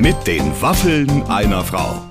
Mit 0.00 0.26
den 0.26 0.62
Waffeln 0.62 1.24
einer 1.24 1.62
Frau. 1.62 2.08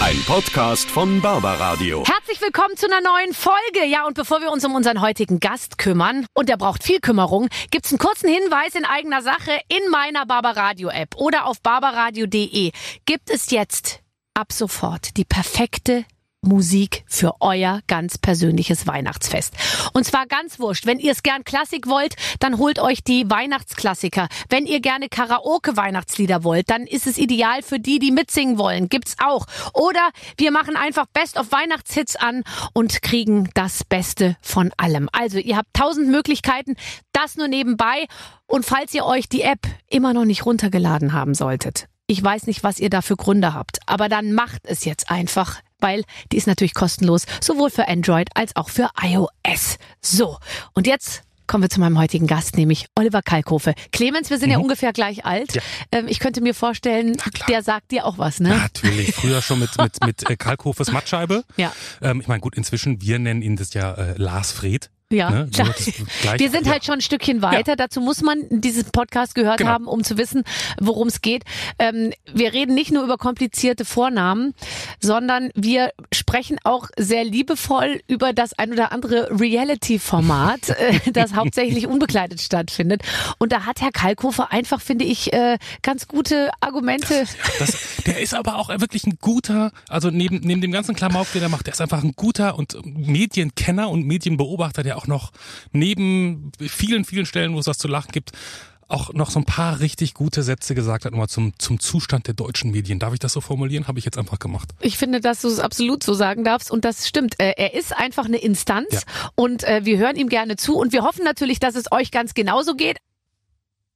Ein 0.00 0.16
Podcast 0.26 0.90
von 0.90 1.20
Barbaradio. 1.20 2.02
Herzlich 2.06 2.40
willkommen 2.40 2.74
zu 2.74 2.86
einer 2.86 3.02
neuen 3.02 3.34
Folge. 3.34 3.84
Ja, 3.86 4.06
und 4.06 4.14
bevor 4.14 4.40
wir 4.40 4.50
uns 4.50 4.64
um 4.64 4.74
unseren 4.74 5.02
heutigen 5.02 5.38
Gast 5.38 5.76
kümmern, 5.76 6.24
und 6.32 6.48
der 6.48 6.56
braucht 6.56 6.82
viel 6.82 7.00
Kümmerung, 7.00 7.48
gibt's 7.70 7.92
einen 7.92 7.98
kurzen 7.98 8.30
Hinweis 8.30 8.74
in 8.74 8.86
eigener 8.86 9.20
Sache 9.20 9.60
in 9.68 9.90
meiner 9.90 10.24
Barbaradio 10.24 10.88
App 10.88 11.14
oder 11.16 11.44
auf 11.44 11.60
barbaradio.de 11.60 12.72
gibt 13.04 13.28
es 13.28 13.50
jetzt 13.50 14.00
ab 14.32 14.50
sofort 14.50 15.18
die 15.18 15.26
perfekte 15.26 16.06
Musik 16.46 17.04
für 17.06 17.34
euer 17.40 17.80
ganz 17.86 18.18
persönliches 18.18 18.86
Weihnachtsfest. 18.86 19.54
Und 19.92 20.04
zwar 20.04 20.26
ganz 20.26 20.58
wurscht. 20.58 20.86
Wenn 20.86 20.98
ihr 20.98 21.12
es 21.12 21.22
gern 21.22 21.44
Klassik 21.44 21.86
wollt, 21.86 22.16
dann 22.40 22.58
holt 22.58 22.78
euch 22.78 23.02
die 23.02 23.28
Weihnachtsklassiker. 23.28 24.28
Wenn 24.48 24.66
ihr 24.66 24.80
gerne 24.80 25.08
Karaoke-Weihnachtslieder 25.08 26.44
wollt, 26.44 26.70
dann 26.70 26.86
ist 26.86 27.06
es 27.06 27.18
ideal 27.18 27.62
für 27.62 27.78
die, 27.78 27.98
die 27.98 28.12
mitsingen 28.12 28.58
wollen. 28.58 28.88
Gibt's 28.88 29.16
auch. 29.22 29.46
Oder 29.74 30.10
wir 30.36 30.50
machen 30.50 30.76
einfach 30.76 31.06
Best 31.12 31.38
of 31.38 31.52
Weihnachtshits 31.52 32.16
an 32.16 32.42
und 32.72 33.02
kriegen 33.02 33.50
das 33.54 33.84
Beste 33.84 34.36
von 34.40 34.72
allem. 34.76 35.08
Also 35.12 35.38
ihr 35.38 35.56
habt 35.56 35.74
tausend 35.74 36.08
Möglichkeiten. 36.08 36.76
Das 37.12 37.36
nur 37.36 37.48
nebenbei. 37.48 38.06
Und 38.46 38.64
falls 38.64 38.94
ihr 38.94 39.04
euch 39.04 39.28
die 39.28 39.42
App 39.42 39.66
immer 39.88 40.12
noch 40.12 40.24
nicht 40.24 40.46
runtergeladen 40.46 41.12
haben 41.12 41.34
solltet, 41.34 41.88
ich 42.06 42.22
weiß 42.22 42.46
nicht, 42.46 42.62
was 42.62 42.78
ihr 42.78 42.88
da 42.88 43.02
für 43.02 43.16
Gründe 43.16 43.52
habt, 43.52 43.80
aber 43.86 44.08
dann 44.08 44.32
macht 44.32 44.64
es 44.64 44.84
jetzt 44.84 45.10
einfach, 45.10 45.60
weil 45.80 46.04
die 46.32 46.36
ist 46.36 46.46
natürlich 46.46 46.74
kostenlos, 46.74 47.26
sowohl 47.40 47.70
für 47.70 47.88
Android 47.88 48.28
als 48.34 48.54
auch 48.56 48.68
für 48.68 48.90
iOS. 49.02 49.78
So, 50.00 50.38
und 50.74 50.86
jetzt 50.86 51.22
kommen 51.46 51.62
wir 51.62 51.70
zu 51.70 51.80
meinem 51.80 51.98
heutigen 51.98 52.26
Gast, 52.26 52.56
nämlich 52.56 52.86
Oliver 52.94 53.22
Kalkofe. 53.22 53.74
Clemens, 53.92 54.30
wir 54.30 54.38
sind 54.38 54.50
ja 54.50 54.58
ungefähr 54.58 54.92
gleich 54.92 55.24
alt. 55.24 55.54
Ja. 55.54 55.62
Ähm, 55.92 56.06
ich 56.08 56.18
könnte 56.18 56.40
mir 56.40 56.54
vorstellen, 56.54 57.16
der 57.48 57.62
sagt 57.62 57.92
dir 57.92 58.04
auch 58.04 58.18
was, 58.18 58.40
ne? 58.40 58.48
Natürlich, 58.50 59.14
früher 59.14 59.42
schon 59.42 59.60
mit, 59.60 59.76
mit, 59.78 60.04
mit 60.04 60.28
äh, 60.28 60.36
Kalkhofes 60.36 60.92
Mattscheibe. 60.92 61.44
Ja. 61.56 61.72
Ähm, 62.02 62.20
ich 62.20 62.28
meine, 62.28 62.40
gut, 62.40 62.54
inzwischen, 62.56 63.00
wir 63.00 63.18
nennen 63.18 63.40
ihn 63.40 63.56
das 63.56 63.72
ja 63.72 63.92
äh, 63.94 64.14
Lars 64.16 64.52
Fred. 64.52 64.90
Ja, 65.12 65.30
Ne? 65.30 65.48
das 65.56 65.88
gleich- 66.20 66.40
Wir 66.40 66.50
sind 66.50 66.66
ja. 66.66 66.72
halt 66.72 66.84
schon 66.84 66.94
ein 66.94 67.00
Stückchen 67.00 67.40
weiter. 67.40 67.76
Dazu 67.76 68.00
muss 68.00 68.22
man 68.22 68.42
diesen 68.50 68.86
Podcast 68.90 69.36
gehört 69.36 69.58
Genau. 69.58 69.70
haben, 69.70 69.86
um 69.86 70.02
zu 70.02 70.18
wissen, 70.18 70.42
worum 70.80 71.06
es 71.06 71.22
geht. 71.22 71.44
Ähm, 71.78 72.12
wir 72.32 72.52
reden 72.52 72.74
nicht 72.74 72.90
nur 72.90 73.04
über 73.04 73.16
komplizierte 73.16 73.84
Vornamen, 73.84 74.52
sondern 75.00 75.50
wir 75.54 75.92
sprechen 76.12 76.58
auch 76.64 76.88
sehr 76.98 77.22
liebevoll 77.24 78.00
über 78.08 78.32
das 78.32 78.58
ein 78.58 78.72
oder 78.72 78.90
andere 78.90 79.28
Reality-Format, 79.30 80.70
äh, 80.70 81.12
das 81.12 81.34
hauptsächlich 81.34 81.86
unbegleitet 81.86 82.40
stattfindet. 82.40 83.02
Und 83.38 83.52
da 83.52 83.64
hat 83.64 83.80
Herr 83.80 83.92
Kalkofer 83.92 84.50
einfach, 84.50 84.80
finde 84.80 85.04
ich, 85.04 85.32
äh, 85.32 85.58
ganz 85.82 86.08
gute 86.08 86.50
Argumente. 86.60 87.26
Das, 87.60 87.78
der 88.06 88.18
ist 88.20 88.34
aber 88.34 88.56
auch 88.56 88.70
wirklich 88.80 89.06
ein 89.06 89.18
guter, 89.20 89.70
also 89.88 90.10
neben, 90.10 90.40
neben 90.40 90.60
dem 90.60 90.72
ganzen 90.72 90.96
Klamauk, 90.96 91.30
den 91.32 91.42
er 91.42 91.48
macht, 91.48 91.66
der 91.66 91.74
ist 91.74 91.80
einfach 91.80 92.02
ein 92.02 92.14
guter 92.16 92.58
und 92.58 92.76
Medienkenner 92.84 93.88
und 93.88 94.04
Medienbeobachter, 94.04 94.82
der 94.82 94.95
auch 94.96 95.06
noch 95.06 95.32
neben 95.72 96.50
vielen, 96.60 97.04
vielen 97.04 97.26
Stellen, 97.26 97.54
wo 97.54 97.58
es 97.60 97.66
was 97.66 97.78
zu 97.78 97.88
lachen 97.88 98.10
gibt, 98.12 98.32
auch 98.88 99.12
noch 99.14 99.30
so 99.30 99.40
ein 99.40 99.44
paar 99.44 99.80
richtig 99.80 100.14
gute 100.14 100.44
Sätze 100.44 100.74
gesagt 100.76 101.04
hat, 101.04 101.10
nochmal 101.10 101.28
zum, 101.28 101.52
zum 101.58 101.80
Zustand 101.80 102.28
der 102.28 102.34
deutschen 102.34 102.70
Medien. 102.70 103.00
Darf 103.00 103.12
ich 103.14 103.18
das 103.18 103.32
so 103.32 103.40
formulieren? 103.40 103.88
Habe 103.88 103.98
ich 103.98 104.04
jetzt 104.04 104.16
einfach 104.16 104.38
gemacht. 104.38 104.68
Ich 104.80 104.96
finde, 104.96 105.20
dass 105.20 105.40
du 105.40 105.48
es 105.48 105.58
absolut 105.58 106.04
so 106.04 106.14
sagen 106.14 106.44
darfst 106.44 106.70
und 106.70 106.84
das 106.84 107.08
stimmt. 107.08 107.34
Äh, 107.40 107.54
Er 107.56 107.74
ist 107.74 107.96
einfach 107.96 108.26
eine 108.26 108.36
Instanz 108.38 108.86
Ja. 108.92 109.00
und 109.34 109.64
äh, 109.64 109.84
wir 109.84 109.98
hören 109.98 110.14
ihm 110.14 110.28
gerne 110.28 110.54
zu 110.56 110.76
und 110.76 110.92
wir 110.92 111.02
hoffen 111.02 111.24
natürlich, 111.24 111.58
dass 111.58 111.74
es 111.74 111.90
euch 111.90 112.12
ganz 112.12 112.34
genauso 112.34 112.74
geht. 112.74 112.98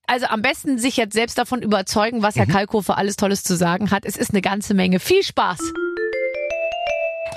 Also 0.09 0.27
am 0.27 0.43
besten 0.43 0.77
sich 0.81 0.97
jetzt 0.97 1.15
selbst 1.15 1.39
davon 1.39 1.63
überzeugen, 1.63 2.21
was 2.23 2.35
Herr 2.35 2.47
Kalkofer 2.47 2.99
alles 2.99 3.15
Tolles 3.15 3.45
zu 3.45 3.55
sagen 3.57 3.93
hat. 3.93 4.05
Es 4.05 4.17
ist 4.17 4.31
eine 4.31 4.43
ganze 4.43 4.75
Menge. 4.75 4.99
Viel 4.99 5.23
Spaß! 5.23 5.61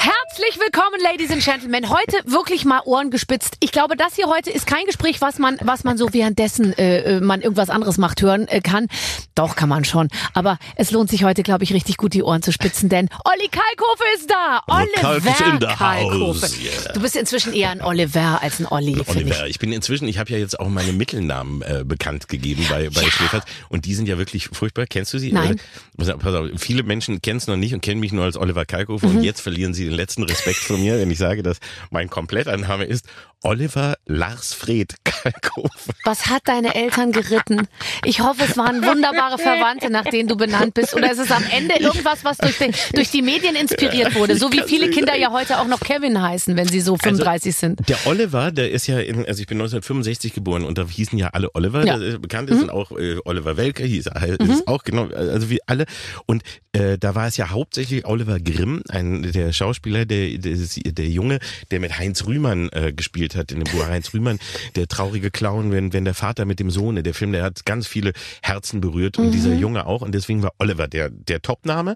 Herzlich 0.04 0.60
willkommen, 0.60 1.00
Ladies 1.02 1.32
and 1.32 1.42
Gentlemen. 1.42 1.90
Heute 1.90 2.18
wirklich 2.26 2.66
mal 2.66 2.82
Ohren 2.84 3.10
gespitzt. 3.10 3.56
Ich 3.62 3.72
glaube, 3.72 3.96
das 3.96 4.16
hier 4.16 4.28
heute 4.28 4.50
ist 4.52 4.68
kein 4.68 4.84
Gespräch, 4.86 5.22
was 5.22 5.40
man, 5.40 5.58
was 5.62 5.86
man 5.86 5.98
so 5.98 6.12
währenddessen 6.12 6.74
äh, 6.78 7.18
äh, 7.18 7.22
man 7.22 7.42
irgendwas 7.42 7.70
anderes 7.70 7.98
macht 7.98 8.22
hören 8.22 8.46
äh, 8.50 8.60
kann. 8.60 8.88
Doch 9.34 9.56
kann 9.56 9.70
man 9.70 9.86
schon. 9.86 10.10
Aber 10.34 10.60
es 10.76 10.92
lohnt 10.92 11.10
sich 11.10 11.24
heute, 11.24 11.42
glaube 11.42 11.64
ich, 11.64 11.74
richtig 11.74 11.96
gut 11.96 12.14
die 12.14 12.22
Ohren 12.22 12.42
zu 12.42 12.52
spitzen, 12.52 12.90
denn 12.90 13.08
Olli 13.24 13.48
Kalkofe 13.48 14.04
ist 14.16 14.30
da. 14.30 14.60
Oliver 14.68 15.68
Kalkofe. 15.74 16.48
yeah. 16.62 16.92
Du 16.94 17.00
bist 17.00 17.16
inzwischen 17.16 17.54
eher 17.54 17.70
ein 17.70 17.82
Oliver 17.82 18.42
als 18.42 18.60
ein 18.60 18.66
Olli. 18.68 19.02
Oliver, 19.08 19.48
ich 19.48 19.60
bin 19.60 19.72
inzwischen, 19.72 20.10
ich 20.10 20.18
habe 20.18 20.32
ja 20.34 20.38
jetzt 20.38 20.60
auch 20.60 20.68
meine 20.68 20.92
Mittelnamen 20.92 21.62
äh, 21.62 21.84
bekannt 21.86 22.28
gegeben 22.28 22.66
bei, 22.70 22.90
bei 22.90 23.04
Ja. 23.04 23.42
Und 23.70 23.86
die 23.86 23.96
sind 23.96 24.10
ja 24.10 24.18
wirklich 24.18 24.50
furchtbar. 24.52 24.86
Kennst 24.86 25.14
du 25.14 25.18
sie? 25.18 25.32
Nein. 25.32 25.54
Äh, 25.54 25.58
pass 25.98 26.10
auf, 26.10 26.20
pass 26.20 26.36
auf, 26.36 26.48
viele 26.58 26.84
Menschen 26.84 27.22
kennen 27.22 27.38
es 27.38 27.48
noch 27.48 27.56
nicht 27.56 27.74
und 27.74 27.80
kennen 27.80 28.02
mich 28.02 28.12
nur 28.12 28.26
als 28.26 28.36
Oliver 28.36 28.66
Kalkofe 28.66 29.08
Mhm. 29.08 29.18
und 29.18 29.24
jetzt 29.24 29.40
verlieren 29.40 29.74
sie 29.74 29.93
den 29.94 29.98
letzten 29.98 30.24
Respekt 30.24 30.58
von 30.60 30.82
mir, 30.82 31.00
wenn 31.00 31.12
ich 31.12 31.18
sage, 31.18 31.44
dass 31.44 31.58
mein 31.92 32.10
kompletter 32.10 32.56
Name 32.58 32.86
ist 32.86 33.06
Oliver 33.46 33.96
Lars 34.06 34.54
Fred 34.54 34.96
Kalkofe. 35.04 35.92
Was 36.06 36.28
hat 36.28 36.44
deine 36.46 36.76
Eltern 36.76 37.12
geritten? 37.12 37.68
Ich 38.06 38.22
hoffe, 38.22 38.44
es 38.50 38.56
waren 38.56 38.86
wunderbare 38.86 39.38
Verwandte, 39.38 39.90
nach 39.90 40.06
denen 40.06 40.30
du 40.30 40.38
benannt 40.38 40.74
bist. 40.76 40.94
Oder 40.96 41.12
ist 41.12 41.20
es 41.20 41.30
am 41.30 41.44
Ende 41.52 41.76
irgendwas, 41.76 42.24
was 42.24 42.38
durch 42.38 42.58
die, 42.58 42.72
durch 42.96 43.12
die 43.12 43.22
Medien 43.22 43.56
inspiriert 43.58 44.16
wurde? 44.16 44.38
So 44.38 44.50
wie 44.54 44.62
viele 44.66 44.90
Kinder 44.92 45.18
ja 45.18 45.32
heute 45.32 45.60
auch 45.60 45.68
noch 45.68 45.82
Kevin 45.82 46.22
heißen, 46.22 46.56
wenn 46.56 46.70
sie 46.70 46.80
so 46.80 46.96
35 46.96 47.54
sind. 47.54 47.90
Der 47.90 47.98
Oliver, 48.06 48.52
der 48.52 48.72
ist 48.72 48.88
ja 48.88 49.00
in, 49.00 49.26
also 49.26 49.42
ich 49.42 49.48
bin 49.48 49.58
1965 49.58 50.34
geboren 50.34 50.64
und 50.64 50.78
da 50.78 50.88
hießen 50.88 51.18
ja 51.20 51.28
alle 51.34 51.54
Oliver, 51.54 51.86
Ja. 51.86 51.98
bekannt 52.18 52.50
ist 52.50 52.62
und 52.64 52.70
auch 52.70 52.92
äh, 52.94 53.18
Oliver 53.26 53.58
Welke 53.58 53.84
hieß 53.84 54.08
er, 54.08 54.40
ist 54.40 54.70
auch 54.70 54.86
genau, 54.86 55.08
also 55.10 55.50
wie 55.50 55.60
alle. 55.68 55.86
Und 56.28 56.44
äh, 56.72 56.98
da 56.98 57.14
war 57.14 57.28
es 57.28 57.36
ja 57.36 57.50
hauptsächlich 57.50 58.06
Oliver 58.06 58.40
Grimm, 58.40 58.84
ein 58.90 59.32
der 59.34 59.52
Schauspieler, 59.52 59.83
der 59.86 60.06
der, 60.06 60.38
der 60.38 61.08
Junge, 61.08 61.40
der 61.72 61.80
mit 61.80 61.98
Heinz 61.98 62.26
Rühmann 62.26 62.70
äh, 62.72 62.94
gespielt 62.94 63.36
hat 63.36 63.52
in 63.52 63.60
dem 63.60 63.72
Buch 63.72 63.86
Heinz 63.86 64.14
Rühmann, 64.14 64.40
der 64.76 64.88
traurige 64.88 65.32
Clown, 65.32 65.72
wenn 65.72 65.94
wenn 65.94 66.06
der 66.06 66.14
Vater 66.14 66.46
mit 66.46 66.60
dem 66.60 66.70
Sohne, 66.70 67.04
der 67.04 67.14
Film, 67.14 67.32
der 67.32 67.44
hat 67.44 67.66
ganz 67.66 67.88
viele 67.88 68.14
Herzen 68.42 68.82
berührt 68.82 69.18
und 69.18 69.32
dieser 69.32 69.54
Junge 69.54 69.86
auch 69.86 70.02
und 70.02 70.14
deswegen 70.14 70.44
war 70.44 70.54
Oliver 70.60 70.88
der 70.88 71.10
der 71.10 71.42
Topname 71.42 71.96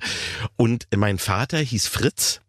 und 0.55 0.87
mein 0.95 1.17
Vater 1.17 1.57
hieß 1.57 1.87
Fritz 1.87 2.41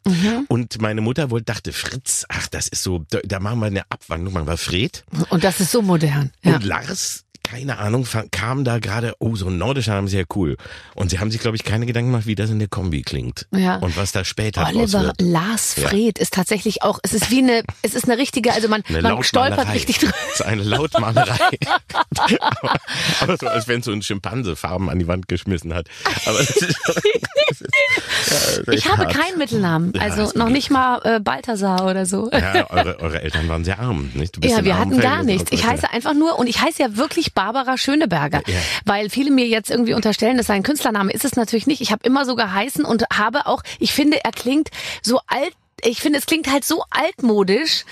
und 0.48 0.80
meine 0.80 1.00
Mutter 1.00 1.30
wohl 1.30 1.42
dachte 1.42 1.72
Fritz, 1.72 2.24
ach 2.28 2.48
das 2.48 2.68
ist 2.68 2.82
so, 2.82 3.04
da, 3.10 3.18
da 3.24 3.40
machen 3.40 3.60
wir 3.60 3.66
eine 3.66 3.82
Abwandlung, 3.90 4.32
man 4.34 4.46
war 4.46 4.56
Fred 4.56 5.04
Und 5.28 5.44
das 5.44 5.60
ist 5.60 5.70
so 5.70 5.82
modern. 5.82 6.30
Ja. 6.42 6.56
und 6.56 6.64
Lars, 6.64 7.24
keine 7.50 7.78
Ahnung, 7.78 8.06
kam 8.30 8.64
da 8.64 8.78
gerade, 8.78 9.14
oh, 9.20 9.34
so 9.34 9.46
ein 9.46 9.56
nordischer 9.58 9.94
Name, 9.94 10.08
sehr 10.08 10.24
cool. 10.34 10.56
Und 10.94 11.10
sie 11.10 11.18
haben 11.18 11.30
sich, 11.30 11.40
glaube 11.40 11.56
ich, 11.56 11.64
keine 11.64 11.86
Gedanken 11.86 12.10
gemacht, 12.10 12.26
wie 12.26 12.34
das 12.34 12.50
in 12.50 12.58
der 12.58 12.68
Kombi 12.68 13.02
klingt. 13.02 13.46
Ja. 13.54 13.76
Und 13.76 13.96
was 13.96 14.12
da 14.12 14.24
später 14.24 14.66
Oliver. 14.66 15.12
Lars 15.18 15.76
Ja. 15.76 15.88
Fred 15.88 16.18
ist 16.18 16.34
tatsächlich 16.34 16.82
auch, 16.82 16.98
es 17.02 17.14
ist 17.14 17.30
wie 17.30 17.38
eine, 17.38 17.62
es 17.82 17.94
ist 17.94 18.04
eine 18.04 18.18
richtige, 18.18 18.52
also 18.52 18.68
man, 18.68 18.82
man 18.90 19.22
stolpert 19.22 19.72
richtig 19.72 19.98
drüber. 19.98 20.12
Das 20.28 20.40
ist 20.40 20.46
eine 20.46 20.62
Lautmalerei. 20.62 21.58
aber, 22.04 22.76
aber 23.20 23.36
so, 23.38 23.46
als 23.48 23.66
wenn 23.66 23.82
so 23.82 23.92
ein 23.92 24.02
Schimpanse 24.02 24.56
Farben 24.56 24.90
an 24.90 24.98
die 24.98 25.08
Wand 25.08 25.26
geschmissen 25.28 25.74
hat. 25.74 25.86
Aber 26.26 26.38
das 26.38 26.50
ist, 26.50 26.76
das 26.86 27.60
ist, 27.60 28.66
ja, 28.66 28.72
Ich 28.72 28.86
habe 28.86 29.04
hart. 29.04 29.14
keinen 29.14 29.38
Mittelnamen, 29.38 29.92
Ja, 29.94 30.02
also 30.02 30.30
noch 30.38 30.48
nicht 30.48 30.70
mal 30.70 31.00
äh, 31.04 31.20
Balthasar 31.20 31.86
oder 31.86 32.04
so. 32.06 32.30
Ja, 32.30 32.68
eure, 32.70 33.00
eure 33.00 33.22
Eltern 33.22 33.48
waren 33.48 33.64
sehr 33.64 33.78
arm, 33.78 34.10
nicht? 34.14 34.36
Du 34.36 34.40
bist 34.40 34.54
Ja, 34.56 34.64
wir 34.64 34.78
hatten 34.78 34.98
gar 35.00 35.22
nichts. 35.22 35.50
Ich 35.50 35.66
heiße 35.66 35.90
einfach 35.90 36.14
nur, 36.14 36.38
und 36.38 36.46
ich 36.46 36.60
heiße 36.60 36.82
ja 36.82 36.96
wirklich 36.96 37.32
Barbara 37.38 37.78
Schöneberger, 37.78 38.42
Ja. 38.48 38.58
weil 38.84 39.10
viele 39.10 39.30
mir 39.30 39.46
jetzt 39.46 39.70
irgendwie 39.70 39.94
unterstellen, 39.94 40.36
das 40.38 40.48
sei 40.48 40.54
ein 40.54 40.64
Künstlername. 40.64 41.12
Ist 41.12 41.24
es 41.24 41.36
natürlich 41.36 41.68
nicht. 41.68 41.80
Ich 41.80 41.92
habe 41.92 42.04
immer 42.04 42.24
so 42.24 42.34
geheißen 42.34 42.84
und 42.84 43.04
habe 43.12 43.46
auch, 43.46 43.62
ich 43.78 43.92
finde, 43.92 44.24
er 44.24 44.32
klingt 44.32 44.70
so 45.02 45.20
alt, 45.28 45.52
ich 45.84 46.00
finde, 46.00 46.18
es 46.18 46.26
klingt 46.26 46.50
halt 46.50 46.64
so 46.64 46.82
altmodisch, 46.90 47.84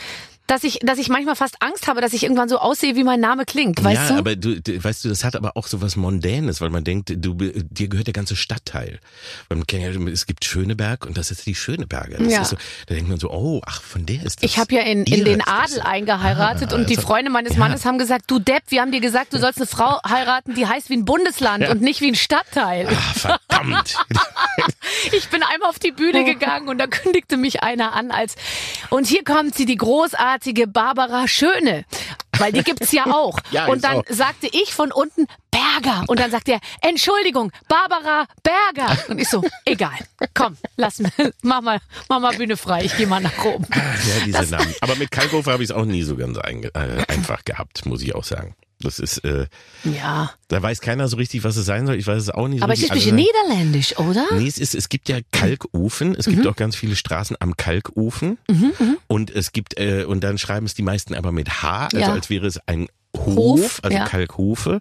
dass 0.46 0.64
ich, 0.64 0.78
dass 0.82 0.98
ich 0.98 1.08
manchmal 1.08 1.36
fast 1.36 1.56
Angst 1.60 1.88
habe, 1.88 2.00
dass 2.00 2.12
ich 2.12 2.22
irgendwann 2.22 2.48
so 2.48 2.58
aussehe, 2.58 2.96
wie 2.96 3.04
mein 3.04 3.20
Name 3.20 3.44
klingt. 3.44 3.82
Weißt 3.82 4.02
ja, 4.02 4.08
du? 4.08 4.18
aber 4.18 4.36
du, 4.36 4.56
weißt 4.66 5.04
du, 5.04 5.08
das 5.08 5.24
hat 5.24 5.36
aber 5.36 5.56
auch 5.56 5.66
so 5.66 5.80
was 5.80 5.96
Mondänes, 5.96 6.60
weil 6.60 6.70
man 6.70 6.84
denkt, 6.84 7.12
du, 7.16 7.34
dir 7.34 7.88
gehört 7.88 8.06
der 8.06 8.14
ganze 8.14 8.36
Stadtteil. 8.36 9.00
Weil 9.48 9.58
man 9.58 9.66
kennt 9.66 9.82
ja, 9.82 9.90
es 10.10 10.26
gibt 10.26 10.44
Schöneberg 10.44 11.06
und 11.06 11.16
das 11.18 11.30
ist 11.30 11.46
die 11.46 11.54
Schöneberger. 11.54 12.18
Das 12.18 12.32
Ja. 12.32 12.44
so, 12.44 12.56
da 12.86 12.94
denkt 12.94 13.08
man 13.08 13.18
so, 13.18 13.30
oh, 13.30 13.60
ach, 13.66 13.82
von 13.82 14.06
der 14.06 14.22
ist 14.24 14.42
das. 14.42 14.50
Ich 14.50 14.58
habe 14.58 14.74
ja 14.74 14.82
in, 14.82 15.04
in 15.04 15.24
den. 15.24 15.42
Adel 15.46 15.80
eingeheiratet 15.80 16.72
Ah, 16.72 16.76
und 16.76 16.90
die 16.90 16.96
also- 16.96 17.06
Freunde 17.06 17.30
meines 17.30 17.52
ja. 17.54 17.58
Mannes 17.58 17.84
haben 17.84 17.98
gesagt, 17.98 18.24
du 18.28 18.38
Depp, 18.38 18.64
wir 18.68 18.80
haben 18.80 18.92
dir 18.92 19.00
gesagt, 19.00 19.32
du 19.32 19.38
sollst 19.38 19.58
eine 19.58 19.66
Frau 19.66 20.00
heiraten, 20.08 20.54
die 20.54 20.66
heißt 20.66 20.90
wie 20.90 20.94
ein 20.96 21.04
Bundesland 21.04 21.68
und 21.68 21.82
nicht 21.82 22.00
wie 22.00 22.08
ein 22.08 22.14
Stadtteil. 22.14 22.88
Ah, 22.88 23.14
verdammt. 23.14 23.96
Ich 25.12 25.28
bin 25.28 25.42
einmal 25.42 25.68
auf 25.68 25.78
die 25.78 25.90
Bühne 25.92 26.24
gegangen 26.24 26.68
und 26.68 26.78
da 26.78 26.86
kündigte 26.86 27.36
mich 27.36 27.62
einer 27.62 27.92
an 27.94 28.10
als 28.10 28.34
und 28.90 29.06
hier 29.06 29.24
kommt 29.24 29.54
sie, 29.54 29.66
die 29.66 29.76
großartige 29.76 30.35
Barbara 30.66 31.28
Schöne. 31.28 31.84
Weil 32.38 32.52
die 32.52 32.62
gibt's 32.62 32.92
ja 32.92 33.06
auch. 33.06 33.38
Ja, 33.50 33.66
und 33.66 33.84
dann 33.84 33.98
auch. 33.98 34.04
sagte 34.08 34.48
ich 34.50 34.74
von 34.74 34.92
unten 34.92 35.26
Berger. 35.50 36.04
Und 36.08 36.18
dann 36.18 36.30
sagt 36.30 36.48
er, 36.48 36.58
Entschuldigung, 36.82 37.52
Barbara 37.68 38.26
Berger. 38.42 38.96
Und 39.08 39.18
ich 39.18 39.28
so, 39.28 39.42
egal. 39.64 39.96
Komm, 40.34 40.56
lass 40.76 40.98
mir, 40.98 41.10
mach 41.42 41.62
mal, 41.62 41.80
mach 42.08 42.20
mal 42.20 42.36
Bühne 42.36 42.56
frei. 42.56 42.84
Ich 42.84 42.96
gehe 42.96 43.06
mal 43.06 43.20
nach 43.20 43.44
oben. 43.44 43.66
Ja, 43.72 44.24
diese 44.24 44.54
Namen. 44.54 44.74
Aber 44.80 44.96
mit 44.96 45.10
Kalkofer 45.10 45.52
habe 45.52 45.62
ich 45.62 45.70
es 45.70 45.76
auch 45.76 45.84
nie 45.84 46.02
so 46.02 46.16
ganz 46.16 46.38
ein, 46.38 46.64
äh, 46.64 47.04
einfach 47.08 47.44
gehabt, 47.44 47.86
muss 47.86 48.02
ich 48.02 48.14
auch 48.14 48.24
sagen. 48.24 48.54
Das 48.86 48.98
ist, 48.98 49.18
äh, 49.24 49.46
Ja. 49.84 50.30
da 50.48 50.62
weiß 50.62 50.80
keiner 50.80 51.08
so 51.08 51.16
richtig, 51.16 51.42
was 51.44 51.56
es 51.56 51.66
sein 51.66 51.86
soll. 51.86 51.96
Ich 51.96 52.06
weiß 52.06 52.22
es 52.22 52.30
auch 52.30 52.48
nicht. 52.48 52.60
so 52.60 52.64
Aber 52.64 52.72
es 52.72 52.80
ist 52.82 52.92
richtig. 52.92 53.12
ein 53.12 53.16
bisschen 53.16 53.30
niederländisch, 53.48 53.98
oder? 53.98 54.24
Nee, 54.32 54.46
es, 54.46 54.58
ist, 54.58 54.74
es 54.74 54.88
gibt 54.88 55.08
ja 55.08 55.18
Kalkofen. 55.32 56.14
Es 56.14 56.26
Mhm. 56.26 56.32
gibt 56.36 56.46
auch 56.46 56.56
ganz 56.56 56.76
viele 56.76 56.96
Straßen 56.96 57.36
am 57.40 57.56
Kalkofen. 57.56 58.38
Und 59.08 59.30
es 59.30 59.52
gibt, 59.52 59.78
äh, 59.78 60.04
und 60.04 60.22
dann 60.22 60.38
schreiben 60.38 60.66
es 60.66 60.74
die 60.74 60.82
meisten 60.82 61.14
aber 61.14 61.32
mit 61.32 61.62
H, 61.62 61.86
also 61.86 61.98
Ja. 61.98 62.12
als 62.12 62.30
wäre 62.30 62.46
es 62.46 62.58
ein 62.66 62.88
Hof, 63.16 63.34
Hof, 63.34 63.80
also 63.82 63.96
ja. 63.96 64.04
Kalkhofe. 64.04 64.80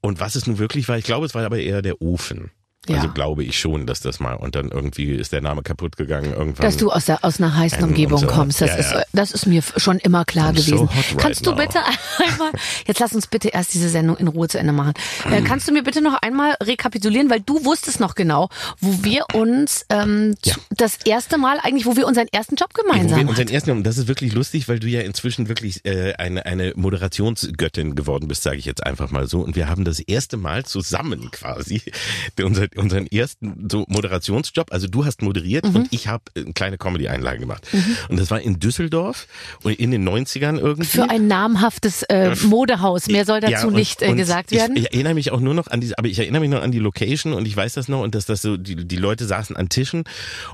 Und 0.00 0.20
was 0.20 0.34
es 0.34 0.46
nun 0.46 0.58
wirklich 0.58 0.88
war, 0.88 0.98
ich 0.98 1.04
glaube, 1.04 1.26
es 1.26 1.34
war 1.34 1.44
aber 1.44 1.58
eher 1.58 1.80
der 1.82 2.00
Ofen. 2.02 2.50
Also 2.88 3.06
Ja. 3.06 3.12
glaube 3.12 3.44
ich 3.44 3.58
schon, 3.58 3.86
dass 3.86 4.00
das 4.00 4.18
mal, 4.18 4.34
und 4.34 4.56
dann 4.56 4.70
irgendwie 4.70 5.10
ist 5.12 5.32
der 5.32 5.40
Name 5.40 5.62
kaputt 5.62 5.96
gegangen 5.96 6.32
irgendwann. 6.32 6.64
Dass 6.66 6.76
du 6.76 6.90
aus, 6.90 7.04
der, 7.04 7.24
aus 7.24 7.38
einer 7.40 7.56
heißen 7.56 7.78
Ähm, 7.78 7.90
Umgebung 7.90 8.18
so. 8.18 8.26
kommst. 8.26 8.60
Das, 8.60 8.70
Ja, 8.70 8.76
ist, 8.76 8.90
ja. 8.92 9.02
das 9.12 9.30
ist 9.30 9.46
mir 9.46 9.62
schon 9.76 9.98
immer 9.98 10.24
klar 10.24 10.50
I'm 10.50 10.58
so 10.58 10.70
gewesen. 10.72 10.88
hot 10.88 10.96
right 10.96 11.18
kannst 11.18 11.46
du 11.46 11.50
now. 11.50 11.56
bitte 11.58 11.78
einmal, 12.18 12.50
jetzt 12.86 12.98
lass 12.98 13.12
uns 13.14 13.26
bitte 13.28 13.48
erst 13.50 13.72
diese 13.74 13.88
Sendung 13.88 14.16
in 14.16 14.26
Ruhe 14.26 14.48
zu 14.48 14.58
Ende 14.58 14.72
machen. 14.72 14.94
Äh, 15.30 15.42
kannst 15.42 15.68
du 15.68 15.72
mir 15.72 15.84
bitte 15.84 16.00
noch 16.02 16.14
einmal 16.22 16.56
rekapitulieren, 16.62 17.30
weil 17.30 17.40
du 17.40 17.64
wusstest 17.64 18.00
noch 18.00 18.16
genau, 18.16 18.48
wo 18.80 19.04
wir 19.04 19.26
uns 19.32 19.86
ähm, 19.88 20.34
Ja. 20.44 20.54
das 20.70 20.96
erste 21.04 21.38
Mal 21.38 21.58
eigentlich, 21.62 21.86
wo 21.86 21.94
wir 21.96 22.06
unseren 22.06 22.26
ersten 22.32 22.56
Job 22.56 22.70
Wo 22.74 22.82
gemeinsam 22.82 23.20
wir 23.20 23.28
unseren 23.28 23.48
ersten, 23.48 23.70
und 23.70 23.84
das 23.84 23.96
ist 23.98 24.08
wirklich 24.08 24.32
lustig, 24.32 24.66
weil 24.68 24.80
du 24.80 24.88
ja 24.88 25.02
inzwischen 25.02 25.48
wirklich 25.48 25.84
äh, 25.84 26.14
eine, 26.14 26.46
eine 26.46 26.72
Moderationsgöttin 26.74 27.94
geworden 27.94 28.28
bist, 28.28 28.42
sage 28.42 28.56
ich 28.56 28.64
jetzt 28.64 28.84
einfach 28.84 29.10
mal 29.10 29.26
so. 29.28 29.40
Und 29.40 29.56
wir 29.56 29.68
haben 29.68 29.84
das 29.84 30.00
erste 30.00 30.36
Mal 30.36 30.64
zusammen 30.64 31.30
quasi 31.30 31.82
unser, 32.42 32.66
unseren 32.76 33.06
ersten 33.06 33.68
so 33.70 33.84
Moderationsjob. 33.88 34.72
Also 34.72 34.86
du 34.88 35.04
hast 35.04 35.22
moderiert 35.22 35.64
Mhm. 35.68 35.76
und 35.76 35.88
ich 35.92 36.08
habe 36.08 36.24
eine 36.36 36.52
kleine 36.52 36.78
Comedy-Einlage 36.78 37.38
gemacht. 37.40 37.66
Und 38.08 38.18
das 38.18 38.30
war 38.30 38.40
in 38.40 38.58
Düsseldorf 38.60 39.26
und 39.62 39.78
in 39.78 39.90
den 39.90 40.08
90ern 40.08 40.58
irgendwie. 40.58 40.86
Für 40.88 41.08
ein 41.10 41.26
namhaftes 41.26 42.02
äh, 42.04 42.34
Modehaus. 42.44 43.06
Mehr 43.08 43.24
soll 43.24 43.40
dazu 43.40 43.52
Ja, 43.52 43.64
und- 43.64 43.74
nicht 43.74 44.02
äh, 44.02 44.14
gesagt 44.14 44.50
werden. 44.52 44.76
Ich, 44.76 44.84
ich 44.84 44.92
erinnere 44.92 45.14
mich 45.14 45.30
auch 45.32 45.40
nur 45.40 45.54
noch 45.54 45.66
an 45.68 45.80
diese, 45.80 45.98
aber 45.98 46.08
ich 46.08 46.18
erinnere 46.18 46.40
mich 46.40 46.50
noch 46.50 46.62
an 46.62 46.72
die 46.72 46.78
Location 46.78 47.32
und 47.32 47.46
ich 47.46 47.56
weiß 47.56 47.74
das 47.74 47.88
noch 47.88 48.00
und 48.02 48.14
dass 48.14 48.26
das 48.26 48.42
so, 48.42 48.56
die, 48.56 48.76
die 48.76 48.96
Leute 48.96 49.24
saßen 49.26 49.56
an 49.56 49.68
Tischen 49.68 50.04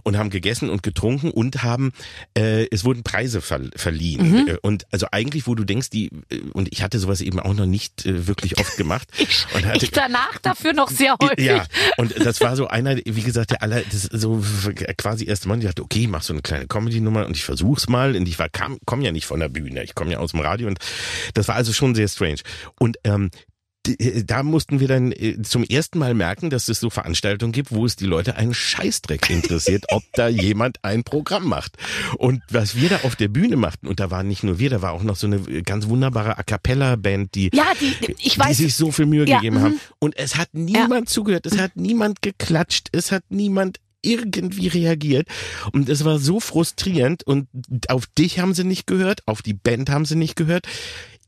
und 0.03 0.17
haben 0.17 0.31
gegessen 0.31 0.70
und 0.70 0.82
getrunken 0.82 1.31
und 1.31 1.62
haben, 1.62 1.93
äh, 2.37 2.67
es 2.70 2.85
wurden 2.85 3.03
Preise 3.03 3.41
ver, 3.41 3.61
verliehen. 3.76 4.31
Mhm. 4.31 4.49
Äh, 4.49 4.56
Und 4.62 4.85
also 4.91 5.06
eigentlich, 5.12 5.47
wo 5.47 5.55
du 5.55 5.65
denkst, 5.65 5.91
die, 5.91 6.11
äh, 6.31 6.41
und 6.53 6.69
ich 6.73 6.82
hatte 6.82 6.99
sowas 6.99 7.20
eben 7.20 7.41
auch 7.41 7.55
noch 7.55 7.67
nicht 7.67 8.06
äh, 8.06 8.26
wirklich 8.26 8.59
oft 8.59 8.76
gemacht. 8.76 9.09
ich, 9.19 9.47
und 9.55 9.65
hatte, 9.67 9.85
ich 9.85 9.91
danach 9.91 10.38
dafür 10.43 10.73
noch 10.73 10.91
sehr 10.91 11.17
häufig. 11.23 11.44
ja, 11.44 11.65
und 11.97 12.07
das 12.08 12.40
war 12.40 12.56
so 12.56 12.69
einer, 12.69 12.96
wie 12.96 13.22
gesagt, 13.22 13.50
der 13.50 13.62
aller, 13.62 13.82
das 13.82 14.02
so 14.02 14.43
quasi 14.96 15.26
erste 15.26 15.49
Mal, 15.49 15.58
ich 15.58 15.64
dachte, 15.64 15.82
okay, 15.82 16.00
ich 16.00 16.08
mach 16.08 16.22
so 16.22 16.32
eine 16.32 16.43
kleine 16.43 16.66
Comedy-Nummer 16.66 17.26
und 17.26 17.37
ich 17.37 17.44
versuch's 17.44 17.88
mal. 17.88 18.16
Und 18.16 18.28
ich 18.28 18.38
war, 18.38 18.49
kam, 18.49 18.78
komm 18.84 19.02
ja 19.02 19.12
nicht 19.12 19.26
von 19.26 19.40
der 19.40 19.49
Bühne, 19.49 19.82
ich 19.84 19.94
komme 19.94 20.12
ja 20.12 20.19
aus 20.19 20.32
dem 20.32 20.40
Radio 20.40 20.69
und 20.69 20.78
das 21.34 21.49
war 21.49 21.55
also 21.55 21.72
schon 21.72 21.94
sehr 21.94 22.08
strange. 22.08 22.40
Und 22.78 22.99
ähm, 23.05 23.31
da 24.25 24.43
mussten 24.43 24.81
wir 24.81 24.88
dann 24.88 25.12
äh, 25.12 25.40
zum 25.43 25.64
ersten 25.64 25.99
Mal 25.99 26.14
merken, 26.14 26.50
dass 26.50 26.69
es 26.69 26.81
so 26.81 26.90
Veranstaltungen 26.90 27.52
gibt, 27.52 27.73
wo 27.73 27.87
es 27.87 27.96
die 27.96 28.06
Leute 28.06 28.37
einen 28.37 28.55
Scheißdreck 28.55 29.31
interessiert, 29.31 29.85
ob 29.90 30.02
da 30.14 30.29
jemand 30.29 30.85
ein 30.85 31.05
Programm 31.05 31.49
macht. 31.49 31.76
Und 32.17 32.43
was 32.50 32.76
wir 32.76 32.88
da 32.88 33.00
auf 33.02 33.17
der 33.17 33.29
Bühne 33.29 33.56
machten, 33.56 33.87
und 33.87 34.00
da 34.00 34.11
waren 34.11 34.29
nicht 34.29 34.43
nur 34.43 34.58
wir, 34.58 34.70
da 34.70 34.82
war 34.82 34.93
auch 34.93 35.02
noch 35.02 35.17
so 35.17 35.26
eine 35.26 35.40
ganz 35.62 35.88
wunderbare 35.88 36.38
A 36.38 36.43
Cappella-Band, 36.43 37.35
die 37.35 37.50
Ja, 37.52 37.73
die, 37.81 37.94
ich 38.19 38.35
die 38.35 38.38
weiß. 38.38 38.56
sich 38.56 38.75
so 38.75 38.93
viel 38.93 39.06
Mühe 39.06 39.26
Ja, 39.26 39.37
gegeben 39.37 39.56
mhm. 39.58 39.62
haben. 39.62 39.81
Und 39.99 40.17
es 40.17 40.37
hat 40.37 40.49
niemand 40.52 41.08
zugehört, 41.08 41.46
es 41.46 41.58
hat 41.58 41.76
niemand 41.76 42.23
geklatscht, 42.23 42.88
es 42.93 43.12
hat 43.12 43.25
niemand 43.29 43.79
irgendwie 44.02 44.69
reagiert. 44.69 45.29
Und 45.73 45.88
es 45.88 46.05
war 46.05 46.19
so 46.19 46.41
frustrierend 46.41 47.25
und 47.25 47.49
auf 47.88 48.06
dich 48.06 48.38
haben 48.38 48.55
sie 48.55 48.64
nicht 48.64 48.87
gehört, 48.87 49.23
auf 49.26 49.43
die 49.43 49.55
Band 49.55 49.91
haben 49.91 50.05
sie 50.05 50.17
nicht 50.17 50.37
gehört. 50.37 50.67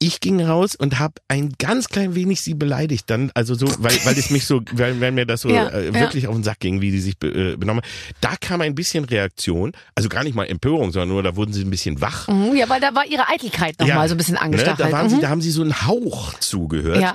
Ich 0.03 0.21
ging 0.21 0.41
raus 0.43 0.75
und 0.77 0.99
habe 0.99 1.15
ein 1.29 1.53
ganz 1.59 1.89
klein 1.89 2.15
wenig 2.15 2.41
sie 2.41 2.55
beleidigt 2.55 3.11
dann, 3.11 3.31
also 3.35 3.55
so, 3.55 3.67
weil, 3.81 3.93
weil 4.05 4.17
es 4.19 4.31
mich 4.31 4.47
so, 4.47 4.63
weil, 4.73 4.99
weil 5.01 5.13
mir 5.13 5.27
das 5.27 5.43
so 5.43 5.49
Ja, 5.55 5.69
äh, 5.69 5.89
ja. 5.89 5.95
wirklich 5.95 6.27
auf 6.27 6.35
den 6.35 6.43
Sack 6.43 6.61
ging, 6.61 6.81
wie 6.81 6.91
die 6.91 7.01
sich 7.01 7.17
äh, 7.23 7.57
benommen. 7.57 7.83
Da 8.23 8.35
kam 8.41 8.63
ein 8.63 8.75
bisschen 8.75 9.05
Reaktion, 9.05 9.73
also 9.95 10.09
gar 10.09 10.25
nicht 10.25 10.35
mal 10.35 10.45
Empörung, 10.47 10.91
sondern 10.91 11.11
nur 11.11 11.23
da 11.23 11.37
wurden 11.37 11.53
sie 11.53 11.63
ein 11.63 11.71
bisschen 11.71 12.01
wach. 12.01 12.29
Mhm, 12.29 12.57
ja, 12.57 12.67
weil 12.71 12.81
da 12.81 12.95
war 12.95 13.05
ihre 13.07 13.29
Eitelkeit 13.29 13.79
noch 13.79 13.87
mal 13.89 14.09
so 14.09 14.15
ein 14.15 14.17
bisschen 14.19 14.35
ne, 14.35 14.41
angestachelt. 14.41 14.81
da, 14.81 14.91
waren 14.91 15.07
Mhm. 15.07 15.11
sie, 15.11 15.21
da 15.21 15.29
haben 15.29 15.41
sie 15.43 15.51
so 15.51 15.61
einen 15.63 15.87
Hauch 15.87 16.33
zugehört. 16.39 17.01
Ja. 17.03 17.13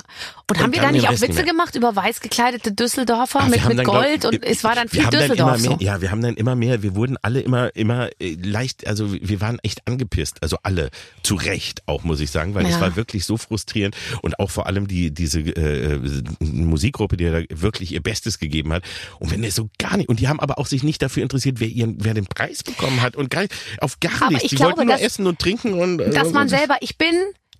Und 0.47 0.59
haben 0.61 0.71
wir 0.73 0.79
dann 0.81 0.89
da 0.93 0.97
nicht 0.99 1.09
auch 1.09 1.21
Witze 1.21 1.43
gemacht 1.43 1.75
über 1.75 1.95
weiß 1.95 2.21
gekleidete 2.21 2.71
Düsseldorfer 2.71 3.39
wir 3.39 3.49
mit, 3.49 3.67
mit 3.67 3.79
dann, 3.79 3.85
glaub- 3.85 3.95
Gold 4.03 4.25
und 4.25 4.43
es 4.45 4.63
war 4.63 4.75
dann 4.75 4.89
viel 4.89 5.01
dann 5.01 5.09
Düsseldorf 5.09 5.57
immer 5.57 5.69
mehr, 5.69 5.77
so. 5.79 5.83
Ja, 5.83 6.01
wir 6.01 6.11
haben 6.11 6.21
dann 6.21 6.35
immer 6.35 6.55
mehr, 6.55 6.83
wir 6.83 6.93
wurden 6.95 7.17
alle 7.23 7.39
immer, 7.39 7.75
immer 7.75 8.09
äh, 8.19 8.35
leicht, 8.43 8.85
also 8.85 9.11
wir 9.11 9.41
waren 9.41 9.57
echt 9.63 9.87
angepisst, 9.87 10.37
also 10.43 10.57
alle, 10.61 10.89
zu 11.23 11.33
Recht 11.33 11.81
auch, 11.87 12.03
muss 12.03 12.19
ich 12.19 12.29
sagen, 12.29 12.53
weil 12.53 12.63
Ja. 12.67 12.74
Es 12.75 12.81
war 12.81 12.95
wirklich 12.95 13.25
so 13.25 13.37
frustrierend. 13.37 13.95
Und 14.21 14.39
auch 14.39 14.51
vor 14.51 14.67
allem 14.67 14.87
die, 14.87 15.11
diese 15.11 15.39
äh, 15.41 15.99
Musikgruppe, 16.39 17.17
die 17.17 17.25
da 17.25 17.41
wirklich 17.49 17.91
ihr 17.93 18.01
Bestes 18.01 18.39
gegeben 18.39 18.71
hat. 18.73 18.83
Und 19.19 19.31
wenn 19.31 19.43
es 19.43 19.55
so 19.55 19.69
gar 19.77 19.97
nicht, 19.97 20.09
und 20.09 20.19
die 20.19 20.27
haben 20.27 20.39
aber 20.39 20.57
auch 20.59 20.67
sich 20.67 20.83
nicht 20.83 21.01
dafür 21.01 21.23
interessiert, 21.23 21.59
wer 21.59 21.67
ihren, 21.67 22.03
wer 22.03 22.13
den 22.13 22.25
Preis 22.25 22.63
bekommen 22.63 23.01
hat. 23.01 23.15
Und 23.15 23.29
gar 23.29 23.45
auf 23.79 23.99
gar 23.99 24.11
Aber 24.21 24.27
nichts, 24.29 24.43
ich 24.45 24.49
die 24.51 24.55
glaube, 24.57 24.77
wollten 24.77 24.87
nur 24.87 24.95
dass- 24.95 25.05
essen 25.05 25.27
und 25.27 25.39
trinken 25.39 25.73
und 25.73 25.99
äh, 25.99 26.09
Dass 26.11 26.31
man 26.31 26.49
selber, 26.49 26.77
ich 26.81 26.97
bin 26.97 27.15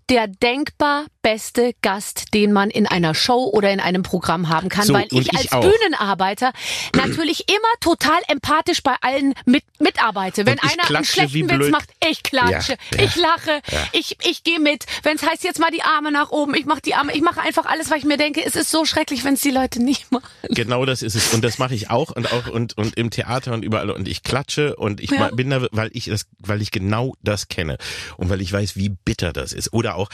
der 0.09 0.27
denkbar 0.27 1.05
beste 1.23 1.73
Gast, 1.81 2.33
den 2.35 2.53
man 2.53 2.69
in 2.69 2.85
einer 2.85 3.15
Show 3.15 3.49
oder 3.51 3.71
in 3.71 3.79
einem 3.79 4.03
Programm 4.03 4.49
haben 4.49 4.69
kann, 4.69 4.85
So, 4.85 4.93
weil 4.93 5.07
ich 5.09 5.31
ich 5.31 5.37
als 5.37 5.51
auch. 5.51 5.61
Bühnenarbeiter 5.61 6.51
natürlich 6.95 7.49
immer 7.49 7.67
total 7.79 8.19
empathisch 8.27 8.83
bei 8.83 8.93
allen 9.01 9.33
mit, 9.45 9.63
mitarbeite. 9.79 10.45
Wenn 10.45 10.59
einer 10.59 10.87
einen 10.95 11.03
schlechten 11.05 11.49
Witz 11.49 11.71
macht, 11.71 11.89
ich 12.07 12.21
klatsche, 12.21 12.73
Ja, 12.91 12.97
ja. 12.99 13.03
ich 13.05 13.15
lache, 13.15 13.61
ich, 13.93 14.17
ich 14.23 14.43
gehe 14.43 14.59
mit. 14.59 14.85
Wenn 15.01 15.15
es 15.15 15.23
heißt, 15.27 15.43
jetzt 15.43 15.59
mal 15.59 15.71
die 15.71 15.81
Arme 15.81 16.11
nach 16.11 16.29
oben, 16.29 16.53
ich 16.53 16.65
mache 16.65 16.81
die 16.81 16.93
Arme, 16.93 17.13
ich 17.15 17.21
mache 17.21 17.41
einfach 17.41 17.65
alles, 17.65 17.89
weil 17.89 17.97
ich 17.97 18.05
mir 18.05 18.17
denke, 18.17 18.45
es 18.45 18.55
ist 18.55 18.69
so 18.69 18.85
schrecklich, 18.85 19.23
wenn 19.23 19.33
es 19.33 19.41
die 19.41 19.49
Leute 19.51 19.81
nicht 19.81 20.11
machen. 20.11 20.29
Genau 20.49 20.85
das 20.85 21.01
ist 21.01 21.15
es. 21.15 21.33
Und 21.33 21.43
das 21.43 21.57
mache 21.57 21.73
ich 21.73 21.89
auch 21.89 22.11
und 22.11 22.31
auch 22.31 22.47
und, 22.47 22.77
und 22.77 22.95
im 22.97 23.09
Theater 23.09 23.53
und 23.53 23.63
überall. 23.65 23.89
Und 23.89 24.07
ich 24.07 24.21
klatsche 24.21 24.75
und 24.75 25.01
ich 25.01 25.09
Ja. 25.09 25.29
bin 25.29 25.49
da, 25.49 25.65
weil 25.71 25.89
ich 25.93 26.05
das, 26.05 26.27
weil 26.37 26.61
ich 26.61 26.69
genau 26.69 27.15
das 27.23 27.47
kenne. 27.47 27.77
Und 28.17 28.29
weil 28.29 28.41
ich 28.41 28.51
weiß, 28.53 28.75
wie 28.75 28.89
bitter 28.89 29.33
das 29.33 29.51
ist. 29.51 29.73
Oder 29.73 29.94
auch, 29.95 30.09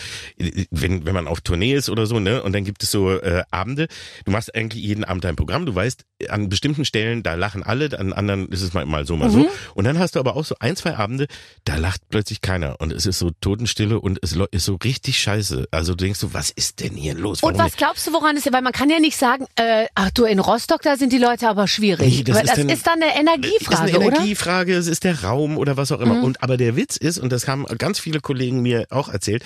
wenn, 0.70 1.06
wenn 1.06 1.14
man 1.14 1.28
auf 1.28 1.42
Tournee 1.42 1.74
ist 1.74 1.90
oder 1.90 2.06
so, 2.06 2.20
ne, 2.20 2.44
und 2.44 2.54
dann 2.54 2.64
gibt 2.64 2.84
es 2.84 2.92
so 2.92 3.12
äh, 3.12 3.44
Abende, 3.52 3.88
du 4.26 4.32
machst 4.32 4.54
eigentlich 4.56 4.84
jeden 4.84 5.04
Abend 5.04 5.24
dein 5.24 5.36
Programm, 5.36 5.66
du 5.66 5.74
weißt, 5.76 6.04
an 6.30 6.50
bestimmten 6.50 6.86
Stellen, 6.86 7.24
da 7.24 7.34
lachen 7.34 7.64
alle, 7.64 7.98
an 7.98 8.14
anderen 8.14 8.48
ist 8.50 8.62
es 8.62 8.74
mal, 8.74 8.86
mal 8.86 9.06
so, 9.06 9.16
mal 9.18 9.30
Mhm. 9.30 9.34
so. 9.44 9.50
Und 9.74 9.86
dann 9.86 9.98
hast 10.00 10.16
du 10.16 10.20
aber 10.20 10.36
auch 10.36 10.46
so 10.46 10.56
ein, 10.60 10.76
zwei 10.76 10.96
Abende, 10.96 11.28
da 11.64 11.76
lacht 11.78 12.02
plötzlich 12.10 12.42
keiner. 12.42 12.76
Und 12.80 12.92
es 12.94 13.06
ist 13.06 13.18
so 13.20 13.32
Totenstille 13.42 14.00
und 14.00 14.20
es 14.22 14.36
ist 14.52 14.66
so 14.66 14.76
richtig 14.84 15.20
scheiße. 15.20 15.68
Also 15.72 15.94
du 15.94 16.04
denkst 16.04 16.20
so, 16.20 16.34
was 16.34 16.52
ist 16.52 16.80
denn 16.80 16.94
hier 16.96 17.16
los? 17.16 17.42
Und 17.42 17.58
Warum 17.58 17.66
was 17.66 17.76
glaubst 17.78 18.06
du, 18.06 18.14
woran 18.14 18.38
es 18.38 18.46
ist? 18.46 18.54
Weil 18.54 18.62
man 18.62 18.72
kann 18.74 18.90
ja 18.90 19.00
nicht 19.00 19.18
sagen, 19.18 19.46
äh, 19.56 19.88
ach 19.96 20.12
du, 20.12 20.26
in 20.26 20.40
Rostock, 20.40 20.82
da 20.84 20.96
sind 20.98 21.12
die 21.12 21.18
Leute 21.18 21.48
aber 21.50 21.68
schwierig. 21.68 22.18
Nee, 22.18 22.24
das 22.24 22.36
Weil 22.36 22.44
ist 22.44 22.50
das 22.50 22.58
dann- 22.58 22.70
ist 22.70 22.88
dann 22.88 23.02
eine 23.02 23.20
Energiefrage, 23.20 23.74
ist 23.90 23.96
eine 23.96 24.06
oder? 24.06 24.18
Energiefrage, 24.18 24.76
es 24.76 24.88
ist 24.88 25.04
der 25.04 25.24
Raum 25.24 25.58
oder 25.58 25.76
was 25.78 25.92
auch 25.92 26.02
immer. 26.02 26.16
Mhm. 26.16 26.24
Und 26.24 26.44
aber 26.44 26.58
der 26.58 26.76
Witz 26.76 26.98
ist, 26.98 27.18
und 27.18 27.32
das 27.32 27.48
haben 27.48 27.66
ganz 27.78 28.00
viele 28.00 28.20
Kollegen 28.20 28.62
mir 28.62 28.86
auch 28.92 29.10
erzählt, 29.10 29.44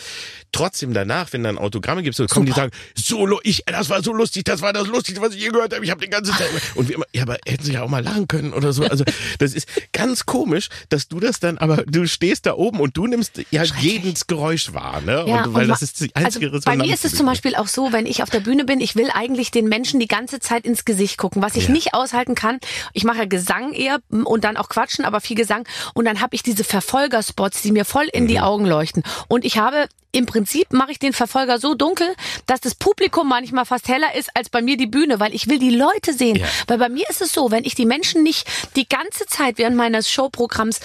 trotzdem 0.51 0.93
danach, 0.93 1.33
wenn 1.33 1.43
dann 1.43 1.57
Autogramme 1.57 2.03
gibt, 2.03 2.15
so 2.15 2.25
kommen 2.27 2.45
die 2.45 2.51
sagen, 2.51 2.71
so 2.95 3.39
ich, 3.43 3.63
das 3.65 3.89
war 3.89 4.01
so 4.03 4.13
lustig, 4.13 4.43
das 4.45 4.61
war 4.61 4.73
das 4.73 4.87
Lustigste, 4.87 5.21
was 5.21 5.33
ich 5.35 5.41
je 5.41 5.49
gehört 5.49 5.73
habe. 5.73 5.83
Ich 5.83 5.91
habe 5.91 6.01
den 6.01 6.09
ganzen 6.11 6.33
Zeit 6.35 6.49
und 6.75 6.87
wir 6.87 6.95
immer, 6.95 7.05
ja, 7.13 7.23
aber 7.23 7.37
hätten 7.47 7.63
sie 7.63 7.73
ja 7.73 7.83
auch 7.83 7.89
mal 7.89 8.03
lachen 8.03 8.27
können 8.27 8.53
oder 8.53 8.73
so. 8.73 8.83
Also 8.83 9.03
das 9.39 9.53
ist 9.53 9.67
ganz 9.93 10.25
komisch, 10.25 10.69
dass 10.89 11.07
du 11.07 11.19
das 11.19 11.39
dann, 11.39 11.57
aber 11.57 11.77
du 11.85 12.07
stehst 12.07 12.45
da 12.45 12.53
oben 12.53 12.79
und 12.79 12.95
du 12.97 13.07
nimmst 13.07 13.41
ja 13.51 13.63
jedes 13.63 14.27
Geräusch 14.27 14.73
wahr, 14.73 15.01
ne? 15.01 15.25
Ja, 15.27 15.43
und, 15.45 15.53
weil 15.53 15.63
und 15.63 15.69
das 15.69 15.81
ist 15.81 15.99
die 16.01 16.15
also 16.15 16.25
einzige 16.27 16.49
bei 16.49 16.55
Resonanz. 16.57 16.83
mir 16.87 16.93
ist 16.93 17.05
es 17.05 17.15
zum 17.15 17.25
Beispiel 17.25 17.55
auch 17.55 17.67
so, 17.67 17.91
wenn 17.91 18.05
ich 18.05 18.23
auf 18.23 18.29
der 18.29 18.39
Bühne 18.39 18.65
bin, 18.65 18.79
ich 18.79 18.95
will 18.95 19.09
eigentlich 19.13 19.51
den 19.51 19.67
Menschen 19.67 19.99
die 19.99 20.07
ganze 20.07 20.39
Zeit 20.39 20.65
ins 20.65 20.85
Gesicht 20.85 21.17
gucken, 21.17 21.41
was 21.41 21.55
ich 21.55 21.65
Ja. 21.65 21.71
nicht 21.71 21.93
aushalten 21.93 22.35
kann. 22.35 22.59
Ich 22.93 23.03
mache 23.03 23.19
ja 23.19 23.25
Gesang 23.25 23.73
eher 23.73 23.99
und 24.09 24.43
dann 24.43 24.57
auch 24.57 24.69
Quatschen, 24.69 25.05
aber 25.05 25.21
viel 25.21 25.35
Gesang. 25.35 25.67
Und 25.93 26.05
dann 26.05 26.21
habe 26.21 26.35
ich 26.35 26.43
diese 26.43 26.63
Verfolgerspots, 26.63 27.61
die 27.61 27.71
mir 27.71 27.85
voll 27.85 28.07
in 28.11 28.23
Mhm. 28.23 28.27
die 28.27 28.39
Augen 28.39 28.65
leuchten. 28.65 29.03
Und 29.27 29.45
ich 29.45 29.57
habe 29.57 29.87
im 30.15 30.25
Prinzip 30.25 30.71
mache 30.71 30.91
ich 30.91 30.99
den 30.99 31.13
Verfolger 31.13 31.59
so 31.59 31.75
dunkel, 31.75 32.07
dass 32.45 32.61
das 32.61 32.75
Publikum 32.75 33.27
manchmal 33.27 33.65
fast 33.65 33.87
heller 33.87 34.15
ist 34.15 34.29
als 34.33 34.49
bei 34.49 34.61
mir 34.61 34.77
die 34.77 34.87
Bühne, 34.87 35.19
weil 35.19 35.35
ich 35.35 35.49
will 35.49 35.59
die 35.59 35.75
Leute 35.75 36.13
sehen. 36.13 36.37
Ja. 36.37 36.47
Weil 36.67 36.77
bei 36.77 36.89
mir 36.89 37.09
ist 37.09 37.21
es 37.21 37.33
so, 37.33 37.51
wenn 37.51 37.65
ich 37.65 37.75
die 37.75 37.85
Menschen 37.85 38.23
nicht 38.23 38.47
die 38.75 38.87
ganze 38.87 39.25
Zeit 39.25 39.57
während 39.57 39.75
meines 39.75 40.09
Showprogramms 40.09 40.79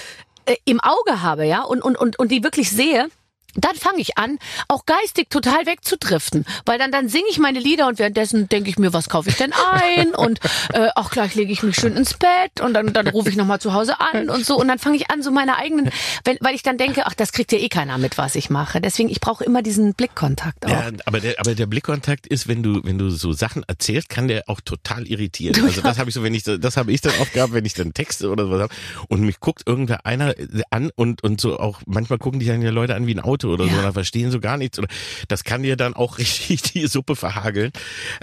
äh, 0.46 0.56
im 0.64 0.80
Auge 0.80 1.22
habe, 1.22 1.46
ja, 1.46 1.62
und, 1.62 1.82
und, 1.82 1.96
und, 1.96 2.18
und 2.18 2.30
die 2.30 2.42
wirklich 2.42 2.70
sehe, 2.70 3.08
dann 3.54 3.74
fange 3.76 4.00
ich 4.00 4.18
an, 4.18 4.38
auch 4.68 4.86
geistig 4.86 5.30
total 5.30 5.66
wegzudriften, 5.66 6.44
weil 6.64 6.78
dann 6.78 6.92
dann 6.92 7.08
singe 7.08 7.26
ich 7.30 7.38
meine 7.38 7.58
Lieder 7.58 7.88
und 7.88 7.98
währenddessen 7.98 8.48
denke 8.48 8.70
ich 8.70 8.78
mir, 8.78 8.92
was 8.92 9.08
kaufe 9.08 9.28
ich 9.30 9.36
denn 9.36 9.52
ein 9.52 10.14
und 10.16 10.40
äh, 10.72 10.88
auch 10.94 11.10
gleich 11.10 11.34
lege 11.34 11.52
ich 11.52 11.62
mich 11.62 11.76
schön 11.76 11.96
ins 11.96 12.14
Bett 12.14 12.60
und 12.60 12.74
dann 12.74 12.92
dann 12.92 13.08
rufe 13.08 13.28
ich 13.28 13.36
noch 13.36 13.46
mal 13.46 13.60
zu 13.60 13.72
Hause 13.72 14.00
an 14.00 14.30
und 14.30 14.44
so 14.44 14.56
und 14.56 14.68
dann 14.68 14.78
fange 14.78 14.96
ich 14.96 15.10
an 15.10 15.22
so 15.22 15.30
meine 15.30 15.56
eigenen, 15.56 15.90
wenn, 16.24 16.38
weil 16.40 16.54
ich 16.54 16.62
dann 16.62 16.78
denke, 16.78 17.06
ach 17.06 17.14
das 17.14 17.32
kriegt 17.32 17.52
ja 17.52 17.58
eh 17.58 17.68
keiner 17.68 17.98
mit, 17.98 18.18
was 18.18 18.34
ich 18.34 18.50
mache. 18.50 18.80
Deswegen 18.80 19.08
ich 19.08 19.20
brauche 19.20 19.44
immer 19.44 19.62
diesen 19.62 19.94
Blickkontakt 19.94 20.66
auch. 20.66 20.70
Ja, 20.70 20.90
aber 21.04 21.20
der, 21.20 21.38
aber 21.38 21.54
der 21.54 21.66
Blickkontakt 21.66 22.26
ist, 22.26 22.48
wenn 22.48 22.62
du, 22.62 22.80
wenn 22.84 22.98
du 22.98 23.10
so 23.10 23.32
Sachen 23.32 23.62
erzählst, 23.64 24.08
kann 24.08 24.28
der 24.28 24.44
auch 24.48 24.60
total 24.60 25.06
irritieren. 25.06 25.64
Also 25.64 25.80
das 25.82 25.98
habe 25.98 26.10
ich 26.10 26.14
so, 26.14 26.22
wenn 26.22 26.34
ich 26.34 26.44
das 26.44 26.76
habe 26.76 26.92
ich 26.92 27.00
dann 27.00 27.12
oft 27.20 27.32
gehabt, 27.32 27.52
wenn 27.52 27.64
ich 27.64 27.74
dann 27.74 27.94
Texte 27.94 28.30
oder 28.30 28.44
sowas 28.44 28.62
habe 28.62 28.74
und 29.08 29.20
mich 29.22 29.40
guckt 29.40 29.62
irgendwer 29.66 30.06
einer 30.06 30.34
an 30.70 30.90
und 30.94 31.22
und 31.22 31.40
so 31.40 31.58
auch 31.58 31.80
manchmal 31.86 32.18
gucken 32.18 32.40
dich 32.40 32.48
dann 32.48 32.62
ja 32.62 32.70
Leute 32.70 32.94
an 32.94 33.06
wie 33.06 33.14
ein 33.14 33.20
Auto 33.20 33.39
Laute 33.40 33.48
oder 33.48 33.64
so, 33.64 33.76
Ja. 33.76 33.82
da 33.82 33.92
verstehen 33.92 34.30
so 34.30 34.40
gar 34.40 34.56
nichts. 34.56 34.78
Oder 34.78 34.88
das 35.28 35.44
kann 35.44 35.62
dir 35.62 35.76
dann 35.76 35.94
auch 35.94 36.18
richtig 36.18 36.62
die 36.62 36.86
Suppe 36.86 37.16
verhageln. 37.16 37.72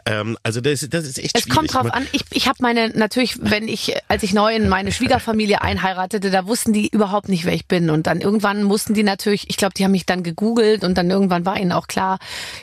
Ähm, 0.05 0.37
also 0.43 0.61
das, 0.61 0.85
das 0.89 1.05
ist 1.05 1.17
echt 1.19 1.35
Es 1.37 1.43
schwierig. 1.43 1.55
kommt 1.57 1.73
drauf 1.73 1.83
Man- 1.83 1.91
an. 1.91 2.07
Ich, 2.11 2.23
ich 2.31 2.47
habe 2.47 2.57
meine, 2.61 2.89
natürlich, 2.89 3.37
wenn 3.41 3.67
ich, 3.67 3.95
als 4.07 4.23
ich 4.23 4.33
neu 4.33 4.55
in 4.55 4.69
meine 4.69 4.91
Schwiegerfamilie 4.91 5.61
einheiratete, 5.61 6.29
da 6.31 6.47
wussten 6.47 6.73
die 6.73 6.87
überhaupt 6.89 7.29
nicht, 7.29 7.45
wer 7.45 7.53
ich 7.53 7.67
bin. 7.67 7.89
Und 7.89 8.07
dann 8.07 8.21
irgendwann 8.21 8.63
mussten 8.63 8.93
die 8.93 9.03
natürlich, 9.03 9.49
ich 9.49 9.57
glaube, 9.57 9.73
die 9.75 9.83
haben 9.83 9.91
mich 9.91 10.05
dann 10.05 10.23
gegoogelt 10.23 10.83
und 10.83 10.97
dann 10.97 11.09
irgendwann 11.09 11.45
war 11.45 11.59
ihnen 11.59 11.71
auch 11.71 11.87
klar, 11.87 12.19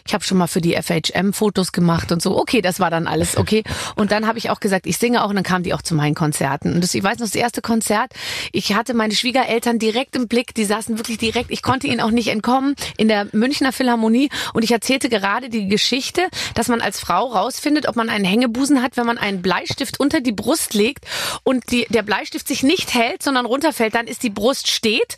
ich 0.06 0.14
habe 0.14 0.24
schon 0.24 0.38
mal 0.38 0.46
für 0.46 0.60
die 0.60 0.74
FHM 0.80 1.32
Fotos 1.32 1.72
gemacht 1.72 2.12
und 2.12 2.22
so. 2.22 2.38
Okay, 2.38 2.60
das 2.62 2.80
war 2.80 2.90
dann 2.90 3.06
alles 3.06 3.36
okay. 3.36 3.62
Und 3.96 4.12
dann 4.12 4.26
habe 4.26 4.38
ich 4.38 4.50
auch 4.50 4.60
gesagt, 4.60 4.86
ich 4.86 4.98
singe 4.98 5.22
auch 5.24 5.28
und 5.30 5.36
dann 5.36 5.44
kamen 5.44 5.64
die 5.64 5.74
auch 5.74 5.82
zu 5.82 5.94
meinen 5.94 6.14
Konzerten. 6.14 6.74
Und 6.74 6.82
das, 6.82 6.94
ich 6.94 7.02
weiß 7.02 7.18
noch, 7.18 7.26
das 7.26 7.34
erste 7.34 7.62
Konzert, 7.62 8.12
ich 8.52 8.74
hatte 8.74 8.94
meine 8.94 9.14
Schwiegereltern 9.14 9.78
direkt 9.78 10.16
im 10.16 10.28
Blick, 10.28 10.54
die 10.54 10.64
saßen 10.64 10.98
wirklich 10.98 11.18
direkt, 11.18 11.50
ich 11.50 11.62
konnte 11.62 11.86
ihnen 11.86 12.00
auch 12.00 12.10
nicht 12.10 12.28
entkommen, 12.44 12.74
in 12.96 13.08
der 13.08 13.26
Münchner 13.32 13.72
Philharmonie. 13.72 14.28
Und 14.52 14.62
ich 14.62 14.70
erzählte 14.70 15.08
gerade 15.08 15.48
die 15.48 15.68
Geschichte, 15.68 16.28
dass 16.54 16.68
man 16.68 16.80
als 16.80 17.00
Frau 17.00 17.26
rausfindet, 17.26 17.88
ob 17.88 17.96
man 17.96 18.10
einen 18.10 18.24
Hängebusen 18.24 18.82
hat, 18.82 18.96
wenn 18.96 19.06
man 19.06 19.18
einen 19.18 19.40
Bleistift 19.40 19.98
unter 19.98 20.20
die 20.20 20.32
Brust 20.32 20.74
legt 20.74 21.06
und 21.42 21.70
die, 21.70 21.86
der 21.88 22.02
Bleistift 22.02 22.46
sich 22.46 22.62
nicht 22.62 22.94
hält, 22.94 23.22
sondern 23.22 23.46
runterfällt, 23.46 23.94
dann 23.94 24.06
ist 24.06 24.22
die 24.22 24.30
Brust 24.30 24.68
steht. 24.68 25.16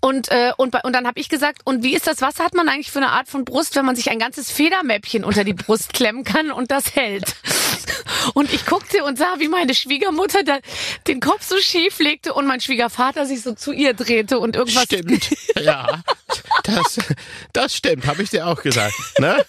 Und, 0.00 0.30
äh, 0.30 0.52
und, 0.56 0.74
und 0.84 0.92
dann 0.92 1.06
habe 1.06 1.20
ich 1.20 1.28
gesagt, 1.28 1.60
und 1.64 1.82
wie 1.82 1.94
ist 1.94 2.06
das, 2.06 2.20
was 2.20 2.40
hat 2.40 2.54
man 2.54 2.68
eigentlich 2.68 2.90
für 2.90 2.98
eine 2.98 3.10
Art 3.10 3.28
von 3.28 3.44
Brust, 3.44 3.76
wenn 3.76 3.84
man 3.84 3.96
sich 3.96 4.10
ein 4.10 4.18
ganzes 4.18 4.50
Federmäppchen 4.50 5.24
unter 5.24 5.44
die 5.44 5.54
Brust 5.54 5.92
klemmen 5.92 6.24
kann 6.24 6.50
und 6.50 6.70
das 6.70 6.96
hält? 6.96 7.36
Und 8.34 8.52
ich 8.52 8.66
guckte 8.66 9.04
und 9.04 9.18
sah, 9.18 9.34
wie 9.38 9.48
meine 9.48 9.74
Schwiegermutter 9.74 10.42
da 10.44 10.58
den 11.06 11.20
Kopf 11.20 11.42
so 11.42 11.58
schief 11.58 11.98
legte 11.98 12.34
und 12.34 12.46
mein 12.46 12.60
Schwiegervater 12.60 13.26
sich 13.26 13.42
so 13.42 13.54
zu 13.54 13.72
ihr 13.72 13.94
drehte 13.94 14.38
und 14.38 14.56
irgendwas. 14.56 14.84
Stimmt. 14.84 15.28
Ja, 15.64 16.02
das, 16.64 16.98
das 17.52 17.76
stimmt, 17.76 18.06
habe 18.06 18.22
ich 18.22 18.30
dir 18.30 18.46
auch 18.46 18.60
gesagt. 18.60 18.94
Ne? 19.18 19.44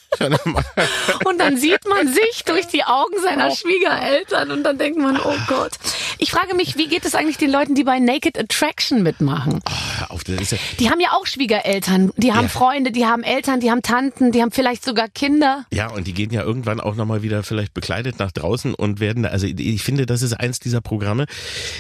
Und 1.25 1.39
dann 1.39 1.57
sieht 1.57 1.85
man 1.89 2.07
sich 2.13 2.43
durch 2.45 2.67
die 2.67 2.83
Augen 2.83 3.19
seiner 3.21 3.51
Schwiegereltern 3.51 4.51
und 4.51 4.63
dann 4.63 4.77
denkt 4.77 4.99
man, 4.99 5.19
oh 5.19 5.35
Gott. 5.47 5.71
Ich 6.19 6.31
frage 6.31 6.55
mich, 6.55 6.77
wie 6.77 6.87
geht 6.87 7.03
es 7.05 7.15
eigentlich 7.15 7.37
den 7.37 7.51
Leuten, 7.51 7.75
die 7.75 7.83
bei 7.83 7.99
Naked 7.99 8.37
Attraction 8.37 9.03
mitmachen? 9.03 9.61
Auf, 10.09 10.21
ja, 10.27 10.37
Die 10.79 10.89
haben 10.89 10.99
ja 10.99 11.11
auch 11.13 11.25
Schwiegereltern, 11.25 12.11
die 12.17 12.33
haben 12.33 12.43
Ja. 12.43 12.49
Freunde, 12.49 12.91
die 12.91 13.05
haben 13.05 13.23
Eltern, 13.23 13.59
die 13.59 13.71
haben 13.71 13.81
Tanten, 13.81 14.31
die 14.31 14.41
haben 14.41 14.51
vielleicht 14.51 14.85
sogar 14.85 15.09
Kinder. 15.09 15.65
ja, 15.71 15.87
und 15.89 16.05
die 16.07 16.13
gehen 16.13 16.31
ja 16.31 16.43
irgendwann 16.43 16.79
auch 16.79 16.95
nochmal 16.95 17.23
wieder 17.23 17.43
vielleicht 17.43 17.73
bekleidet 17.73 18.19
nach 18.19 18.24
draußen 18.31 18.73
und 18.73 18.99
werden, 18.99 19.23
da- 19.23 19.29
also 19.29 19.47
ich 19.47 19.83
finde, 19.83 20.05
das 20.05 20.21
ist 20.21 20.33
eins 20.33 20.59
dieser 20.59 20.81
Programme, 20.81 21.25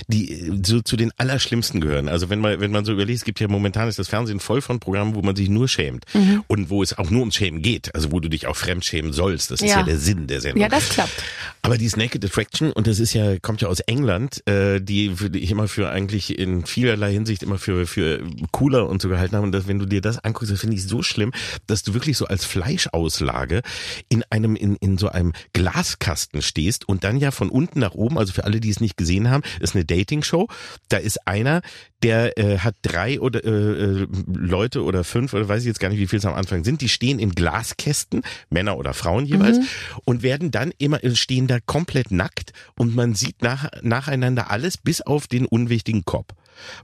die 0.07 0.31
äh, 0.31 0.51
so 0.65 0.81
zu 0.81 0.95
den 0.97 1.11
allerschlimmsten 1.17 1.81
gehören. 1.81 2.07
Also 2.07 2.29
wenn 2.29 2.39
man, 2.39 2.59
wenn 2.59 2.71
man 2.71 2.85
so 2.85 2.91
überlegt, 2.93 3.17
es 3.19 3.25
gibt 3.25 3.39
ja 3.39 3.47
momentan 3.47 3.87
ist 3.87 3.99
das 3.99 4.07
Fernsehen 4.07 4.39
voll 4.39 4.61
von 4.61 4.79
Programmen, 4.79 5.15
wo 5.15 5.21
man 5.21 5.35
sich 5.35 5.49
nur 5.49 5.67
schämt 5.67 6.05
Mhm. 6.13 6.43
und 6.47 6.69
wo 6.69 6.83
es 6.83 6.97
auch 6.97 7.09
nur 7.09 7.21
ums 7.21 7.35
Schämen 7.35 7.61
geht, 7.61 7.93
also 7.95 8.11
wo 8.11 8.19
du 8.19 8.29
dich 8.29 8.47
auch 8.47 8.55
fremd 8.55 8.85
schämen 8.85 9.13
sollst. 9.13 9.51
Das 9.51 9.61
ist 9.61 9.69
Ja. 9.69 9.79
ja 9.79 9.83
der 9.83 9.97
Sinn 9.97 10.27
der 10.27 10.41
Sendung. 10.41 10.61
Ja, 10.61 10.69
das 10.69 10.89
klappt. 10.89 11.23
Aber 11.61 11.77
die 11.77 11.89
Naked 11.95 12.23
Attraction, 12.25 12.71
und 12.73 12.87
das 12.87 12.99
ist 12.99 13.13
ja, 13.13 13.39
kommt 13.39 13.61
ja 13.61 13.67
aus 13.69 13.79
England, 13.79 14.45
äh, 14.47 14.81
die, 14.81 15.09
die 15.29 15.39
ich 15.39 15.49
immer 15.51 15.67
für 15.67 15.89
eigentlich 15.89 16.37
in 16.37 16.65
vielerlei 16.65 17.13
Hinsicht 17.13 17.41
immer 17.43 17.57
für, 17.57 17.87
für 17.87 18.21
cooler 18.51 18.89
und 18.89 19.01
so 19.01 19.07
gehalten 19.09 19.35
habe. 19.35 19.45
Und 19.45 19.51
das, 19.53 19.65
wenn 19.67 19.79
du 19.79 19.85
dir 19.85 20.01
das 20.01 20.19
anguckst, 20.23 20.51
das 20.51 20.59
finde 20.59 20.75
ich 20.75 20.83
so 20.85 21.01
schlimm, 21.03 21.31
dass 21.67 21.83
du 21.83 21.93
wirklich 21.93 22.17
so 22.17 22.25
als 22.25 22.43
Fleischauslage 22.45 23.61
in 24.09 24.23
einem, 24.29 24.55
in, 24.55 24.75
in 24.75 24.97
so 24.97 25.07
einem 25.09 25.33
Glaskasten 25.53 26.34
stehst 26.41 26.87
und 26.87 27.03
dann 27.03 27.17
ja 27.17 27.31
von 27.31 27.49
unten 27.49 27.79
nach 27.79 27.93
oben, 27.93 28.17
also 28.17 28.33
für 28.33 28.43
alle, 28.43 28.59
die 28.59 28.69
es 28.69 28.79
nicht 28.79 28.97
gesehen 28.97 29.29
haben, 29.29 29.43
ist 29.59 29.75
eine 29.75 29.85
Dating-Show. 29.85 30.47
Da 30.89 30.97
ist 30.97 31.27
einer, 31.27 31.61
der 32.03 32.37
äh, 32.37 32.59
hat 32.59 32.75
drei 32.81 33.19
oder 33.19 33.43
äh, 33.43 33.49
äh, 33.49 34.07
Leute 34.27 34.83
oder 34.83 35.03
fünf 35.03 35.33
oder 35.33 35.47
weiß 35.47 35.61
ich 35.61 35.67
jetzt 35.67 35.79
gar 35.79 35.89
nicht, 35.89 35.99
wie 35.99 36.07
viel 36.07 36.19
es 36.19 36.25
am 36.25 36.33
Anfang 36.33 36.63
sind, 36.63 36.81
die 36.81 36.89
stehen 36.89 37.19
in 37.19 37.31
Glaskästen, 37.31 38.21
Männer 38.49 38.77
oder 38.77 38.93
Frauen 38.93 39.25
jeweils, 39.25 39.59
und 40.05 40.23
werden 40.23 40.51
dann 40.51 40.71
immer, 40.77 41.03
äh, 41.03 41.15
stehen 41.15 41.47
da 41.47 41.59
komplett 41.59 42.11
nackt 42.11 42.53
und 42.77 42.95
man 42.95 43.15
sieht 43.15 43.41
nach, 43.41 43.69
nacheinander 43.81 44.51
alles 44.51 44.77
bis 44.77 45.01
auf 45.01 45.27
den 45.27 45.45
unwichtigen 45.45 46.05
Kopf. 46.05 46.33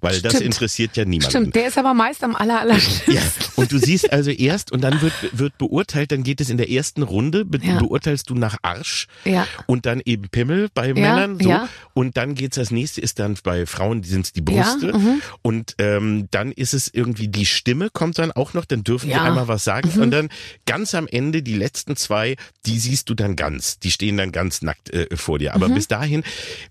Weil 0.01 0.21
das 0.21 0.33
Stimmt. 0.33 0.45
interessiert 0.45 0.97
ja 0.97 1.05
niemanden. 1.05 1.29
Stimmt, 1.31 1.55
der 1.55 1.67
ist 1.67 1.77
aber 1.77 1.93
meist 1.93 2.23
am 2.23 2.35
aller, 2.35 2.59
aller 2.59 2.77
Ja, 3.07 3.21
und 3.55 3.71
du 3.71 3.77
siehst 3.77 4.11
also 4.11 4.31
erst 4.31 4.71
und 4.71 4.81
dann 4.81 5.01
wird, 5.01 5.13
wird 5.31 5.57
beurteilt, 5.57 6.11
dann 6.11 6.23
geht 6.23 6.41
es 6.41 6.49
in 6.49 6.57
der 6.57 6.69
ersten 6.69 7.03
Runde, 7.03 7.45
be 7.45 7.59
Ja. 7.61 7.79
beurteilst 7.79 8.29
du 8.29 8.35
nach 8.35 8.57
Arsch 8.63 9.07
Ja. 9.25 9.47
und 9.67 9.85
dann 9.85 10.01
eben 10.03 10.29
Pimmel 10.29 10.69
bei 10.73 10.93
Männern 10.93 11.39
so 11.39 11.49
ja. 11.49 11.69
und 11.93 12.17
dann 12.17 12.35
geht's 12.35 12.55
das 12.55 12.71
nächste 12.71 13.01
ist 13.01 13.19
dann 13.19 13.37
bei 13.43 13.65
Frauen, 13.65 14.01
die 14.01 14.09
sind 14.09 14.35
die 14.35 14.41
Brüste 14.41 14.87
Ja, 14.87 14.97
mhm. 14.97 15.21
und 15.41 15.75
ähm, 15.77 16.27
dann 16.31 16.51
ist 16.51 16.73
es 16.73 16.89
irgendwie 16.93 17.27
die 17.27 17.45
Stimme 17.45 17.89
kommt 17.91 18.17
dann 18.19 18.31
auch 18.31 18.53
noch, 18.53 18.65
dann 18.65 18.83
dürfen 18.83 19.07
die 19.07 19.11
Ja. 19.13 19.21
Mhm. 19.21 19.27
einmal 19.27 19.47
was 19.47 19.63
sagen 19.63 19.89
und 20.01 20.11
dann 20.11 20.29
ganz 20.65 20.95
am 20.95 21.07
Ende 21.07 21.43
die 21.43 21.55
letzten 21.55 21.95
zwei, 21.95 22.35
die 22.65 22.79
siehst 22.79 23.09
du 23.09 23.13
dann 23.13 23.35
ganz, 23.35 23.79
die 23.79 23.91
stehen 23.91 24.17
dann 24.17 24.31
ganz 24.31 24.61
nackt 24.61 24.89
äh, 24.91 25.07
vor 25.15 25.39
dir. 25.39 25.49
Mhm. 25.51 25.55
Aber 25.63 25.69
bis 25.69 25.87
dahin 25.87 26.23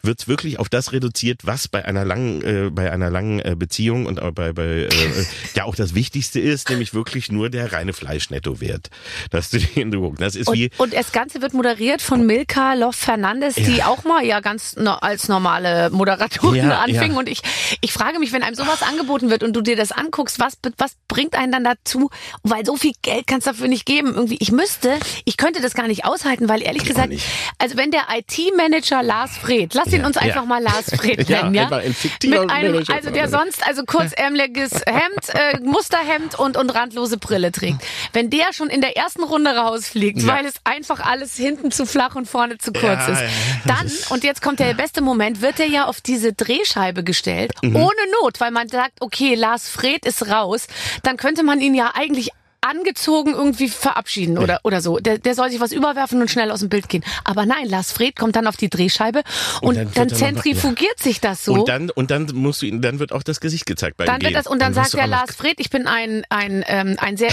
wird's 0.02 0.26
wirklich 0.28 0.58
auf 0.58 0.68
das 0.68 0.92
reduziert, 0.92 1.46
was 1.46 1.68
bei 1.68 1.84
einer 1.84 2.04
langen, 2.04 2.42
äh, 2.42 2.70
bei 2.70 2.89
einer 2.90 3.10
langen 3.10 3.40
äh, 3.40 3.54
Beziehung 3.56 4.06
und 4.06 4.20
auch 4.20 4.32
bei, 4.32 4.52
bei 4.52 4.64
äh, 4.64 4.88
ja 5.54 5.64
auch 5.64 5.74
das 5.74 5.94
Wichtigste 5.94 6.40
ist, 6.40 6.68
nämlich 6.70 6.94
wirklich 6.94 7.30
nur 7.32 7.48
der 7.50 7.72
reine 7.72 7.92
Fleischnettowert, 7.92 8.90
dass 9.30 9.50
du 9.50 9.58
den 9.58 9.90
du. 9.92 10.14
Das 10.18 10.36
ist 10.36 10.52
wie 10.52 10.70
Und, 10.76 10.80
und 10.90 10.94
das 10.94 11.12
Ganze 11.12 11.40
wird 11.42 11.54
moderiert 11.54 12.02
von 12.02 12.26
Milka 12.26 12.74
Love 12.74 12.92
Fernandes, 12.92 13.54
die 13.54 13.76
Ja. 13.78 13.86
auch 13.86 14.04
mal 14.04 14.24
ja 14.24 14.40
ganz 14.40 14.76
no, 14.76 14.92
als 14.92 15.28
normale 15.28 15.90
Moderatorin 15.90 16.68
Ja, 16.68 16.78
anfing. 16.80 17.12
ja. 17.12 17.18
Und 17.18 17.28
ich, 17.28 17.40
ich 17.80 17.92
frage 17.92 18.18
mich, 18.18 18.32
wenn 18.32 18.42
einem 18.42 18.54
sowas 18.56 18.82
angeboten 18.82 19.30
wird 19.30 19.42
und 19.42 19.54
du 19.54 19.60
dir 19.62 19.76
das 19.76 19.92
anguckst, 19.92 20.38
was, 20.40 20.54
was 20.78 20.92
bringt 21.08 21.34
einen 21.34 21.52
dann 21.52 21.64
dazu? 21.64 22.10
Weil 22.42 22.64
so 22.66 22.76
viel 22.76 22.92
Geld 23.02 23.26
kannst 23.26 23.46
du 23.46 23.50
dafür 23.52 23.68
nicht 23.68 23.86
geben. 23.86 24.14
Irgendwie, 24.14 24.36
ich 24.40 24.52
müsste, 24.52 24.94
ich 25.24 25.36
könnte 25.36 25.60
das 25.62 25.74
gar 25.74 25.86
nicht 25.86 26.04
aushalten, 26.04 26.48
weil 26.48 26.62
ehrlich 26.62 26.82
Ich 26.82 26.88
gesagt, 26.88 27.12
also 27.58 27.76
wenn 27.76 27.90
der 27.90 28.02
IT-Manager 28.14 29.02
Lars 29.02 29.36
Fred, 29.38 29.74
lass 29.74 29.92
ihn 29.92 30.00
Ja, 30.00 30.06
uns 30.06 30.16
ja. 30.16 30.22
einfach 30.22 30.44
mal 30.44 30.62
Lars 30.62 30.86
Fred 30.94 31.28
Ja, 31.28 31.42
nennen, 31.42 31.54
ja? 31.54 31.62
einfach 31.64 31.78
ein 31.78 31.94
Mit 32.24 32.50
einem, 32.50 32.79
Manager. 32.88 32.94
also 32.94 33.10
der 33.10 33.28
sonst, 33.28 33.66
also 33.66 33.84
kurzärmeliges 33.84 34.72
Hemd, 34.86 35.28
äh, 35.34 35.58
Musterhemd 35.60 36.38
und, 36.38 36.56
und 36.56 36.70
randlose 36.74 37.16
Brille 37.18 37.52
trägt. 37.52 37.78
Wenn 38.12 38.30
der 38.30 38.52
schon 38.52 38.68
in 38.68 38.80
der 38.80 38.96
ersten 38.96 39.22
Runde 39.22 39.50
rausfliegt, 39.56 40.22
Ja. 40.22 40.34
weil 40.36 40.46
es 40.46 40.54
einfach 40.64 41.00
alles 41.00 41.36
hinten 41.36 41.70
zu 41.70 41.86
flach 41.86 42.14
und 42.16 42.26
vorne 42.28 42.58
zu 42.58 42.72
kurz 42.72 42.84
Ja, 42.84 43.08
ist, 43.12 43.22
dann, 43.66 43.90
und 44.10 44.24
jetzt 44.24 44.42
kommt 44.42 44.60
der 44.60 44.74
beste 44.74 45.00
Moment, 45.00 45.40
wird 45.42 45.60
er 45.60 45.66
ja 45.66 45.84
auf 45.86 46.00
diese 46.00 46.32
Drehscheibe 46.32 47.04
gestellt, 47.04 47.52
Mhm. 47.62 47.76
ohne 47.76 48.00
Not, 48.22 48.40
weil 48.40 48.50
man 48.50 48.68
sagt, 48.68 48.92
okay, 49.00 49.34
Lars 49.34 49.68
Fred 49.68 50.04
ist 50.06 50.28
raus, 50.28 50.66
dann 51.02 51.16
könnte 51.16 51.42
man 51.42 51.60
ihn 51.60 51.74
ja 51.74 51.92
eigentlich 51.94 52.30
angezogen 52.62 53.32
irgendwie 53.34 53.68
verabschieden 53.68 54.38
oder, 54.38 54.60
oder 54.64 54.80
so. 54.80 54.98
Der, 54.98 55.18
der 55.18 55.34
soll 55.34 55.50
sich 55.50 55.60
was 55.60 55.72
überwerfen 55.72 56.20
und 56.20 56.30
schnell 56.30 56.50
aus 56.50 56.60
dem 56.60 56.68
Bild 56.68 56.88
gehen. 56.88 57.04
Aber 57.24 57.46
nein, 57.46 57.66
Lars 57.68 57.92
Fred 57.92 58.16
kommt 58.16 58.36
dann 58.36 58.46
auf 58.46 58.56
die 58.56 58.68
Drehscheibe 58.68 59.22
und, 59.62 59.68
Und 59.70 59.76
dann 59.76 59.90
dann, 59.92 60.08
er 60.08 60.12
noch- 60.12 60.18
zentrifugiert 60.18 60.98
sich 61.00 61.20
das 61.20 61.44
so. 61.44 61.54
und 61.54 61.68
dann 61.68 61.90
und 61.90 62.10
dann 62.10 62.26
musst 62.34 62.62
du 62.62 62.66
ihn, 62.66 62.82
dann 62.82 62.98
wird 62.98 63.12
auch 63.12 63.22
das 63.22 63.40
Gesicht 63.40 63.66
gezeigt 63.66 63.96
beim 63.96 64.06
Dann 64.06 64.18
Gehen. 64.18 64.28
wird 64.28 64.36
das 64.36 64.46
und 64.46 64.60
dann, 64.60 64.74
wirst 64.74 64.90
sagt 64.92 65.00
der 65.00 65.06
Lars 65.08 65.34
Fred, 65.34 65.54
ich 65.58 65.70
bin 65.70 65.86
ein 65.86 66.24
ein 66.28 66.64
ähm, 66.66 66.96
ein 67.00 67.16
sehr 67.16 67.30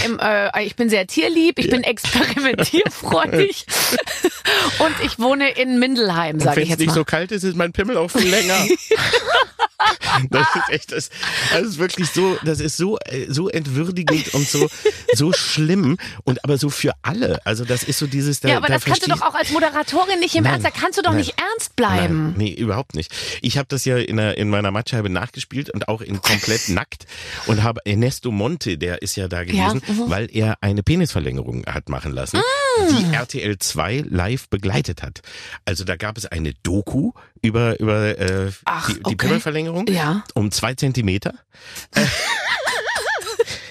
äh, 0.54 0.64
ich 0.64 0.76
bin 0.76 0.88
sehr 0.90 1.06
tierlieb, 1.06 1.58
ich 1.58 1.68
bin 1.70 1.82
experimentierfreudig 1.84 3.66
und 4.78 4.94
ich 5.04 5.18
wohne 5.18 5.50
in 5.50 5.78
Mindelheim, 5.78 6.40
sage 6.40 6.56
wenn 6.56 6.62
ich 6.62 6.68
es 6.68 6.72
jetzt 6.74 6.78
nicht 6.80 6.88
mal. 6.88 6.94
so 6.94 7.04
kalt 7.04 7.32
ist, 7.32 7.44
ist 7.44 7.56
mein 7.56 7.72
Pimmel 7.72 7.96
auch 7.96 8.10
viel 8.10 8.28
länger. 8.28 8.56
Das 10.30 10.46
ist 10.56 10.68
echt, 10.70 10.92
das, 10.92 11.08
das 11.52 11.62
ist 11.62 11.78
wirklich 11.78 12.10
so, 12.10 12.36
das 12.44 12.58
ist 12.58 12.76
so, 12.76 12.98
äh, 13.04 13.26
so 13.28 13.48
entwürdigend 13.48 14.34
und 14.34 14.48
so, 14.48 14.68
so 15.18 15.32
schlimm 15.32 15.98
und 16.24 16.42
aber 16.44 16.56
so 16.56 16.70
für 16.70 16.92
alle. 17.02 17.44
Also 17.44 17.64
das 17.64 17.82
ist 17.82 17.98
so 17.98 18.06
dieses, 18.06 18.40
da, 18.40 18.48
ja, 18.48 18.56
aber 18.56 18.68
da 18.68 18.74
das 18.74 18.84
kannst 18.84 19.04
du 19.06 19.10
doch 19.10 19.20
auch 19.22 19.34
als 19.34 19.50
Moderatorin 19.50 20.20
nicht 20.20 20.34
im 20.36 20.44
Nein, 20.44 20.54
Ernst, 20.54 20.66
da 20.66 20.70
kannst 20.70 20.96
du 20.98 21.02
doch 21.02 21.10
nein, 21.10 21.18
nicht 21.20 21.34
ernst 21.38 21.76
bleiben. 21.76 22.28
Nein, 22.30 22.34
nee, 22.38 22.52
überhaupt 22.52 22.94
nicht. 22.94 23.12
Ich 23.42 23.58
habe 23.58 23.66
das 23.68 23.84
ja 23.84 23.98
in, 23.98 24.16
der, 24.16 24.38
in 24.38 24.48
meiner 24.48 24.70
Mattscheibe 24.70 25.10
nachgespielt 25.10 25.68
und 25.70 25.88
auch 25.88 26.00
in 26.00 26.22
komplett 26.22 26.68
nackt 26.68 27.06
und 27.46 27.62
habe 27.62 27.80
Ernesto 27.84 28.30
Monte, 28.30 28.78
der 28.78 29.02
ist 29.02 29.16
ja 29.16 29.28
da 29.28 29.42
gewesen, 29.44 29.82
Ja, 29.86 29.92
mhm. 29.92 30.10
weil 30.10 30.28
er 30.34 30.56
eine 30.62 30.82
Penisverlängerung 30.82 31.66
hat 31.66 31.88
machen 31.88 32.12
lassen, 32.12 32.38
Ah. 32.38 32.86
die 32.90 33.12
RTL 33.14 33.58
2 33.58 34.04
live 34.08 34.48
begleitet 34.48 35.02
hat. 35.02 35.20
Also 35.64 35.82
da 35.84 35.96
gab 35.96 36.16
es 36.16 36.26
eine 36.26 36.54
Doku 36.62 37.12
über 37.42 37.78
über 37.80 38.18
äh, 38.18 38.52
Ach, 38.64 38.86
die, 38.88 38.94
die 38.94 39.00
okay. 39.04 39.16
Pimmelverlängerung 39.16 39.86
Ja. 39.88 40.22
um 40.34 40.50
zwei 40.52 40.74
Zentimeter. 40.74 41.34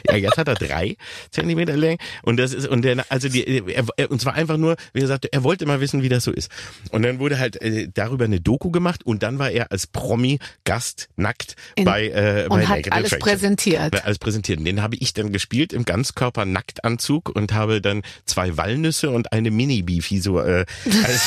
Ja, 0.09 0.15
jetzt 0.15 0.37
hat 0.37 0.47
er 0.47 0.55
drei 0.55 0.95
Zentimeter 1.31 1.75
Länge 1.75 1.97
und 2.23 2.37
das 2.37 2.53
ist 2.53 2.67
und 2.67 2.83
der 2.83 3.05
also 3.09 3.29
die 3.29 3.43
er, 3.45 3.83
er, 3.97 4.11
und 4.11 4.21
zwar 4.21 4.33
einfach 4.35 4.57
nur, 4.57 4.75
wie 4.93 5.01
gesagt, 5.01 5.27
er 5.31 5.43
wollte 5.43 5.65
mal 5.65 5.79
wissen, 5.81 6.01
wie 6.03 6.09
das 6.09 6.23
so 6.23 6.31
ist. 6.31 6.49
Und 6.91 7.03
dann 7.03 7.19
wurde 7.19 7.39
halt 7.39 7.61
äh, 7.61 7.87
darüber 7.93 8.25
eine 8.25 8.39
Doku 8.41 8.71
gemacht 8.71 9.05
und 9.05 9.23
dann 9.23 9.39
war 9.39 9.51
er 9.51 9.71
als 9.71 9.87
Promi 9.87 10.39
Gast 10.63 11.09
nackt 11.15 11.55
In- 11.75 11.85
bei 11.85 12.07
äh, 12.07 12.43
Und 12.49 12.59
bei 12.59 12.65
hat 12.65 12.77
Naked 12.77 12.91
alles 12.93 13.13
Attraction. 13.13 13.19
präsentiert. 13.31 14.03
Alles 14.05 14.19
präsentiert. 14.19 14.59
Und 14.59 14.65
Den 14.65 14.81
habe 14.81 14.95
ich 14.97 15.13
dann 15.13 15.31
gespielt 15.31 15.73
im 15.73 15.85
Ganzkörper 15.85 16.45
Nacktanzug 16.45 17.29
und 17.35 17.53
habe 17.53 17.81
dann 17.81 18.01
zwei 18.25 18.57
Walnüsse 18.57 19.09
und 19.09 19.31
eine 19.33 19.51
Mini 19.51 19.81
Beefy 19.81 20.19
so 20.19 20.39
äh, 20.39 20.65
als 21.03 21.21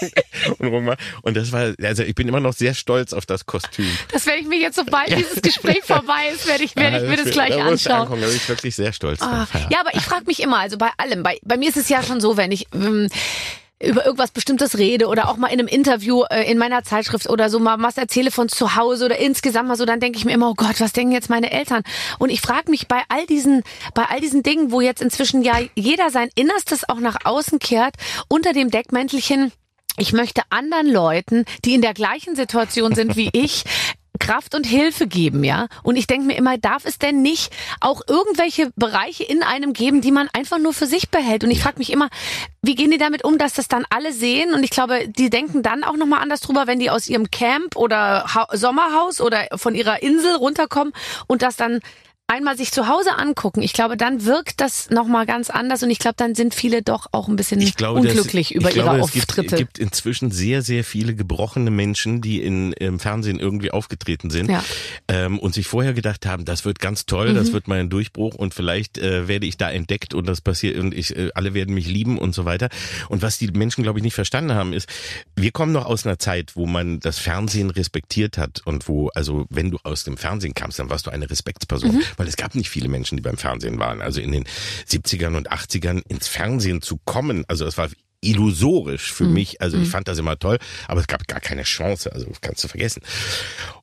und 0.58 0.68
rummache. 0.68 0.98
Und 1.22 1.36
das 1.36 1.52
war, 1.52 1.72
also 1.82 2.02
ich 2.02 2.14
bin 2.14 2.28
immer 2.28 2.40
noch 2.40 2.52
sehr 2.52 2.74
stolz 2.74 3.12
auf 3.12 3.26
das 3.26 3.46
Kostüm. 3.46 3.90
Das 4.12 4.26
werde 4.26 4.40
ich 4.40 4.46
mir 4.46 4.58
jetzt, 4.58 4.76
sobald 4.76 5.16
dieses 5.16 5.40
Gespräch 5.42 5.80
vorbei 5.84 6.30
ist, 6.34 6.46
werde 6.46 6.64
ich, 6.64 6.76
werde 6.76 6.98
ich 6.98 7.08
mir 7.10 7.16
das 7.16 7.30
gleich 7.32 7.54
da 7.54 7.64
anschauen. 7.64 8.00
angucken, 8.02 8.20
Da 8.22 8.26
bin 8.26 8.36
ich 8.36 8.48
wirklich 8.48 8.74
sehr 8.76 8.92
stolz 8.92 9.20
Ah, 9.22 9.46
drauf. 9.50 9.62
ja, 9.70 9.80
aber 9.80 9.94
ich 9.94 10.02
frage 10.02 10.24
mich 10.26 10.40
immer, 10.42 10.58
also 10.58 10.78
bei 10.78 10.90
allem, 10.96 11.22
bei, 11.22 11.38
bei 11.44 11.56
mir 11.56 11.68
ist 11.68 11.76
es 11.76 11.88
ja 11.88 12.02
schon 12.02 12.20
so, 12.20 12.36
wenn 12.36 12.52
ich 12.52 12.66
ähm, 12.74 13.08
über 13.80 14.04
irgendwas 14.04 14.32
Bestimmtes 14.32 14.76
rede 14.76 15.06
oder 15.06 15.28
auch 15.28 15.36
mal 15.36 15.46
in 15.48 15.60
einem 15.60 15.68
Interview 15.68 16.24
äh, 16.30 16.50
in 16.50 16.58
meiner 16.58 16.82
Zeitschrift 16.82 17.28
oder 17.30 17.48
so 17.48 17.60
mal 17.60 17.76
was 17.78 17.96
erzähle 17.96 18.32
von 18.32 18.48
zu 18.48 18.74
Hause 18.74 19.04
oder 19.04 19.18
insgesamt 19.18 19.68
mal 19.68 19.76
so, 19.76 19.84
dann 19.84 20.00
denke 20.00 20.18
ich 20.18 20.24
mir 20.24 20.32
immer, 20.32 20.50
oh 20.50 20.54
Gott, 20.54 20.80
was 20.80 20.92
denken 20.92 21.12
jetzt 21.12 21.30
meine 21.30 21.52
Eltern? 21.52 21.82
Und 22.18 22.30
ich 22.30 22.40
frage 22.40 22.72
mich 22.72 22.88
bei 22.88 23.02
all 23.08 23.24
diesen, 23.26 23.62
bei 23.94 24.02
all 24.10 24.20
diesen 24.20 24.42
Dingen, 24.42 24.72
wo 24.72 24.80
jetzt 24.80 25.00
inzwischen 25.00 25.42
ja 25.42 25.58
jeder 25.76 26.10
sein 26.10 26.28
Innerstes 26.34 26.88
auch 26.88 26.98
nach 26.98 27.18
außen 27.24 27.60
kehrt, 27.60 27.94
unter 28.26 28.52
dem 28.52 28.70
Deckmäntelchen, 28.72 29.52
ich 29.98 30.12
möchte 30.12 30.42
anderen 30.50 30.90
Leuten, 30.90 31.44
die 31.64 31.74
in 31.74 31.82
der 31.82 31.94
gleichen 31.94 32.36
Situation 32.36 32.94
sind 32.94 33.16
wie 33.16 33.30
ich, 33.32 33.64
Kraft 34.18 34.56
und 34.56 34.66
Hilfe 34.66 35.06
geben, 35.06 35.44
ja. 35.44 35.68
Und 35.84 35.96
ich 35.96 36.08
denke 36.08 36.26
mir 36.26 36.36
immer, 36.36 36.58
darf 36.58 36.84
es 36.84 36.98
denn 36.98 37.22
nicht 37.22 37.52
auch 37.80 38.02
irgendwelche 38.08 38.72
Bereiche 38.74 39.22
in 39.22 39.44
einem 39.44 39.72
geben, 39.72 40.00
die 40.00 40.10
man 40.10 40.28
einfach 40.32 40.58
nur 40.58 40.72
für 40.72 40.86
sich 40.86 41.10
behält? 41.10 41.44
Und 41.44 41.52
ich 41.52 41.62
frage 41.62 41.78
mich 41.78 41.92
immer, 41.92 42.08
wie 42.60 42.74
gehen 42.74 42.90
die 42.90 42.98
damit 42.98 43.24
um, 43.24 43.38
dass 43.38 43.54
das 43.54 43.68
dann 43.68 43.84
alle 43.90 44.12
sehen? 44.12 44.54
Und 44.54 44.64
ich 44.64 44.70
glaube, 44.70 45.08
die 45.08 45.30
denken 45.30 45.62
dann 45.62 45.84
auch 45.84 45.96
nochmal 45.96 46.20
anders 46.20 46.40
drüber, 46.40 46.66
wenn 46.66 46.80
die 46.80 46.90
aus 46.90 47.08
ihrem 47.08 47.30
Camp 47.30 47.76
oder 47.76 48.24
ha 48.34 48.48
Sommerhaus 48.52 49.20
oder 49.20 49.46
von 49.56 49.74
ihrer 49.74 50.02
Insel 50.02 50.34
runterkommen 50.34 50.92
und 51.28 51.42
das 51.42 51.56
dann 51.56 51.80
einmal 52.30 52.58
sich 52.58 52.70
zu 52.72 52.88
Hause 52.88 53.16
angucken. 53.16 53.62
Ich 53.62 53.72
glaube, 53.72 53.96
dann 53.96 54.26
wirkt 54.26 54.60
das 54.60 54.90
nochmal 54.90 55.24
ganz 55.24 55.48
anders 55.48 55.82
und 55.82 55.88
ich 55.90 55.98
glaube, 55.98 56.14
dann 56.18 56.34
sind 56.34 56.54
viele 56.54 56.82
doch 56.82 57.06
auch 57.12 57.26
ein 57.26 57.36
bisschen 57.36 57.58
glaube, 57.74 58.00
unglücklich 58.00 58.48
dass, 58.48 58.56
über 58.56 58.68
ich 58.68 58.74
glaube, 58.74 58.96
ihre 58.98 59.04
es 59.06 59.12
gibt, 59.12 59.30
Auftritte. 59.30 59.56
gibt 59.56 59.78
inzwischen 59.78 60.30
sehr, 60.30 60.60
sehr 60.60 60.84
viele 60.84 61.14
gebrochene 61.14 61.70
Menschen, 61.70 62.20
die 62.20 62.42
in, 62.42 62.74
im 62.74 63.00
Fernsehen 63.00 63.40
irgendwie 63.40 63.70
aufgetreten 63.70 64.28
sind 64.28 64.50
Ja. 64.50 64.62
ähm, 65.08 65.38
und 65.38 65.54
sich 65.54 65.66
vorher 65.66 65.94
gedacht 65.94 66.26
haben, 66.26 66.44
das 66.44 66.66
wird 66.66 66.78
ganz 66.80 67.06
toll, 67.06 67.30
Mhm. 67.30 67.34
das 67.36 67.52
wird 67.54 67.66
mein 67.66 67.88
Durchbruch 67.88 68.34
und 68.34 68.52
vielleicht 68.52 68.98
äh, 68.98 69.26
werde 69.26 69.46
ich 69.46 69.56
da 69.56 69.70
entdeckt 69.70 70.12
und 70.12 70.26
das 70.28 70.42
passiert 70.42 70.76
und 70.78 70.92
ich, 70.94 71.16
äh, 71.16 71.30
alle 71.34 71.54
werden 71.54 71.74
mich 71.74 71.86
lieben 71.88 72.18
und 72.18 72.34
so 72.34 72.44
weiter. 72.44 72.68
Und 73.08 73.22
was 73.22 73.38
die 73.38 73.46
Menschen, 73.48 73.82
glaube 73.82 74.00
ich, 74.00 74.02
nicht 74.02 74.14
verstanden 74.14 74.52
haben, 74.52 74.74
ist, 74.74 74.86
wir 75.34 75.50
kommen 75.50 75.72
noch 75.72 75.86
aus 75.86 76.04
einer 76.06 76.18
Zeit, 76.18 76.56
wo 76.56 76.66
man 76.66 77.00
das 77.00 77.18
Fernsehen 77.18 77.70
respektiert 77.70 78.36
hat 78.36 78.60
und 78.66 78.86
wo, 78.86 79.08
also 79.14 79.46
wenn 79.48 79.70
du 79.70 79.78
aus 79.82 80.04
dem 80.04 80.18
Fernsehen 80.18 80.52
kamst, 80.52 80.78
dann 80.78 80.90
warst 80.90 81.06
du 81.06 81.10
eine 81.10 81.30
Respektsperson, 81.30 81.88
Mhm. 81.94 82.02
Weil 82.18 82.28
es 82.28 82.36
gab 82.36 82.54
nicht 82.54 82.68
viele 82.68 82.88
Menschen, 82.88 83.16
die 83.16 83.22
beim 83.22 83.38
Fernsehen 83.38 83.78
waren. 83.78 84.02
Also 84.02 84.20
in 84.20 84.32
den 84.32 84.44
70ern 84.86 85.36
und 85.36 85.50
80ern 85.50 86.02
ins 86.08 86.28
Fernsehen 86.28 86.82
zu 86.82 86.98
kommen, 87.04 87.44
also 87.48 87.64
es 87.64 87.78
war 87.78 87.88
illusorisch 88.20 89.12
für 89.12 89.24
mich. 89.24 89.60
Also 89.60 89.78
ich 89.78 89.88
fand 89.88 90.08
das 90.08 90.18
immer 90.18 90.38
toll, 90.38 90.58
aber 90.88 91.00
es 91.00 91.06
gab 91.06 91.26
gar 91.28 91.40
keine 91.40 91.62
Chance. 91.62 92.12
Also 92.12 92.26
kannst 92.40 92.64
du 92.64 92.68
vergessen. 92.68 93.02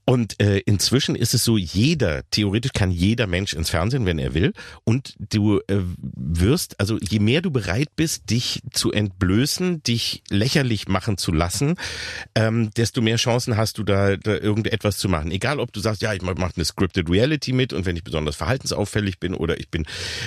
Und 0.05 0.39
äh, 0.39 0.59
inzwischen 0.59 1.15
ist 1.15 1.33
es 1.33 1.43
so, 1.43 1.57
jeder, 1.57 2.23
theoretisch 2.29 2.73
kann 2.73 2.91
jeder 2.91 3.27
Mensch 3.27 3.53
ins 3.53 3.69
Fernsehen, 3.69 4.05
wenn 4.05 4.19
er 4.19 4.33
will. 4.33 4.53
Und 4.83 5.15
du 5.17 5.59
äh, 5.67 5.81
wirst, 5.97 6.79
also 6.79 6.97
je 6.99 7.19
mehr 7.19 7.41
du 7.41 7.51
bereit 7.51 7.89
bist, 7.95 8.29
dich 8.29 8.61
zu 8.71 8.91
entblößen, 8.91 9.81
dich 9.83 10.23
lächerlich 10.29 10.87
machen 10.87 11.17
zu 11.17 11.31
lassen, 11.31 11.75
ähm, 12.35 12.69
desto 12.77 13.01
mehr 13.01 13.17
Chancen 13.17 13.57
hast 13.57 13.77
du 13.77 13.83
da, 13.83 14.15
da 14.15 14.35
irgendetwas 14.35 14.97
zu 14.97 15.09
machen. 15.09 15.31
Egal, 15.31 15.59
ob 15.59 15.73
du 15.73 15.79
sagst, 15.79 16.01
ja, 16.01 16.13
ich 16.13 16.21
mache 16.21 16.35
eine 16.55 16.65
Scripted 16.65 17.09
Reality 17.09 17.51
mit 17.51 17.73
und 17.73 17.85
wenn 17.85 17.95
ich 17.95 18.03
besonders 18.03 18.35
verhaltensauffällig 18.35 19.19
bin 19.19 19.33
oder 19.33 19.59
ich 19.59 19.69
bin 19.69 19.85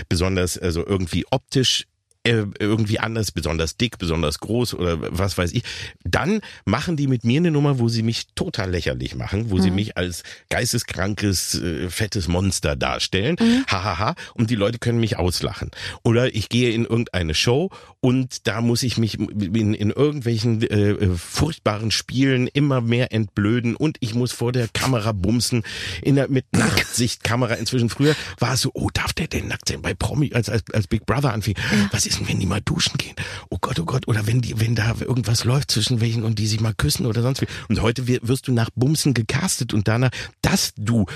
besonders 0.08 0.58
also 0.58 0.84
irgendwie 0.84 1.24
optisch 1.30 1.86
äh, 2.24 2.44
irgendwie 2.58 2.98
anders, 2.98 3.32
besonders 3.32 3.76
dick, 3.76 3.98
besonders 3.98 4.40
groß 4.40 4.74
oder 4.74 4.98
was 5.16 5.38
weiß 5.38 5.52
ich, 5.52 5.62
dann 6.04 6.40
machen 6.64 6.96
die 6.96 7.06
mit 7.06 7.24
mir 7.24 7.38
eine 7.38 7.50
Nummer, 7.50 7.78
wo 7.78 7.88
sie 7.88 8.02
mich 8.02 8.26
total 8.34 8.70
lächerlich 8.70 9.14
machen, 9.14 9.50
wo 9.50 9.58
sie 9.58 9.70
mich 9.70 9.96
als 9.96 10.22
geisteskrankes, 10.50 11.60
äh, 11.60 11.90
fettes 11.90 12.28
Monster 12.28 12.76
darstellen. 12.76 13.36
Hahaha. 13.66 14.14
Und 14.34 14.50
die 14.50 14.56
Leute 14.56 14.78
können 14.78 15.00
mich 15.00 15.16
auslachen. 15.16 15.70
Oder 16.02 16.34
ich 16.34 16.48
gehe 16.48 16.72
in 16.72 16.84
irgendeine 16.84 17.34
Show 17.34 17.70
und 18.00 18.46
da 18.46 18.60
muss 18.60 18.82
ich 18.84 18.96
mich 18.96 19.18
in, 19.18 19.74
in 19.74 19.90
irgendwelchen 19.90 20.62
äh, 20.62 20.90
äh, 20.90 21.16
furchtbaren 21.16 21.90
Spielen 21.90 22.46
immer 22.46 22.80
mehr 22.80 23.12
entblöden 23.12 23.74
und 23.74 23.96
ich 24.00 24.14
muss 24.14 24.30
vor 24.32 24.52
der 24.52 24.68
Kamera 24.68 25.12
bumsen 25.12 25.64
in 26.02 26.14
der, 26.14 26.28
mit 26.28 26.44
Nachtsichtkamera. 26.52 27.54
Inzwischen 27.54 27.88
früher 27.88 28.14
war 28.38 28.54
es 28.54 28.60
so, 28.60 28.70
oh, 28.74 28.88
darf 28.92 29.12
der 29.12 29.26
denn 29.26 29.48
nackt 29.48 29.68
sein? 29.68 29.82
Bei 29.82 29.94
Promi, 29.94 30.32
als, 30.32 30.48
als, 30.48 30.62
als 30.72 30.86
Big 30.86 31.06
Brother 31.06 31.32
anfing. 31.32 31.54
Was 31.90 32.06
ist 32.06 32.20
denn, 32.20 32.28
wenn 32.28 32.38
die 32.38 32.46
mal 32.46 32.60
duschen 32.60 32.96
gehen? 32.98 33.14
Oh 33.50 33.58
Gott, 33.60 33.80
oh 33.80 33.84
Gott. 33.84 34.06
Oder 34.06 34.26
wenn 34.28 34.40
die, 34.42 34.60
wenn 34.60 34.74
da 34.76 34.94
irgendwas 35.00 35.44
läuft 35.44 35.70
zwischen 35.72 36.00
welchen 36.00 36.22
und 36.22 36.38
die 36.38 36.46
sich 36.46 36.60
mal 36.60 36.74
küssen 36.74 37.04
oder 37.06 37.22
sonst 37.22 37.40
wie. 37.42 37.46
Und 37.68 37.82
heute 37.82 38.06
wir- 38.06 38.20
wirst 38.22 38.46
du 38.48 38.52
nach 38.52 38.70
Bumsen 38.76 39.12
gecastet 39.14 39.74
und 39.74 39.88
danach, 39.88 40.10
dass 40.40 40.72
du 40.76 41.06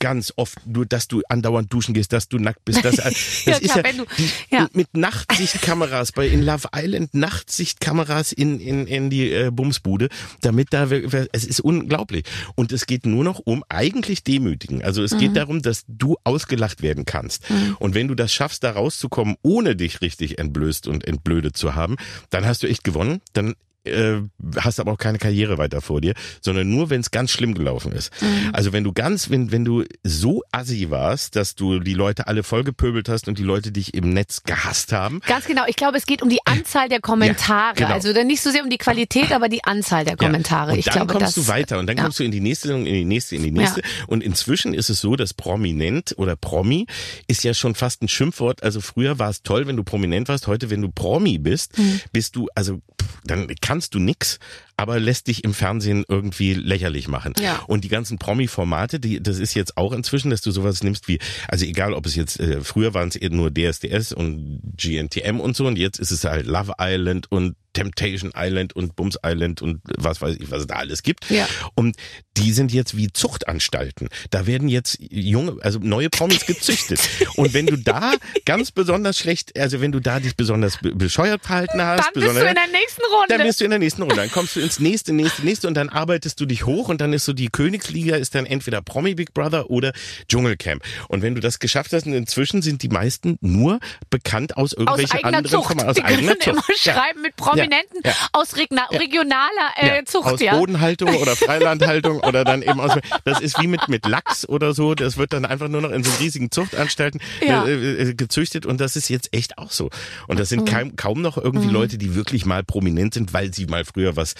ganz 0.00 0.32
oft, 0.36 0.58
nur 0.66 0.86
dass 0.86 1.06
du 1.08 1.22
andauernd 1.28 1.72
duschen 1.72 1.94
gehst, 1.94 2.12
dass 2.12 2.28
du 2.28 2.38
nackt 2.38 2.64
bist. 2.64 2.84
Das, 2.84 2.96
das 2.96 3.44
Ja, 3.44 3.54
ist 3.56 3.62
klar, 3.72 3.76
ja, 3.78 3.84
wenn 3.84 3.96
du- 3.98 4.04
ja. 4.50 4.68
mit 4.72 4.96
Nachtsichtkameras 4.96 6.12
bei 6.12 6.25
in 6.26 6.42
Love 6.42 6.68
Island 6.74 7.14
Nachtsichtkameras 7.14 8.32
in 8.32 8.60
in 8.60 8.86
in 8.86 9.10
die 9.10 9.30
äh, 9.32 9.50
Bumsbude, 9.50 10.08
damit 10.40 10.72
da 10.72 10.88
es 11.32 11.44
ist 11.44 11.60
unglaublich 11.60 12.24
und 12.54 12.72
es 12.72 12.86
geht 12.86 13.06
nur 13.06 13.24
noch 13.24 13.40
um 13.44 13.64
eigentlich 13.68 14.22
demütigen. 14.24 14.82
Also 14.82 15.02
es 15.02 15.12
Mhm. 15.12 15.18
geht 15.18 15.36
darum, 15.36 15.62
dass 15.62 15.84
du 15.88 16.16
ausgelacht 16.24 16.82
werden 16.82 17.04
kannst 17.04 17.44
und 17.78 17.94
wenn 17.94 18.08
du 18.08 18.14
das 18.14 18.32
schaffst, 18.32 18.62
da 18.64 18.72
rauszukommen, 18.72 19.36
ohne 19.42 19.76
dich 19.76 20.00
richtig 20.00 20.38
entblößt 20.38 20.88
und 20.88 21.06
entblödet 21.06 21.56
zu 21.56 21.74
haben, 21.74 21.96
dann 22.30 22.44
hast 22.46 22.62
du 22.62 22.66
echt 22.68 22.84
gewonnen. 22.84 23.20
Dann 23.32 23.54
äh, 23.86 24.22
hast 24.56 24.80
aber 24.80 24.92
auch 24.92 24.98
keine 24.98 25.18
Karriere 25.18 25.58
weiter 25.58 25.80
vor 25.80 26.00
dir, 26.00 26.14
sondern 26.40 26.68
nur, 26.70 26.90
wenn 26.90 27.00
es 27.00 27.10
ganz 27.10 27.30
schlimm 27.30 27.54
gelaufen 27.54 27.92
ist. 27.92 28.10
Mhm. 28.20 28.50
Also 28.52 28.72
wenn 28.72 28.84
du 28.84 28.92
ganz, 28.92 29.30
wenn, 29.30 29.52
wenn 29.52 29.64
du 29.64 29.84
so 30.02 30.42
assi 30.52 30.90
warst, 30.90 31.36
dass 31.36 31.54
du 31.54 31.80
die 31.80 31.94
Leute 31.94 32.26
alle 32.26 32.42
vollgepöbelt 32.42 33.08
hast 33.08 33.28
und 33.28 33.38
die 33.38 33.42
Leute 33.42 33.72
dich 33.72 33.94
im 33.94 34.10
Netz 34.10 34.42
gehasst 34.44 34.92
haben, 34.92 35.20
Ganz 35.26 35.46
genau. 35.46 35.62
Ich 35.66 35.76
glaube, 35.76 35.96
es 35.98 36.06
geht 36.06 36.22
um 36.22 36.28
die 36.28 36.40
Anzahl 36.44 36.88
der 36.88 37.00
Kommentare. 37.00 37.74
genau. 37.74 37.90
Also 37.92 38.12
dann 38.12 38.26
nicht 38.26 38.40
so 38.40 38.50
sehr 38.50 38.62
um 38.62 38.70
die 38.70 38.78
Qualität, 38.78 39.32
aber 39.32 39.48
die 39.48 39.64
Anzahl 39.64 40.04
der 40.04 40.16
Kommentare. 40.16 40.68
Ja. 40.68 40.72
Und 40.72 40.78
ich 40.78 40.84
dann 40.86 40.94
glaube, 40.94 41.12
kommst 41.14 41.36
das, 41.36 41.46
du 41.46 41.50
weiter 41.50 41.78
und 41.78 41.86
dann 41.86 41.96
ja. 41.96 42.02
kommst 42.02 42.18
du 42.18 42.24
in 42.24 42.30
die 42.30 42.40
nächste 42.40 42.72
in 42.72 42.84
die 42.84 43.04
nächste, 43.04 43.36
in 43.36 43.42
die 43.42 43.50
nächste. 43.50 43.82
Und 44.06 44.22
inzwischen 44.22 44.74
ist 44.74 44.90
es 44.90 45.00
so, 45.00 45.16
dass 45.16 45.34
prominent 45.34 46.14
oder 46.18 46.36
Promi 46.36 46.86
ist 47.26 47.44
ja 47.44 47.54
schon 47.54 47.74
fast 47.74 48.02
ein 48.02 48.08
Schimpfwort. 48.08 48.62
Also 48.62 48.80
früher 48.80 49.18
war 49.18 49.30
es 49.30 49.42
toll, 49.42 49.66
wenn 49.66 49.76
du 49.76 49.84
prominent 49.84 50.28
warst. 50.28 50.46
Heute, 50.46 50.70
wenn 50.70 50.82
du 50.82 50.90
Promi 50.90 51.38
bist, 51.38 51.78
Mhm. 51.78 52.00
bist 52.12 52.36
du, 52.36 52.48
also 52.54 52.80
dann 53.24 53.48
kannst 53.60 53.94
du 53.94 53.98
nix, 53.98 54.38
aber 54.76 55.00
lässt 55.00 55.28
dich 55.28 55.44
im 55.44 55.54
Fernsehen 55.54 56.04
irgendwie 56.08 56.54
lächerlich 56.54 57.08
machen. 57.08 57.32
Ja. 57.40 57.62
Und 57.66 57.84
die 57.84 57.88
ganzen 57.88 58.18
Promi-Formate, 58.18 59.00
die, 59.00 59.22
das 59.22 59.38
ist 59.38 59.54
jetzt 59.54 59.76
auch 59.76 59.92
inzwischen, 59.92 60.30
dass 60.30 60.42
du 60.42 60.50
sowas 60.50 60.82
nimmst 60.82 61.08
wie, 61.08 61.18
also 61.48 61.64
egal, 61.64 61.94
ob 61.94 62.06
es 62.06 62.14
jetzt, 62.14 62.38
äh, 62.40 62.60
früher 62.60 62.94
waren 62.94 63.08
es 63.08 63.16
eher 63.16 63.30
nur 63.30 63.50
DSDS 63.52 64.12
und 64.12 64.60
GNTM 64.76 65.40
und 65.40 65.56
so 65.56 65.66
und 65.66 65.78
jetzt 65.78 65.98
ist 65.98 66.10
es 66.10 66.24
halt 66.24 66.46
Love 66.46 66.74
Island 66.78 67.30
und 67.30 67.56
Temptation 67.76 68.32
Island 68.34 68.74
und 68.74 68.96
Bums 68.96 69.18
Island 69.24 69.60
und 69.60 69.82
was 69.98 70.22
weiß 70.22 70.36
ich, 70.40 70.50
was 70.50 70.60
es 70.60 70.66
da 70.66 70.76
alles 70.76 71.02
gibt. 71.02 71.28
Ja. 71.30 71.46
Und 71.74 71.96
die 72.38 72.52
sind 72.52 72.72
jetzt 72.72 72.96
wie 72.96 73.12
Zuchtanstalten. 73.12 74.08
Da 74.30 74.46
werden 74.46 74.68
jetzt 74.70 74.96
junge, 74.98 75.56
also 75.62 75.78
neue 75.78 76.08
Promis 76.08 76.46
gezüchtet. 76.46 77.00
Und 77.36 77.52
wenn 77.52 77.66
du 77.66 77.76
da 77.76 78.14
ganz 78.46 78.70
besonders 78.70 79.18
schlecht, 79.18 79.58
also 79.58 79.82
wenn 79.82 79.92
du 79.92 80.00
da 80.00 80.20
dich 80.20 80.36
besonders 80.36 80.78
be 80.78 80.94
bescheuert 80.94 81.42
verhalten 81.42 81.82
hast, 81.82 82.04
Dann 82.04 82.12
bist 82.14 82.26
du 82.26 82.30
in 82.30 82.54
der 82.54 82.66
nächsten 82.72 83.02
Runde. 83.12 83.26
dann 83.28 83.42
bist 83.46 83.60
du 83.60 83.64
in 83.64 83.70
der 83.70 83.78
nächsten 83.78 84.02
Runde. 84.02 84.16
Dann 84.16 84.30
kommst 84.30 84.56
du 84.56 84.60
ins 84.66 84.80
nächste, 84.80 85.12
nächste, 85.12 85.42
nächste 85.44 85.68
und 85.68 85.74
dann 85.74 85.88
arbeitest 85.88 86.40
du 86.40 86.46
dich 86.46 86.66
hoch 86.66 86.88
und 86.88 87.00
dann 87.00 87.12
ist 87.12 87.24
so 87.24 87.32
die 87.32 87.48
Königsliga 87.48 88.16
ist 88.16 88.34
dann 88.34 88.46
entweder 88.46 88.82
Promi 88.82 89.14
Big 89.14 89.32
Brother 89.32 89.70
oder 89.70 89.92
Dschungelcamp. 90.28 90.82
Und 91.08 91.22
wenn 91.22 91.34
du 91.34 91.40
das 91.40 91.58
geschafft 91.58 91.92
hast, 91.92 92.06
und 92.06 92.12
inzwischen 92.14 92.62
sind 92.62 92.82
die 92.82 92.88
meisten 92.88 93.38
nur 93.40 93.78
bekannt 94.10 94.56
aus 94.56 94.66
aus 94.66 94.72
irgendwelchen 94.74 95.16
eigener 95.18 95.38
anderen 95.38 95.48
Zucht. 95.56 95.66
Formaten, 95.68 95.88
aus 95.90 95.96
Die 95.96 96.02
eigener 96.04 96.34
können 96.34 96.56
immer 96.56 96.62
Zucht. 96.66 96.84
Ja. 96.86 96.92
schreiben 96.94 97.22
mit 97.22 97.36
Prominenten 97.36 98.00
Ja. 98.04 98.10
Ja. 98.10 98.16
aus 98.32 98.54
regna- 98.56 98.90
regionaler 98.90 99.70
äh, 99.76 99.86
Ja, 99.98 100.04
Zucht. 100.04 100.26
aus. 100.26 100.40
Bodenhaltung 100.40 101.14
oder 101.16 101.36
Freilandhaltung 101.36 102.20
oder 102.20 102.44
dann 102.44 102.62
eben 102.62 102.80
aus. 102.80 102.98
Das 103.24 103.40
ist 103.40 103.60
wie 103.60 103.66
mit 103.68 103.88
mit 103.88 104.06
Lachs 104.06 104.48
oder 104.48 104.74
so. 104.74 104.94
Das 104.94 105.16
wird 105.16 105.32
dann 105.32 105.44
einfach 105.44 105.68
nur 105.68 105.80
noch 105.82 105.90
in 105.90 106.02
so 106.02 106.10
riesigen 106.20 106.50
Zuchtanstalten 106.50 107.20
äh, 107.40 108.08
äh, 108.10 108.14
gezüchtet 108.14 108.66
und 108.66 108.80
das 108.80 108.96
ist 108.96 109.08
jetzt 109.08 109.32
echt 109.32 109.58
auch 109.58 109.70
so. 109.70 109.90
Und 110.26 110.40
das 110.40 110.48
sind 110.48 110.62
Mhm. 110.62 110.64
kaum, 110.74 110.96
kaum 110.96 111.22
noch 111.22 111.36
irgendwie 111.38 111.68
Leute, 111.68 111.98
die 111.98 112.14
wirklich 112.16 112.44
mal 112.46 112.64
prominent 112.64 113.14
sind, 113.14 113.32
weil 113.32 113.52
sie 113.54 113.66
mal 113.66 113.84
früher 113.84 114.16
was 114.16 114.34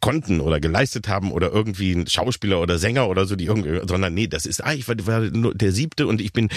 konnten 0.00 0.40
oder 0.40 0.60
geleistet 0.60 1.08
haben 1.08 1.32
oder 1.32 1.50
irgendwie 1.52 1.92
ein 1.92 2.06
Schauspieler 2.06 2.60
oder 2.60 2.78
Sänger 2.78 3.08
oder 3.08 3.26
so, 3.26 3.36
die 3.36 3.46
irgendwie, 3.46 3.80
sondern 3.86 4.14
nee, 4.14 4.26
das 4.26 4.46
ist, 4.46 4.64
ah, 4.64 4.72
ich 4.72 4.86
war, 4.88 4.94
war 5.06 5.20
nur 5.20 5.54
der 5.54 5.72
siebte 5.72 6.06
und 6.06 6.20
ich 6.20 6.32
bin 6.32 6.48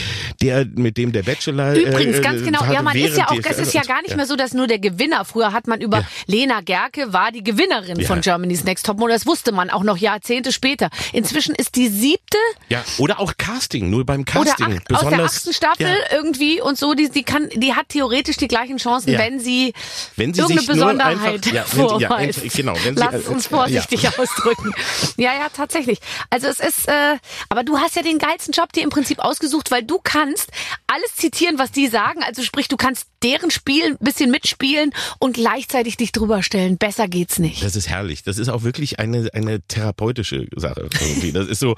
der, 0.41 0.65
mit 0.65 0.97
dem 0.97 1.11
der 1.11 1.23
Bachelor. 1.23 1.73
Übrigens, 1.75 2.17
äh, 2.17 2.21
ganz 2.21 2.43
genau. 2.43 2.63
Ja, 2.71 2.81
man 2.81 2.95
ist 2.95 3.17
ja 3.17 3.29
auch, 3.29 3.37
es 3.43 3.57
ist 3.57 3.73
ja 3.73 3.81
gar 3.83 4.01
nicht 4.01 4.11
ja. 4.11 4.15
mehr 4.17 4.25
so, 4.25 4.35
dass 4.35 4.53
nur 4.53 4.67
der 4.67 4.79
Gewinner. 4.79 5.25
Früher 5.25 5.53
hat 5.53 5.67
man 5.67 5.81
über 5.81 6.05
Lena 6.27 6.61
Gerke 6.61 7.13
war 7.13 7.31
die 7.31 7.43
Gewinnerin 7.43 7.99
Ja. 7.99 8.07
von 8.07 8.21
Germany's 8.21 8.63
Next 8.63 8.85
Topmodel. 8.85 9.15
Das 9.15 9.25
wusste 9.25 9.51
man 9.51 9.69
auch 9.69 9.83
noch 9.83 9.97
Jahrzehnte 9.97 10.51
später. 10.51 10.89
Inzwischen 11.13 11.55
ist 11.55 11.75
die 11.75 11.87
siebte 11.87 12.37
Ja, 12.69 12.83
oder 12.97 13.19
auch 13.19 13.33
Casting, 13.37 13.89
nur 13.89 14.05
beim 14.05 14.21
oder 14.21 14.31
Casting. 14.45 14.65
acht, 14.77 14.93
aus 14.93 14.99
der 15.01 15.09
besonders, 15.09 15.37
achten 15.37 15.53
Staffel 15.53 15.87
Ja, 15.87 16.15
irgendwie 16.17 16.61
und 16.61 16.77
so. 16.77 16.93
Die, 16.93 17.09
die 17.09 17.23
kann, 17.23 17.49
die 17.55 17.73
hat 17.73 17.89
theoretisch 17.89 18.37
die 18.37 18.47
gleichen 18.47 18.77
Chancen, 18.77 19.13
Ja. 19.13 19.19
wenn 19.19 19.39
sie 19.39 19.73
wenn 20.15 20.33
sie 20.33 20.41
irgendeine 20.41 20.67
Besonderheit 20.67 21.17
einfach, 21.45 21.53
ja, 21.99 22.09
wenn, 22.09 22.29
ja, 22.29 22.49
genau, 22.55 22.75
wenn 22.83 22.95
Lass 22.99 23.27
uns 23.27 23.47
vorsichtig 23.47 24.03
Ja. 24.03 24.11
ausdrücken. 24.17 24.73
Ja, 25.17 25.33
ja, 25.33 25.49
tatsächlich. 25.49 25.99
Also 26.29 26.47
es 26.47 26.59
ist, 26.59 26.87
äh, 26.87 27.17
aber 27.49 27.63
du 27.63 27.79
hast 27.79 27.95
ja 27.95 28.01
den 28.01 28.17
geilsten 28.19 28.53
Job 28.53 28.71
dir 28.73 28.83
im 28.83 28.89
Prinzip 28.89 29.19
ausgesucht, 29.19 29.71
weil 29.71 29.83
du 29.83 29.99
kannst 30.03 30.49
alles 30.87 31.15
zitieren, 31.15 31.57
was 31.59 31.71
die 31.71 31.87
sagen. 31.87 32.23
Also 32.23 32.43
sprich, 32.43 32.67
du 32.67 32.77
kannst 32.77 33.07
deren 33.23 33.51
Spiel 33.51 33.83
ein 33.83 33.97
bisschen 33.99 34.31
mitspielen 34.31 34.91
und 35.19 35.33
gleichzeitig 35.33 35.97
dich 35.97 36.11
drüber 36.11 36.43
stellen. 36.43 36.77
Besser 36.77 37.07
geht's 37.07 37.39
nicht. 37.39 37.63
Das 37.63 37.75
ist 37.75 37.89
herrlich. 37.89 38.23
Das 38.23 38.37
ist 38.37 38.49
auch 38.49 38.63
wirklich 38.63 38.99
eine, 38.99 39.29
eine 39.33 39.61
therapeutische 39.61 40.47
Sache 40.55 40.89
irgendwie. 40.99 41.31
Das 41.31 41.47
ist 41.47 41.59
so, 41.59 41.75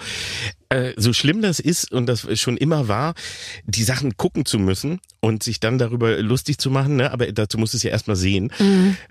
äh, 0.69 0.93
so 0.95 1.13
schlimm 1.13 1.41
das 1.41 1.59
ist 1.59 1.91
und 1.91 2.05
das 2.05 2.27
schon 2.39 2.57
immer 2.57 2.87
war, 2.87 3.13
die 3.65 3.83
Sachen 3.83 4.15
gucken 4.17 4.45
zu 4.45 4.57
müssen 4.57 4.99
und 5.19 5.43
sich 5.43 5.59
dann 5.59 5.77
darüber 5.77 6.21
lustig 6.21 6.57
zu 6.57 6.71
machen, 6.71 6.95
ne? 6.95 7.11
aber 7.11 7.31
dazu 7.31 7.57
musst 7.57 7.73
du 7.73 7.77
es 7.77 7.83
ja 7.83 7.91
erstmal 7.91 8.15
sehen. 8.15 8.51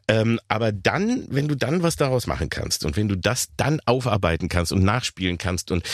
Ähm, 0.08 0.40
aber 0.48 0.72
dann, 0.72 1.26
wenn 1.28 1.48
du 1.48 1.54
dann 1.54 1.82
was 1.82 1.96
daraus 1.96 2.26
machen 2.26 2.50
kannst 2.50 2.84
und 2.84 2.96
wenn 2.96 3.08
du 3.08 3.16
das 3.16 3.48
dann 3.56 3.80
aufarbeiten 3.84 4.48
kannst 4.48 4.72
und 4.72 4.82
nachspielen 4.82 5.38
kannst 5.38 5.70
und 5.70 5.84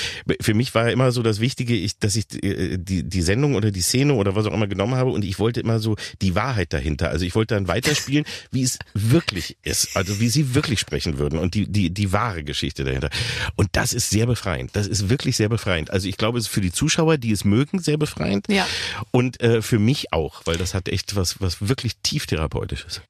für 0.40 0.54
mich 0.54 0.74
war 0.74 0.90
immer 0.90 1.12
so 1.12 1.22
das 1.22 1.40
Wichtige, 1.40 1.74
ich, 1.74 1.98
dass 1.98 2.16
ich 2.16 2.42
äh, 2.42 2.78
die, 2.78 3.02
die 3.02 3.22
Sendung 3.22 3.54
oder 3.56 3.70
die 3.70 3.82
Szene 3.82 4.14
oder 4.14 4.34
was 4.36 4.46
auch 4.46 4.54
immer 4.54 4.68
genommen 4.68 4.94
habe 4.94 5.10
und 5.10 5.24
ich 5.24 5.38
wollte 5.38 5.60
immer 5.60 5.80
so 5.80 5.96
die 6.22 6.25
Wahrheit 6.34 6.72
dahinter. 6.72 7.10
Also 7.10 7.24
ich 7.24 7.34
wollte 7.34 7.54
dann 7.54 7.68
weiterspielen, 7.68 8.24
wie 8.50 8.62
es 8.62 8.78
wirklich 8.94 9.56
ist, 9.62 9.96
also 9.96 10.20
wie 10.20 10.28
sie 10.28 10.54
wirklich 10.54 10.80
sprechen 10.80 11.18
würden 11.18 11.38
und 11.38 11.54
die, 11.54 11.66
die, 11.66 11.90
die 11.90 12.12
wahre 12.12 12.44
Geschichte 12.44 12.84
dahinter. 12.84 13.10
Und 13.54 13.70
das 13.72 13.92
ist 13.92 14.10
sehr 14.10 14.26
befreiend. 14.26 14.70
Das 14.74 14.86
ist 14.86 15.08
wirklich 15.08 15.36
sehr 15.36 15.48
befreiend. 15.48 15.90
Also 15.90 16.08
ich 16.08 16.16
glaube, 16.16 16.38
es 16.38 16.46
ist 16.46 16.52
für 16.52 16.60
die 16.60 16.72
Zuschauer, 16.72 17.18
die 17.18 17.32
es 17.32 17.44
mögen, 17.44 17.78
sehr 17.80 17.96
befreiend. 17.96 18.46
Ja. 18.48 18.66
Und 19.10 19.40
äh, 19.40 19.62
für 19.62 19.78
mich 19.78 20.12
auch, 20.12 20.42
weil 20.44 20.56
das 20.56 20.74
hat 20.74 20.88
echt 20.88 21.16
was, 21.16 21.40
was 21.40 21.68
wirklich 21.68 21.96
tief 22.02 22.26
therapeutisches. 22.26 23.00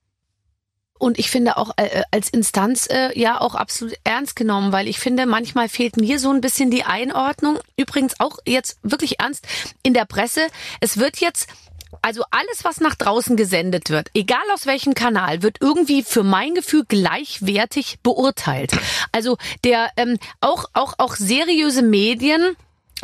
Und 0.98 1.18
ich 1.18 1.31
finde 1.31 1.57
auch 1.57 1.72
äh, 1.76 2.02
als 2.11 2.31
Instanz 2.31 2.88
äh, 2.90 3.18
ja 3.18 3.40
auch 3.40 3.55
absolut 3.55 3.94
ernst 4.05 4.37
genommen, 4.37 4.72
weil 4.72 4.88
ich 4.88 4.98
finde, 4.98 5.26
manchmal 5.26 5.68
fehlt 5.68 5.96
mir 5.96 6.18
so 6.18 6.31
ein 6.31 6.40
bisschen 6.40 6.70
die 6.70 6.85
Einordnung. 6.85 7.59
Übrigens 7.76 8.18
auch 8.18 8.38
jetzt 8.46 8.79
wirklich 8.83 9.20
ernst 9.20 9.46
in 9.83 9.94
der 9.94 10.07
Presse. 10.07 10.46
Es 10.81 10.98
wird 10.98 11.18
jetzt 11.18 11.48
also 12.03 12.22
alles, 12.31 12.64
was 12.64 12.81
nach 12.81 12.94
draußen 12.94 13.37
gesendet 13.37 13.90
wird, 13.90 14.11
egal 14.14 14.38
aus 14.53 14.66
welchem 14.66 14.94
Kanal, 14.94 15.42
wird 15.42 15.59
irgendwie 15.61 16.03
für 16.03 16.22
mein 16.22 16.55
Gefühl 16.55 16.85
gleichwertig 16.87 17.99
beurteilt. 18.03 18.72
Also 19.12 19.37
der 19.64 19.90
ähm, 19.96 20.18
auch 20.40 20.66
auch 20.72 20.94
auch 20.99 21.16
seriöse 21.16 21.83
Medien 21.83 22.57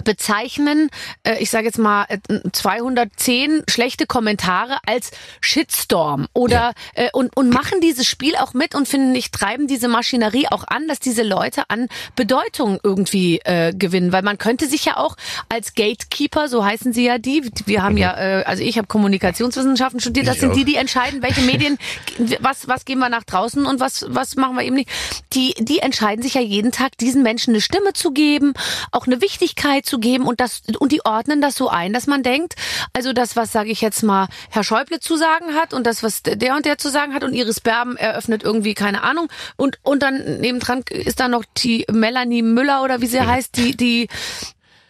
bezeichnen, 0.05 0.89
äh, 1.23 1.37
ich 1.39 1.51
sage 1.51 1.67
jetzt 1.67 1.79
mal 1.79 2.07
äh, 2.09 2.19
210 2.51 3.65
schlechte 3.69 4.07
Kommentare 4.07 4.79
als 4.87 5.11
Shitstorm 5.41 6.29
oder 6.33 6.73
äh, 6.95 7.11
und 7.13 7.37
und 7.37 7.51
machen 7.51 7.81
dieses 7.81 8.07
Spiel 8.07 8.37
auch 8.37 8.55
mit 8.55 8.75
und 8.75 8.89
finden 8.89 9.15
ich 9.15 9.31
treiben 9.31 9.67
diese 9.67 9.89
Maschinerie 9.89 10.47
auch 10.51 10.65
an, 10.67 10.89
dass 10.89 10.99
diese 10.99 11.23
Leute 11.23 11.65
an 11.69 11.89
Bedeutung 12.17 12.79
irgendwie 12.83 13.41
äh, 13.45 13.73
gewinnen, 13.75 14.13
weil 14.13 14.23
man 14.23 14.39
könnte 14.39 14.67
sich 14.67 14.85
ja 14.85 14.97
auch 14.97 15.17
als 15.49 15.75
Gatekeeper, 15.75 16.49
so 16.49 16.65
heißen 16.65 16.93
sie 16.93 17.05
ja 17.05 17.19
die, 17.19 17.51
wir 17.67 17.83
haben 17.83 17.97
ja 17.97 18.17
äh, 18.17 18.45
also 18.45 18.63
ich 18.63 18.79
habe 18.79 18.87
Kommunikationswissenschaften 18.87 20.01
studiert, 20.01 20.27
das 20.27 20.37
Ich 20.37 20.41
sind 20.41 20.53
auch. 20.53 20.57
die, 20.57 20.65
die 20.65 20.77
entscheiden, 20.77 21.23
welche 21.23 21.43
Medien 21.43 21.79
was 22.41 22.67
was 22.67 22.85
geben 22.85 23.01
wir 23.01 23.11
nach 23.11 23.25
draußen 23.25 23.67
und 23.67 23.79
was 23.79 24.07
was 24.09 24.37
machen 24.37 24.57
wir 24.57 24.65
eben 24.65 24.77
nicht. 24.77 24.91
Die 25.35 25.55
die 25.59 25.81
entscheiden 25.81 26.23
sich 26.23 26.35
ja 26.35 26.41
jeden 26.41 26.73
Tag 26.73 26.97
diesen 26.99 27.23
Menschen 27.23 27.53
eine 27.53 27.61
Stimme 27.61 27.93
zu 27.93 28.13
geben, 28.13 28.55
auch 28.91 29.07
eine 29.07 29.21
Wichtigkeit 29.21 29.82
zu 29.83 29.99
geben 29.99 30.27
und 30.27 30.41
das 30.41 30.63
und 30.79 30.93
die 30.93 31.05
ordnen 31.05 31.41
das 31.41 31.55
so 31.55 31.69
ein, 31.69 31.93
dass 31.93 32.07
man 32.07 32.23
denkt, 32.23 32.55
also 32.93 33.13
das 33.13 33.37
was 33.37 33.53
sage 33.53 33.71
ich 33.71 33.81
jetzt 33.81 34.03
mal 34.03 34.29
Herr 34.51 34.65
Schäuble 34.65 35.01
zu 35.01 35.17
sagen 35.17 35.55
hat 35.55 35.75
und 35.75 35.87
das 35.87 36.03
was 36.03 36.23
der 36.23 36.55
und 36.57 36.65
der 36.65 36.79
zu 36.79 36.91
sagen 36.91 37.15
hat 37.15 37.25
und 37.25 37.35
Iris 37.35 37.61
Berben 37.61 37.97
eröffnet 37.97 38.43
irgendwie 38.43 38.75
keine 38.75 39.03
Ahnung. 39.03 39.29
Und 39.57 39.79
und 39.83 40.03
dann 40.03 40.41
nebendran 40.41 40.83
ist 40.91 41.21
da 41.21 41.29
noch 41.29 41.45
die 41.57 41.87
Melanie 41.91 42.43
Müller 42.43 42.83
oder 42.83 43.01
wie 43.01 43.07
sie 43.07 43.21
heißt, 43.21 43.57
die 43.57 43.77
die 43.77 44.09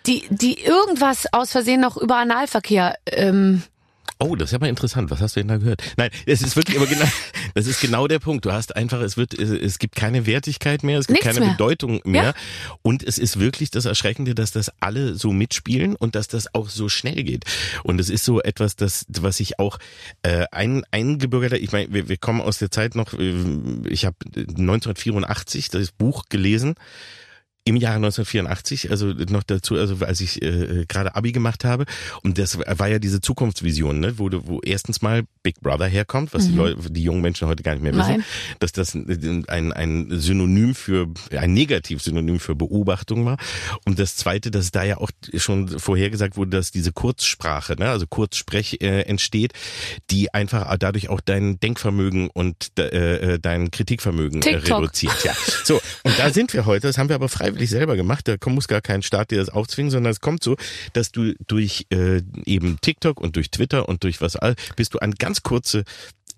die 0.07 0.26
die 0.31 0.61
irgendwas 0.61 1.33
aus 1.33 1.52
Versehen 1.52 1.81
noch 1.81 1.96
über 1.96 2.16
Analverkehr 2.16 2.96
ähm, 3.07 3.62
Oh, 4.22 4.37
das 4.37 4.48
ist 4.48 4.52
ja 4.52 4.58
mal 4.58 4.68
interessant. 4.68 5.11
Was 5.11 5.20
hast 5.20 5.37
du 5.37 5.40
denn 5.40 5.48
da 5.48 5.56
gehört? 5.56 5.82
Nein, 5.96 6.11
es 6.26 6.42
ist 6.42 6.56
wirklich, 6.56 6.76
aber 6.76 6.87
genau, 6.87 7.06
das 7.54 7.66
ist 7.66 7.80
genau 7.80 8.06
der 8.06 8.18
Punkt. 8.18 8.44
Du 8.44 8.52
hast 8.52 8.76
einfach, 8.76 9.00
es 9.00 9.16
wird, 9.16 9.35
es, 9.35 9.78
gibt 9.78 9.96
keine 9.96 10.26
Wertigkeit 10.26 10.82
mehr, 10.85 10.98
es 10.98 11.06
gibt 11.06 11.20
Nichts 11.20 11.35
keine 11.35 11.46
mehr. 11.46 11.54
Bedeutung 11.54 12.00
mehr. 12.04 12.22
Ja. 12.22 12.35
Und 12.82 13.02
es 13.02 13.18
ist 13.18 13.40
wirklich 13.40 13.70
das 13.70 13.85
Erschreckende, 13.85 14.35
dass 14.35 14.52
das 14.52 14.70
alle 14.80 15.14
so 15.16 15.32
mitspielen 15.32 15.96
und 15.96 16.14
dass 16.14 16.28
das 16.28 16.54
auch 16.54 16.68
so 16.68 16.88
schnell 16.88 17.24
geht. 17.24 17.44
Und 17.82 18.00
es 18.00 18.11
ist 18.11 18.24
so 18.24 18.40
etwas, 18.40 18.76
das, 18.76 19.06
was 19.08 19.40
ich 19.40 19.58
auch 19.58 19.78
äh, 20.22 20.46
ein, 20.52 20.85
eingebürgert 20.90 21.52
habe. 21.52 21.62
Ich 21.62 21.72
meine, 21.72 21.92
wir, 21.92 22.08
wir 22.08 22.16
kommen 22.16 22.40
aus 22.40 22.58
der 22.58 22.70
Zeit 22.70 22.94
noch, 22.94 23.14
äh, 23.14 23.35
ich 23.88 24.04
habe 24.04 24.16
1984 24.24 25.68
das 25.68 25.90
Buch 25.90 26.24
gelesen. 26.28 26.74
Im 27.64 27.77
Jahre 27.77 27.96
1984, 27.96 28.90
also 28.90 29.07
noch 29.07 29.44
dazu, 29.44 29.77
also 29.77 30.05
als 30.05 30.20
ich 30.20 30.42
äh, 30.42 30.85
gerade 30.88 31.14
Abi 31.14 31.31
gemacht 31.31 31.64
habe, 31.64 31.85
und 32.22 32.38
das 32.38 32.59
war 32.59 32.88
ja 32.88 32.98
diese 32.98 33.20
Zukunftsvision, 33.20 34.01
ne, 34.01 34.18
wo, 34.18 34.29
du- 34.29 34.46
wo 34.48 34.61
erstens 34.64 35.01
mal 35.01 35.22
Big 35.44 35.61
Brother 35.61 35.87
herkommt, 35.87 36.35
was 36.35 36.48
die 36.48 36.55
Leute, 36.55 36.90
die 36.90 37.05
jungen 37.05 37.20
Menschen 37.20 37.46
heute 37.46 37.62
gar 37.62 37.75
nicht 37.75 37.83
mehr 37.85 37.94
wissen, 37.94 38.11
Nein. 38.18 38.25
dass 38.59 38.72
das 38.72 38.94
ein, 38.94 39.72
ein 39.72 40.07
Synonym 40.11 40.75
für, 40.75 41.07
ein 41.37 41.53
Negativ-Synonym 41.53 42.40
für 42.40 42.57
Beobachtung 42.57 43.25
war. 43.27 43.37
Und 43.85 44.01
das 44.01 44.16
Zweite, 44.16 44.51
dass 44.51 44.72
da 44.72 44.83
ja 44.83 44.96
auch 44.98 45.11
schon 45.37 45.68
vorhergesagt 45.68 46.37
wurde, 46.37 46.51
dass 46.57 46.72
diese 46.72 46.90
Kurzsprache, 46.92 47.77
ne, 47.79 47.90
also 47.90 48.07
Kurzsprech 48.09 48.79
äh, 48.81 49.03
entsteht, 49.03 49.53
die 50.11 50.35
einfach 50.35 50.77
dadurch 50.79 51.09
auch 51.11 51.20
dein 51.20 51.61
Denkvermögen 51.61 52.29
und 52.29 52.77
äh, 52.79 53.38
dein 53.38 53.70
Kritikvermögen 53.70 54.42
äh, 54.42 54.55
TikTok. 54.55 54.79
reduziert. 54.81 55.14
Ja, 55.25 55.35
so 55.62 55.81
und 56.03 56.18
da 56.18 56.31
sind 56.31 56.53
wir 56.55 56.66
heute. 56.66 56.88
Das 56.88 56.98
haben 56.98 57.09
wir 57.09 57.14
aber 57.16 57.29
freiwillig 57.52 57.70
selber 57.70 57.96
gemacht. 57.96 58.28
Da 58.28 58.36
muss 58.46 58.68
gar 58.68 58.80
kein 58.80 59.02
Staat 59.02 59.30
dir 59.30 59.38
das 59.38 59.48
aufzwingen, 59.48 59.90
sondern 59.90 60.10
es 60.10 60.20
kommt 60.20 60.42
so, 60.42 60.56
dass 60.92 61.12
du 61.12 61.34
durch 61.46 61.86
äh, 61.90 62.22
eben 62.44 62.78
TikTok 62.80 63.20
und 63.20 63.36
durch 63.36 63.50
Twitter 63.50 63.88
und 63.88 64.04
durch 64.04 64.20
was 64.20 64.36
all 64.36 64.54
bist 64.76 64.94
du 64.94 64.98
an 64.98 65.12
ganz 65.12 65.42
kurze 65.42 65.84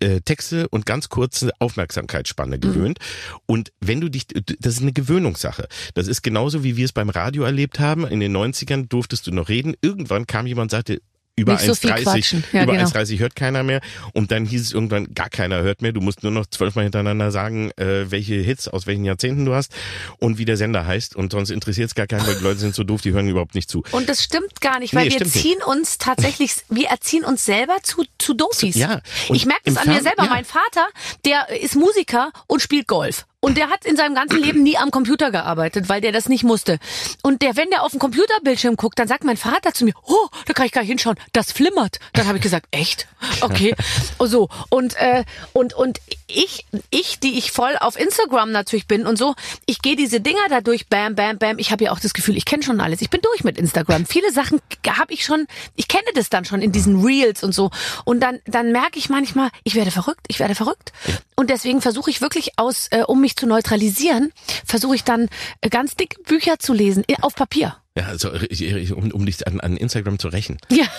äh, 0.00 0.20
Texte 0.20 0.68
und 0.68 0.86
ganz 0.86 1.08
kurze 1.08 1.52
Aufmerksamkeitsspanne 1.58 2.58
gewöhnt. 2.58 2.98
Und 3.46 3.72
wenn 3.80 4.00
du 4.00 4.08
dich, 4.08 4.26
das 4.26 4.74
ist 4.74 4.82
eine 4.82 4.92
Gewöhnungssache. 4.92 5.68
Das 5.94 6.08
ist 6.08 6.22
genauso, 6.22 6.64
wie 6.64 6.76
wir 6.76 6.84
es 6.84 6.92
beim 6.92 7.10
Radio 7.10 7.44
erlebt 7.44 7.78
haben. 7.78 8.06
In 8.06 8.20
den 8.20 8.36
90ern 8.36 8.88
durftest 8.88 9.26
du 9.26 9.32
noch 9.32 9.48
reden. 9.48 9.74
Irgendwann 9.82 10.26
kam 10.26 10.46
jemand 10.46 10.72
und 10.72 10.76
sagte, 10.76 11.00
über 11.36 11.54
Nicht 11.54 11.64
so 11.64 11.74
viel 11.74 11.90
1,30 11.90 12.02
quatschen. 12.04 12.44
Ja, 12.52 12.62
über 12.62 12.72
genau. 12.74 12.84
1,30 12.88 13.18
hört 13.18 13.34
keiner 13.34 13.62
mehr. 13.64 13.80
Und 14.12 14.30
dann 14.30 14.44
hieß 14.46 14.60
es 14.62 14.72
irgendwann, 14.72 15.12
gar 15.14 15.28
keiner 15.28 15.62
hört 15.62 15.82
mehr. 15.82 15.92
Du 15.92 16.00
musst 16.00 16.22
nur 16.22 16.30
noch 16.30 16.46
zwölfmal 16.46 16.84
hintereinander 16.84 17.30
sagen, 17.32 17.70
äh, 17.76 18.10
welche 18.10 18.34
Hits 18.36 18.68
aus 18.68 18.86
welchen 18.86 19.04
Jahrzehnten 19.04 19.44
du 19.44 19.54
hast 19.54 19.72
und 20.18 20.38
wie 20.38 20.44
der 20.44 20.56
Sender 20.56 20.86
heißt. 20.86 21.16
Und 21.16 21.32
sonst 21.32 21.50
interessiert 21.50 21.88
es 21.88 21.94
gar 21.96 22.06
keinen, 22.06 22.26
weil 22.26 22.36
die 22.36 22.42
Leute 22.44 22.60
sind 22.60 22.74
so 22.74 22.84
doof, 22.84 23.00
die 23.00 23.12
hören 23.12 23.28
überhaupt 23.28 23.54
nicht 23.56 23.68
zu. 23.68 23.82
Und 23.90 24.08
das 24.08 24.22
stimmt 24.22 24.60
gar 24.60 24.78
nicht, 24.78 24.94
weil 24.94 25.06
Nee, 25.06 25.10
wir 25.10 25.16
stimmt 25.26 25.34
nicht. 25.34 25.42
ziehen 25.44 25.62
uns 25.66 25.98
tatsächlich, 25.98 26.52
wir 26.68 26.86
erziehen 26.88 27.24
uns 27.24 27.44
selber 27.44 27.76
zu, 27.82 28.04
zu 28.18 28.34
Dofis. 28.34 28.76
Ja, 28.76 29.00
Ich 29.30 29.44
merke 29.44 29.62
das 29.64 29.76
an 29.76 29.88
mir 29.88 29.94
Fern- 29.94 30.02
selber. 30.04 30.24
ja. 30.24 30.30
Mein 30.30 30.44
Vater, 30.44 30.86
der 31.24 31.48
ist 31.60 31.74
Musiker 31.74 32.30
und 32.46 32.62
spielt 32.62 32.86
Golf. 32.86 33.26
Und 33.44 33.58
der 33.58 33.68
hat 33.68 33.84
in 33.84 33.94
seinem 33.94 34.14
ganzen 34.14 34.40
Leben 34.40 34.62
nie 34.62 34.78
am 34.78 34.90
Computer 34.90 35.30
gearbeitet, 35.30 35.90
weil 35.90 36.00
der 36.00 36.12
das 36.12 36.30
nicht 36.30 36.44
musste. 36.44 36.78
Und 37.22 37.42
der, 37.42 37.56
wenn 37.56 37.68
der 37.68 37.82
auf 37.82 37.90
den 37.90 38.00
Computerbildschirm 38.00 38.76
guckt, 38.76 38.98
dann 38.98 39.06
sagt 39.06 39.22
mein 39.22 39.36
Vater 39.36 39.74
zu 39.74 39.84
mir, 39.84 39.92
oh, 40.06 40.28
da 40.46 40.54
kann 40.54 40.64
ich 40.64 40.72
gar 40.72 40.80
nicht 40.80 40.88
hinschauen, 40.88 41.18
das 41.34 41.52
flimmert. 41.52 41.98
Dann 42.14 42.26
habe 42.26 42.38
ich 42.38 42.42
gesagt, 42.42 42.68
echt? 42.70 43.06
Okay. 43.42 43.74
Oh, 44.18 44.24
so. 44.34 44.48
Und, 44.70 44.96
äh, 44.96 45.24
und, 45.52 45.74
und 45.74 46.00
ich, 46.26 46.64
ich, 46.88 47.20
die 47.20 47.36
ich 47.36 47.52
voll 47.52 47.76
auf 47.78 48.00
Instagram 48.00 48.50
natürlich 48.50 48.86
bin 48.86 49.06
und 49.06 49.18
so, 49.18 49.34
ich 49.66 49.82
gehe 49.82 49.94
diese 49.94 50.22
Dinger 50.22 50.48
da 50.48 50.62
durch, 50.62 50.88
bam, 50.88 51.14
bam, 51.14 51.36
bam. 51.36 51.58
Ich 51.58 51.70
habe 51.70 51.84
ja 51.84 51.92
auch 51.92 52.00
das 52.00 52.14
Gefühl, 52.14 52.38
ich 52.38 52.46
kenne 52.46 52.62
schon 52.62 52.80
alles. 52.80 53.02
Ich 53.02 53.10
bin 53.10 53.20
durch 53.20 53.44
mit 53.44 53.58
Instagram. 53.58 54.06
Viele 54.06 54.32
Sachen 54.32 54.62
habe 54.88 55.12
ich 55.12 55.22
schon, 55.22 55.46
ich 55.76 55.88
kenne 55.88 56.08
das 56.14 56.30
dann 56.30 56.46
schon 56.46 56.62
in 56.62 56.72
diesen 56.72 57.04
Reels 57.04 57.42
und 57.44 57.54
so. 57.54 57.70
Und 58.06 58.20
dann, 58.20 58.40
dann 58.46 58.72
merke 58.72 58.98
ich 58.98 59.10
manchmal, 59.10 59.50
ich 59.64 59.74
werde 59.74 59.90
verrückt, 59.90 60.24
ich 60.28 60.40
werde 60.40 60.54
verrückt. 60.54 60.94
Und 61.36 61.50
deswegen 61.50 61.82
versuche 61.82 62.10
ich 62.10 62.22
wirklich 62.22 62.58
aus, 62.58 62.88
äh, 62.90 63.02
um 63.02 63.20
mich 63.20 63.33
zu 63.34 63.46
neutralisieren, 63.46 64.32
versuche 64.66 64.96
ich 64.96 65.04
dann 65.04 65.28
äh, 65.60 65.68
ganz 65.68 65.94
dicke 65.96 66.20
Bücher 66.22 66.58
zu 66.58 66.72
lesen, 66.72 67.04
äh, 67.08 67.16
auf 67.20 67.34
Papier. 67.34 67.76
Ja, 67.96 68.06
also 68.06 68.32
ich- 68.34 68.92
um, 68.92 69.10
um 69.12 69.24
dich 69.26 69.46
an, 69.46 69.60
an 69.60 69.76
Instagram 69.76 70.18
zu 70.18 70.28
rächen. 70.28 70.58
Ja. 70.70 70.86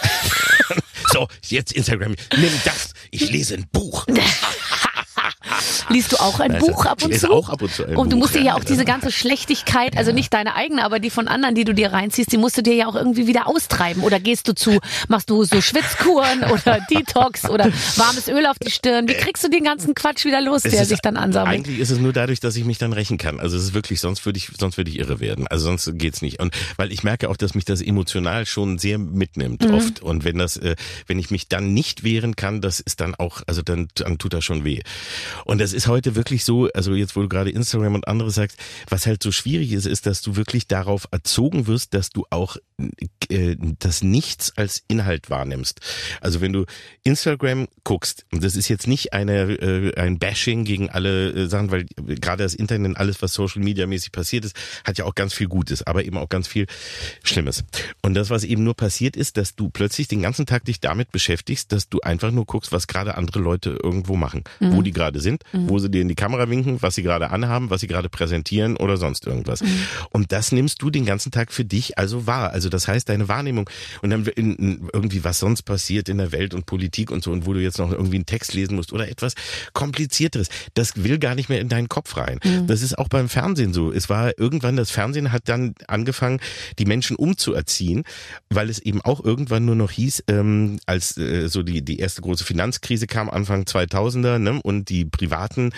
So, 1.13 1.27
jetzt 1.43 1.71
Instagram. 1.71 2.15
Nimm 2.35 2.51
das. 2.65 2.93
Ich 3.11 3.29
lese 3.29 3.53
ein 3.53 3.67
Buch. 3.71 4.05
Liest 5.89 6.11
du 6.11 6.17
auch 6.17 6.39
ein 6.39 6.53
Also, 6.55 6.67
Buch 6.67 6.85
ab 6.85 6.97
ich 6.99 7.05
und 7.05 7.11
lese 7.11 7.27
zu? 7.27 7.33
auch 7.33 7.49
ab 7.49 7.61
und 7.61 7.71
zu 7.71 7.85
ein 7.85 7.95
Und 7.95 8.11
du 8.11 8.15
Buch, 8.15 8.23
musst 8.23 8.35
dir 8.35 8.39
ja 8.39 8.45
ja. 8.45 8.55
auch 8.55 8.63
diese 8.63 8.85
ganze 8.85 9.11
Schlechtigkeit, 9.11 9.97
also 9.97 10.11
nicht 10.11 10.33
deine 10.33 10.55
eigene, 10.55 10.83
aber 10.83 10.99
die 10.99 11.09
von 11.09 11.27
anderen, 11.27 11.55
die 11.55 11.63
du 11.63 11.73
dir 11.73 11.91
reinziehst, 11.93 12.31
die 12.31 12.37
musst 12.37 12.57
du 12.57 12.61
dir 12.63 12.73
ja 12.75 12.87
auch 12.87 12.95
irgendwie 12.95 13.27
wieder 13.27 13.47
austreiben. 13.47 14.03
Oder 14.03 14.19
gehst 14.19 14.47
du 14.47 14.55
zu, 14.55 14.79
machst 15.07 15.29
du 15.29 15.43
so 15.43 15.61
Schwitzkuren 15.61 16.43
oder 16.51 16.79
Detox 16.89 17.49
oder 17.49 17.65
warmes 17.97 18.27
Öl 18.27 18.45
auf 18.45 18.57
die 18.59 18.71
Stirn? 18.71 19.07
Wie 19.07 19.13
kriegst 19.13 19.43
du 19.43 19.49
den 19.49 19.63
ganzen 19.63 19.93
Quatsch 19.95 20.25
wieder 20.25 20.41
los, 20.41 20.65
Es 20.65 20.71
der 20.71 20.85
sich 20.85 20.99
dann 20.99 21.17
ansammelt? 21.17 21.55
Eigentlich 21.59 21.79
ist 21.79 21.91
es 21.91 21.99
nur 21.99 22.13
dadurch, 22.13 22.39
dass 22.39 22.55
ich 22.55 22.65
mich 22.65 22.77
dann 22.77 22.93
rächen 22.93 23.17
kann. 23.17 23.39
Also 23.39 23.57
es 23.57 23.63
ist 23.63 23.73
wirklich, 23.73 23.99
sonst 23.99 24.25
würde 24.25 24.37
ich, 24.37 24.49
sonst 24.59 24.77
würde 24.77 24.89
ich 24.91 24.99
irre 24.99 25.19
werden. 25.19 25.47
Also 25.47 25.65
sonst 25.65 25.89
geht's 25.97 26.21
nicht. 26.21 26.39
Und 26.39 26.53
weil 26.77 26.91
ich 26.91 27.03
merke 27.03 27.29
auch, 27.29 27.37
dass 27.37 27.55
mich 27.55 27.65
das 27.65 27.81
emotional 27.81 28.45
schon 28.45 28.77
sehr 28.77 28.97
mitnimmt 28.97 29.63
Mhm. 29.65 29.73
oft. 29.73 30.01
Und 30.01 30.23
wenn 30.23 30.37
das, 30.37 30.57
äh, 30.57 30.75
wenn 31.07 31.19
ich 31.19 31.31
mich 31.31 31.47
dann 31.47 31.73
nicht 31.73 32.03
wehren 32.03 32.35
kann, 32.35 32.61
das 32.61 32.79
ist 32.79 32.99
dann 33.01 33.15
auch, 33.15 33.41
also 33.47 33.61
dann, 33.61 33.87
dann 33.95 34.17
tut 34.17 34.33
das 34.33 34.43
schon 34.43 34.63
weh. 34.63 34.81
Und 35.45 35.59
das 35.59 35.73
ist 35.75 35.87
heute 35.87 36.15
wirklich 36.15 36.45
so, 36.45 36.69
also 36.73 36.93
jetzt 36.93 37.15
wo 37.15 37.21
du 37.21 37.29
gerade 37.29 37.49
Instagram 37.49 37.95
und 37.95 38.07
andere 38.07 38.31
sagst, 38.31 38.57
was 38.89 39.05
halt 39.05 39.21
so 39.21 39.31
schwierig 39.31 39.71
ist, 39.71 39.85
ist, 39.85 40.05
dass 40.05 40.21
du 40.21 40.35
wirklich 40.35 40.67
darauf 40.67 41.07
erzogen 41.11 41.67
wirst, 41.67 41.93
dass 41.93 42.09
du 42.09 42.25
auch 42.29 42.57
das 43.79 44.03
Nichts 44.03 44.55
als 44.57 44.83
Inhalt 44.87 45.29
wahrnimmst. 45.29 45.79
Also 46.21 46.41
wenn 46.41 46.53
du 46.53 46.65
Instagram 47.03 47.67
guckst, 47.83 48.25
und 48.31 48.43
das 48.43 48.55
ist 48.55 48.67
jetzt 48.67 48.87
nicht 48.87 49.13
eine 49.13 49.43
äh, 49.53 49.95
ein 49.95 50.19
Bashing 50.19 50.65
gegen 50.65 50.89
alle 50.89 51.31
äh, 51.31 51.47
Sachen, 51.47 51.71
weil 51.71 51.85
gerade 51.95 52.43
das 52.43 52.53
Internet, 52.53 52.97
alles 52.97 53.21
was 53.21 53.33
Social 53.33 53.63
Media 53.63 53.87
mäßig 53.87 54.11
passiert 54.11 54.45
ist, 54.45 54.55
hat 54.83 54.97
ja 54.97 55.05
auch 55.05 55.15
ganz 55.15 55.33
viel 55.33 55.47
Gutes, 55.47 55.83
aber 55.83 56.03
eben 56.03 56.17
auch 56.17 56.29
ganz 56.29 56.47
viel 56.47 56.67
Schlimmes. 57.23 57.63
Und 58.01 58.13
das, 58.13 58.29
was 58.29 58.43
eben 58.43 58.63
nur 58.63 58.75
passiert 58.75 59.15
ist, 59.15 59.37
dass 59.37 59.55
du 59.55 59.69
plötzlich 59.69 60.07
den 60.07 60.21
ganzen 60.21 60.45
Tag 60.45 60.65
dich 60.65 60.79
damit 60.79 61.11
beschäftigst, 61.11 61.71
dass 61.71 61.89
du 61.89 62.01
einfach 62.01 62.31
nur 62.31 62.45
guckst, 62.45 62.71
was 62.71 62.87
gerade 62.87 63.15
andere 63.15 63.39
Leute 63.39 63.79
irgendwo 63.81 64.15
machen, 64.15 64.43
wo 64.59 64.81
die 64.81 64.91
gerade 64.91 65.19
sind, 65.19 65.43
wo 65.51 65.79
sie 65.79 65.89
dir 65.89 66.01
in 66.01 66.07
die 66.07 66.15
Kamera 66.15 66.49
winken, 66.49 66.81
was 66.81 66.95
sie 66.95 67.03
gerade 67.03 67.31
anhaben, 67.31 67.69
was 67.69 67.81
sie 67.81 67.87
gerade 67.87 68.09
präsentieren 68.09 68.77
oder 68.77 68.97
sonst 68.97 69.25
irgendwas. 69.25 69.63
Und 70.09 70.31
das 70.31 70.51
nimmst 70.51 70.81
du 70.81 70.89
den 70.89 71.05
ganzen 71.05 71.31
Tag 71.31 71.51
für 71.51 71.65
dich 71.65 71.97
also 71.97 72.27
wahr. 72.27 72.51
Also 72.51 72.64
das 72.69 72.87
heißt, 72.87 73.09
deine 73.09 73.27
Wahrnehmung 73.27 73.69
und 74.01 74.09
dann 74.09 74.25
in, 74.25 74.55
in 74.55 74.89
irgendwie 74.93 75.23
was 75.23 75.39
sonst 75.39 75.63
passiert 75.63 76.09
in 76.09 76.17
der 76.17 76.31
Welt 76.31 76.53
und 76.53 76.65
Politik 76.65 77.11
und 77.11 77.23
so 77.23 77.31
und 77.31 77.45
wo 77.45 77.53
du 77.53 77.61
jetzt 77.61 77.77
noch 77.77 77.91
irgendwie 77.91 78.15
einen 78.15 78.25
Text 78.25 78.53
lesen 78.53 78.75
musst 78.75 78.93
oder 78.93 79.09
etwas 79.09 79.35
komplizierteres, 79.73 80.49
das 80.73 81.03
will 81.03 81.19
gar 81.19 81.35
nicht 81.35 81.49
mehr 81.49 81.59
in 81.59 81.69
deinen 81.69 81.89
Kopf 81.89 82.17
rein. 82.17 82.39
Das 82.67 82.81
ist 82.81 82.97
auch 82.97 83.07
beim 83.07 83.29
Fernsehen 83.29 83.73
so. 83.73 83.91
Es 83.91 84.09
war 84.09 84.37
irgendwann, 84.37 84.75
das 84.75 84.91
Fernsehen 84.91 85.31
hat 85.31 85.43
dann 85.49 85.75
angefangen, 85.87 86.39
die 86.79 86.85
Menschen 86.85 87.15
umzuerziehen, 87.15 88.03
weil 88.49 88.69
es 88.69 88.79
eben 88.79 89.01
auch 89.01 89.23
irgendwann 89.23 89.65
nur 89.65 89.75
noch 89.75 89.91
hieß, 89.91 90.23
ähm, 90.27 90.79
als 90.85 91.17
äh, 91.17 91.47
so 91.47 91.63
die, 91.63 91.83
die 91.83 91.99
erste 91.99 92.21
große 92.21 92.43
Finanzkrise 92.43 93.07
kam, 93.07 93.29
Anfang 93.29 93.63
2000er, 93.63 94.39
ne, 94.39 94.61
und 94.61 94.89
die 94.89 95.05
Privaten 95.05 95.71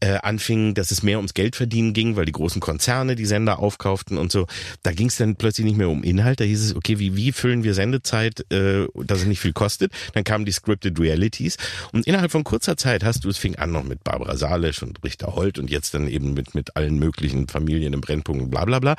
äh, 0.00 0.18
anfingen, 0.22 0.74
dass 0.74 0.90
es 0.90 1.02
mehr 1.02 1.18
ums 1.18 1.34
Geldverdienen 1.34 1.92
ging, 1.92 2.16
weil 2.16 2.24
die 2.24 2.32
großen 2.32 2.60
Konzerne 2.60 3.14
die 3.16 3.26
Sender 3.26 3.58
aufkauften 3.58 4.18
und 4.18 4.32
so. 4.32 4.46
Da 4.82 4.92
ging 4.92 5.08
es 5.08 5.16
dann 5.16 5.36
plötzlich 5.36 5.64
nicht 5.64 5.76
mehr 5.76 5.88
um 5.88 6.02
Inhalt, 6.02 6.25
da 6.34 6.44
hieß 6.44 6.62
es, 6.62 6.76
okay, 6.76 6.98
wie, 6.98 7.16
wie 7.16 7.32
füllen 7.32 7.62
wir 7.62 7.74
Sendezeit, 7.74 8.50
äh, 8.52 8.86
dass 8.94 9.20
es 9.20 9.26
nicht 9.26 9.40
viel 9.40 9.52
kostet. 9.52 9.92
Dann 10.14 10.24
kamen 10.24 10.44
die 10.44 10.52
Scripted 10.52 10.98
Realities 10.98 11.56
und 11.92 12.06
innerhalb 12.06 12.30
von 12.30 12.44
kurzer 12.44 12.76
Zeit 12.76 13.04
hast 13.04 13.24
du, 13.24 13.28
es 13.28 13.38
fing 13.38 13.56
an 13.56 13.72
noch 13.72 13.84
mit 13.84 14.02
Barbara 14.02 14.36
Salisch 14.36 14.82
und 14.82 15.02
Richter 15.04 15.34
Holt 15.34 15.58
und 15.58 15.70
jetzt 15.70 15.94
dann 15.94 16.08
eben 16.08 16.34
mit, 16.34 16.54
mit 16.54 16.76
allen 16.76 16.98
möglichen 16.98 17.48
Familien 17.48 17.92
im 17.92 18.00
Brennpunkt 18.00 18.42
und 18.42 18.50
bla 18.50 18.64
bla 18.64 18.80
bla, 18.80 18.96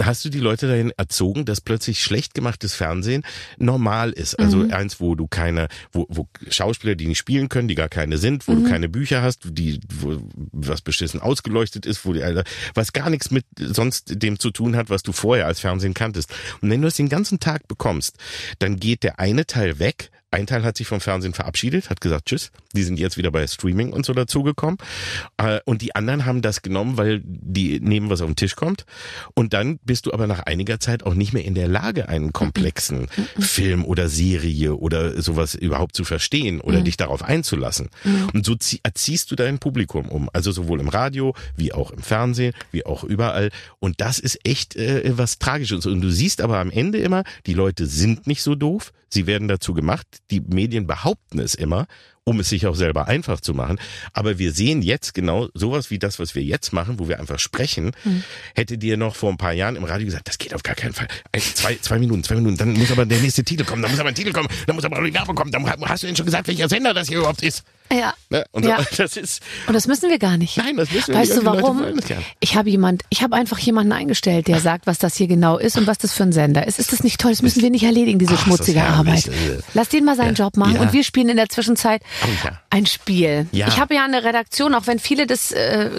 hast 0.00 0.24
du 0.24 0.30
die 0.30 0.40
Leute 0.40 0.68
dahin 0.68 0.92
erzogen, 0.96 1.44
dass 1.44 1.60
plötzlich 1.60 2.02
schlecht 2.02 2.34
gemachtes 2.34 2.74
Fernsehen 2.74 3.22
normal 3.58 4.10
ist. 4.10 4.38
Also 4.38 4.66
eins, 4.70 5.00
wo 5.00 5.14
du 5.14 5.26
keine, 5.26 5.68
wo, 5.92 6.06
wo 6.08 6.28
Schauspieler, 6.48 6.94
die 6.94 7.06
nicht 7.06 7.18
spielen 7.18 7.48
können, 7.48 7.68
die 7.68 7.74
gar 7.74 7.88
keine 7.88 8.18
sind, 8.18 8.48
wo 8.48 8.54
du 8.54 8.64
keine 8.64 8.88
Bücher 8.88 9.22
hast, 9.22 9.40
die, 9.44 9.80
wo 9.88 10.22
was 10.52 10.80
beschissen 10.80 11.20
ausgeleuchtet 11.20 11.86
ist, 11.86 12.04
wo 12.04 12.12
die, 12.12 12.22
Alter, 12.22 12.44
was 12.74 12.92
gar 12.92 13.10
nichts 13.10 13.30
mit 13.30 13.44
sonst 13.58 14.22
dem 14.22 14.38
zu 14.38 14.50
tun 14.50 14.76
hat, 14.76 14.90
was 14.90 15.02
du 15.02 15.12
vorher 15.12 15.46
als 15.46 15.60
Fernsehen 15.60 15.94
kanntest. 15.94 16.32
Und 16.62 16.70
wenn 16.70 16.80
du 16.80 16.86
das 16.86 16.96
den 16.96 17.08
ganzen 17.08 17.40
Tag 17.40 17.66
bekommst, 17.68 18.16
dann 18.60 18.78
geht 18.78 19.02
der 19.02 19.18
eine 19.18 19.46
Teil 19.46 19.80
weg, 19.80 20.11
ein 20.32 20.46
Teil 20.46 20.64
hat 20.64 20.76
sich 20.76 20.86
vom 20.86 21.00
Fernsehen 21.00 21.34
verabschiedet, 21.34 21.90
hat 21.90 22.00
gesagt 22.00 22.26
Tschüss. 22.26 22.50
Die 22.74 22.82
sind 22.82 22.98
jetzt 22.98 23.16
wieder 23.16 23.30
bei 23.30 23.46
Streaming 23.46 23.92
und 23.92 24.06
so 24.06 24.12
dazugekommen. 24.14 24.78
Äh, 25.36 25.60
Und 25.64 25.82
die 25.82 25.94
anderen 25.94 26.24
haben 26.24 26.42
das 26.42 26.62
genommen, 26.62 26.96
weil 26.96 27.20
die 27.24 27.80
nehmen, 27.80 28.10
was 28.10 28.20
auf 28.22 28.28
den 28.28 28.36
Tisch 28.36 28.56
kommt. 28.56 28.84
Und 29.34 29.52
dann 29.52 29.78
bist 29.84 30.06
du 30.06 30.12
aber 30.12 30.26
nach 30.26 30.40
einiger 30.40 30.80
Zeit 30.80 31.04
auch 31.04 31.14
nicht 31.14 31.32
mehr 31.32 31.44
in 31.44 31.54
der 31.54 31.68
Lage, 31.68 32.08
einen 32.08 32.32
komplexen 32.32 33.08
Film 33.38 33.84
oder 33.84 34.08
Serie 34.08 34.74
oder 34.74 35.20
sowas 35.20 35.54
überhaupt 35.54 35.94
zu 35.94 36.04
verstehen 36.04 36.60
oder 36.60 36.80
dich 36.80 36.96
darauf 36.96 37.22
einzulassen. 37.22 37.90
Und 38.32 38.46
so 38.46 38.54
zieh- 38.54 38.80
erziehst 38.82 39.30
du 39.30 39.36
dein 39.36 39.58
Publikum 39.58 40.08
um. 40.08 40.30
Also 40.32 40.50
sowohl 40.50 40.80
im 40.80 40.88
Radio, 40.88 41.34
wie 41.56 41.72
auch 41.72 41.90
im 41.90 42.02
Fernsehen, 42.02 42.54
wie 42.70 42.86
auch 42.86 43.04
überall. 43.04 43.50
Und 43.80 44.00
das 44.00 44.18
ist 44.18 44.38
echt 44.44 44.76
äh, 44.76 45.12
was 45.18 45.38
Tragisches. 45.38 45.84
Und 45.86 46.00
du 46.00 46.10
siehst 46.10 46.40
aber 46.40 46.58
am 46.58 46.70
Ende 46.70 46.98
immer, 46.98 47.24
die 47.46 47.54
Leute 47.54 47.86
sind 47.86 48.26
nicht 48.26 48.42
so 48.42 48.54
doof. 48.54 48.92
Sie 49.08 49.26
werden 49.26 49.46
dazu 49.46 49.74
gemacht. 49.74 50.06
Die 50.32 50.40
Medien 50.40 50.86
behaupten 50.86 51.38
es 51.38 51.54
immer, 51.54 51.86
um 52.24 52.40
es 52.40 52.48
sich 52.48 52.66
auch 52.66 52.74
selber 52.74 53.06
einfach 53.06 53.40
zu 53.40 53.52
machen. 53.52 53.78
Aber 54.14 54.38
wir 54.38 54.52
sehen 54.52 54.80
jetzt 54.80 55.12
genau 55.12 55.48
sowas 55.52 55.90
wie 55.90 55.98
das, 55.98 56.18
was 56.18 56.34
wir 56.34 56.42
jetzt 56.42 56.72
machen, 56.72 56.98
wo 56.98 57.06
wir 57.06 57.20
einfach 57.20 57.38
sprechen. 57.38 57.92
Hätte 58.54 58.78
dir 58.78 58.96
noch 58.96 59.14
vor 59.14 59.30
ein 59.30 59.36
paar 59.36 59.52
Jahren 59.52 59.76
im 59.76 59.84
Radio 59.84 60.06
gesagt, 60.06 60.28
das 60.28 60.38
geht 60.38 60.54
auf 60.54 60.62
gar 60.62 60.74
keinen 60.74 60.94
Fall. 60.94 61.08
Ein, 61.32 61.42
zwei, 61.42 61.76
zwei 61.76 61.98
Minuten, 61.98 62.24
zwei 62.24 62.36
Minuten, 62.36 62.56
dann 62.56 62.72
muss 62.72 62.90
aber 62.90 63.04
der 63.04 63.18
nächste 63.18 63.44
Titel 63.44 63.64
kommen, 63.64 63.82
dann 63.82 63.90
muss 63.90 64.00
aber 64.00 64.08
ein 64.08 64.14
Titel 64.14 64.32
kommen, 64.32 64.48
dann 64.66 64.74
muss 64.74 64.84
aber 64.86 65.02
die 65.04 65.12
Werbung 65.12 65.34
kommen, 65.34 65.52
dann 65.52 65.68
hast 65.68 66.02
du 66.02 66.06
denn 66.06 66.16
schon 66.16 66.26
gesagt, 66.26 66.48
welcher 66.48 66.68
Sender 66.68 66.94
das 66.94 67.08
hier 67.08 67.18
überhaupt 67.18 67.42
ist. 67.42 67.62
Ja. 67.92 68.14
Ne? 68.30 68.44
Und 68.52 68.64
Ja. 68.64 68.78
so, 68.78 68.84
das 69.02 69.16
ist, 69.16 69.42
Und 69.66 69.74
das 69.74 69.86
müssen 69.86 70.08
wir 70.10 70.18
gar 70.18 70.36
nicht. 70.36 70.56
Nein, 70.56 70.76
das 70.76 70.90
müssen 70.90 71.08
wir 71.08 71.20
weißt 71.20 71.34
nicht. 71.34 71.46
du 71.46 71.50
Die 71.50 71.56
Leute 71.56 71.62
warum? 71.62 72.00
Ich 72.40 72.56
habe 72.56 72.70
jemand, 72.70 73.02
ich 73.10 73.22
habe 73.22 73.36
einfach 73.36 73.58
jemanden 73.58 73.92
eingestellt, 73.92 74.48
der 74.48 74.60
sagt, 74.60 74.86
was 74.86 74.98
das 74.98 75.16
hier 75.16 75.26
genau 75.26 75.58
ist 75.58 75.76
und 75.76 75.86
was 75.86 75.98
das 75.98 76.12
für 76.12 76.22
ein 76.22 76.32
Sender 76.32 76.66
ist. 76.66 76.78
Ist 76.78 76.92
das 76.92 77.02
nicht 77.04 77.20
toll? 77.20 77.32
Das 77.32 77.42
müssen 77.42 77.62
wir 77.62 77.70
nicht 77.70 77.84
erledigen, 77.84 78.18
diese 78.18 78.34
Ach, 78.34 78.44
schmutzige. 78.44 78.82
Arbeit. 78.82 79.30
Lass 79.74 79.88
den 79.88 80.04
mal 80.04 80.16
seinen 80.16 80.34
ja. 80.34 80.44
Job 80.44 80.56
machen 80.56 80.74
Ja. 80.76 80.80
und 80.82 80.92
wir 80.92 81.04
spielen 81.04 81.28
in 81.28 81.36
der 81.36 81.48
Zwischenzeit 81.48 82.02
Oh 82.24 82.48
ein 82.70 82.86
Spiel. 82.86 83.46
Ich 83.52 83.78
habe 83.78 83.94
ja 83.94 84.04
eine 84.04 84.24
Redaktion, 84.24 84.74
auch 84.74 84.86
wenn 84.86 84.98
viele 84.98 85.26
das 85.26 85.52
äh, 85.52 85.90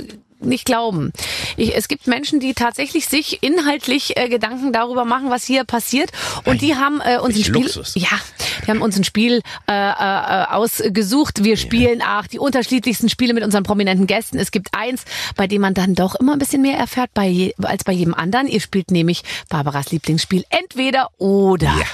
nicht 0.45 0.65
glauben. 0.65 1.13
Ich, 1.57 1.75
es 1.75 1.87
gibt 1.87 2.07
Menschen, 2.07 2.39
die 2.39 2.53
tatsächlich 2.53 3.07
sich 3.07 3.41
inhaltlich 3.41 4.17
äh, 4.17 4.29
Gedanken 4.29 4.73
darüber 4.73 5.05
machen, 5.05 5.29
was 5.29 5.43
hier 5.43 5.63
passiert. 5.63 6.11
Und 6.45 6.61
die 6.61 6.75
haben 6.75 7.01
äh, 7.01 7.19
uns 7.19 7.35
ein 7.35 7.43
Spiel, 7.43 7.63
Luxus. 7.63 7.93
ja, 7.95 8.19
die 8.65 8.71
haben 8.71 8.81
uns 8.81 8.97
ein 8.97 9.03
Spiel 9.03 9.41
äh, 9.67 9.73
äh, 9.73 10.45
ausgesucht. 10.45 11.43
Wir 11.43 11.57
spielen 11.57 12.01
ach 12.05 12.27
die 12.27 12.39
unterschiedlichsten 12.39 13.09
Spiele 13.09 13.33
mit 13.33 13.43
unseren 13.43 13.63
prominenten 13.63 14.07
Gästen. 14.07 14.37
Es 14.37 14.51
gibt 14.51 14.69
eins, 14.73 15.05
bei 15.35 15.47
dem 15.47 15.61
man 15.61 15.73
dann 15.73 15.95
doch 15.95 16.15
immer 16.15 16.33
ein 16.33 16.39
bisschen 16.39 16.61
mehr 16.61 16.77
erfährt 16.77 17.11
bei 17.13 17.27
je, 17.27 17.53
als 17.61 17.83
bei 17.83 17.93
jedem 17.93 18.13
anderen. 18.13 18.47
Ihr 18.47 18.61
spielt 18.61 18.91
nämlich 18.91 19.23
Barbaras 19.49 19.91
Lieblingsspiel 19.91 20.45
entweder 20.49 21.09
oder. 21.17 21.67
Ja. 21.67 21.85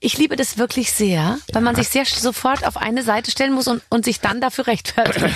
Ich 0.00 0.16
liebe 0.16 0.36
das 0.36 0.56
wirklich 0.56 0.92
sehr, 0.92 1.38
weil 1.52 1.62
man 1.62 1.74
sich 1.74 1.88
sehr 1.88 2.04
sofort 2.06 2.66
auf 2.66 2.76
eine 2.78 3.02
Seite 3.02 3.30
stellen 3.30 3.52
muss 3.52 3.68
und, 3.68 3.82
und 3.90 4.04
sich 4.04 4.20
dann 4.20 4.40
dafür 4.40 4.66
rechtfertigt. 4.66 5.26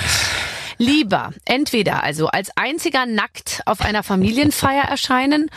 Lieber 0.79 1.33
entweder 1.45 2.03
also 2.03 2.29
als 2.29 2.57
einziger 2.57 3.07
nackt 3.07 3.63
auf 3.67 3.81
einer 3.81 4.03
Familienfeier 4.03 4.85
erscheinen 4.85 5.51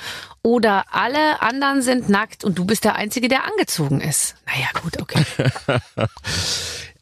oder 0.43 0.86
alle 0.91 1.41
anderen 1.41 1.82
sind 1.82 2.10
nackt 2.10 2.43
und 2.43 2.58
du 2.58 2.65
bist 2.65 2.84
der 2.84 2.95
Einzige, 2.95 3.27
der 3.27 3.45
angezogen 3.45 4.01
ist. 4.01 4.36
Naja, 4.45 4.67
gut, 4.82 5.01
okay. 5.01 5.25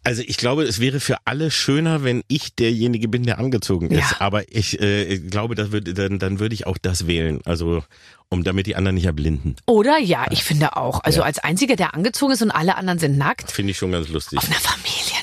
Also 0.05 0.21
ich 0.21 0.37
glaube, 0.37 0.63
es 0.65 0.79
wäre 0.79 0.99
für 0.99 1.17
alle 1.25 1.49
schöner, 1.49 2.03
wenn 2.03 2.23
ich 2.27 2.53
derjenige 2.53 3.07
bin, 3.07 3.23
der 3.23 3.39
angezogen 3.39 3.89
ist. 3.89 4.11
Ja. 4.11 4.17
Aber 4.19 4.43
ich 4.53 4.79
äh, 4.79 5.17
glaube, 5.17 5.55
das 5.55 5.71
würde 5.71 5.95
dann, 5.95 6.19
dann 6.19 6.39
würde 6.39 6.53
ich 6.53 6.67
auch 6.67 6.77
das 6.77 7.07
wählen. 7.07 7.41
Also 7.43 7.83
um 8.29 8.43
damit 8.43 8.67
die 8.67 8.75
anderen 8.75 8.93
nicht 8.95 9.05
erblinden. 9.05 9.55
Oder 9.65 9.97
ja, 9.97 10.27
ich 10.29 10.43
finde 10.43 10.77
auch. 10.77 11.03
Also 11.03 11.23
als 11.23 11.39
Einziger, 11.39 11.75
der 11.75 11.95
angezogen 11.95 12.33
ist 12.33 12.43
und 12.43 12.51
alle 12.51 12.75
anderen 12.75 12.99
sind 12.99 13.17
nackt. 13.17 13.51
Finde 13.51 13.71
ich 13.71 13.77
schon 13.77 13.91
ganz 13.91 14.07
lustig. 14.09 14.37
Auf 14.37 14.45
einer 14.45 14.59
Familienfeier. 14.59 15.14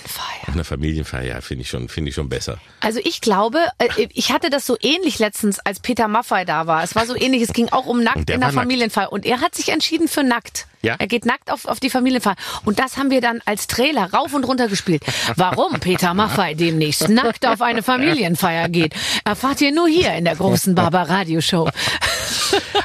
Auf 0.46 0.54
einer 0.54 0.64
Familienfeier, 0.64 1.22
ja, 1.24 1.40
finde 1.40 1.62
ich 1.62 1.70
schon, 1.70 1.88
finde 1.88 2.08
ich 2.10 2.14
schon 2.14 2.28
besser. 2.28 2.58
Also 2.80 3.00
ich 3.04 3.20
glaube, 3.20 3.58
äh, 3.78 4.08
ich 4.12 4.32
hatte 4.32 4.50
das 4.50 4.66
so 4.66 4.76
ähnlich 4.80 5.18
letztens, 5.18 5.60
als 5.60 5.80
Peter 5.80 6.08
Maffay 6.08 6.44
da 6.44 6.66
war. 6.66 6.82
Es 6.82 6.94
war 6.94 7.06
so 7.06 7.14
ähnlich, 7.14 7.42
es 7.42 7.52
ging 7.52 7.68
auch 7.68 7.86
um 7.86 8.02
nackt 8.02 8.28
der 8.28 8.34
in 8.34 8.40
der 8.40 8.48
nackt. 8.48 8.54
Familienfeier. 8.54 9.12
Und 9.12 9.24
er 9.24 9.40
hat 9.40 9.54
sich 9.54 9.68
entschieden 9.68 10.08
für 10.08 10.24
nackt. 10.24 10.66
Ja? 10.82 10.96
Er 10.98 11.06
geht 11.06 11.24
nackt 11.24 11.50
auf, 11.50 11.64
auf 11.64 11.80
die 11.80 11.90
Familienfeier. 11.90 12.36
Und 12.64 12.78
das 12.78 12.96
haben 12.96 13.10
wir 13.10 13.20
dann 13.20 13.40
als 13.44 13.66
Trailer 13.66 14.12
rauf 14.12 14.34
und 14.34 14.44
runter 14.44 14.68
gespielt. 14.68 15.02
Warum 15.36 15.78
Peter 15.80 16.12
Maffay 16.12 16.54
demnächst 16.54 17.08
nackt 17.08 17.46
auf 17.46 17.62
eine 17.62 17.82
Familienfeier 17.82 18.68
geht, 18.68 18.94
erfahrt 19.24 19.60
ihr 19.60 19.72
nur 19.72 19.88
hier 19.88 20.12
in 20.14 20.24
der 20.24 20.36
großen 20.36 20.74
Barber 20.74 21.08
Radio 21.08 21.40
Show. 21.40 21.68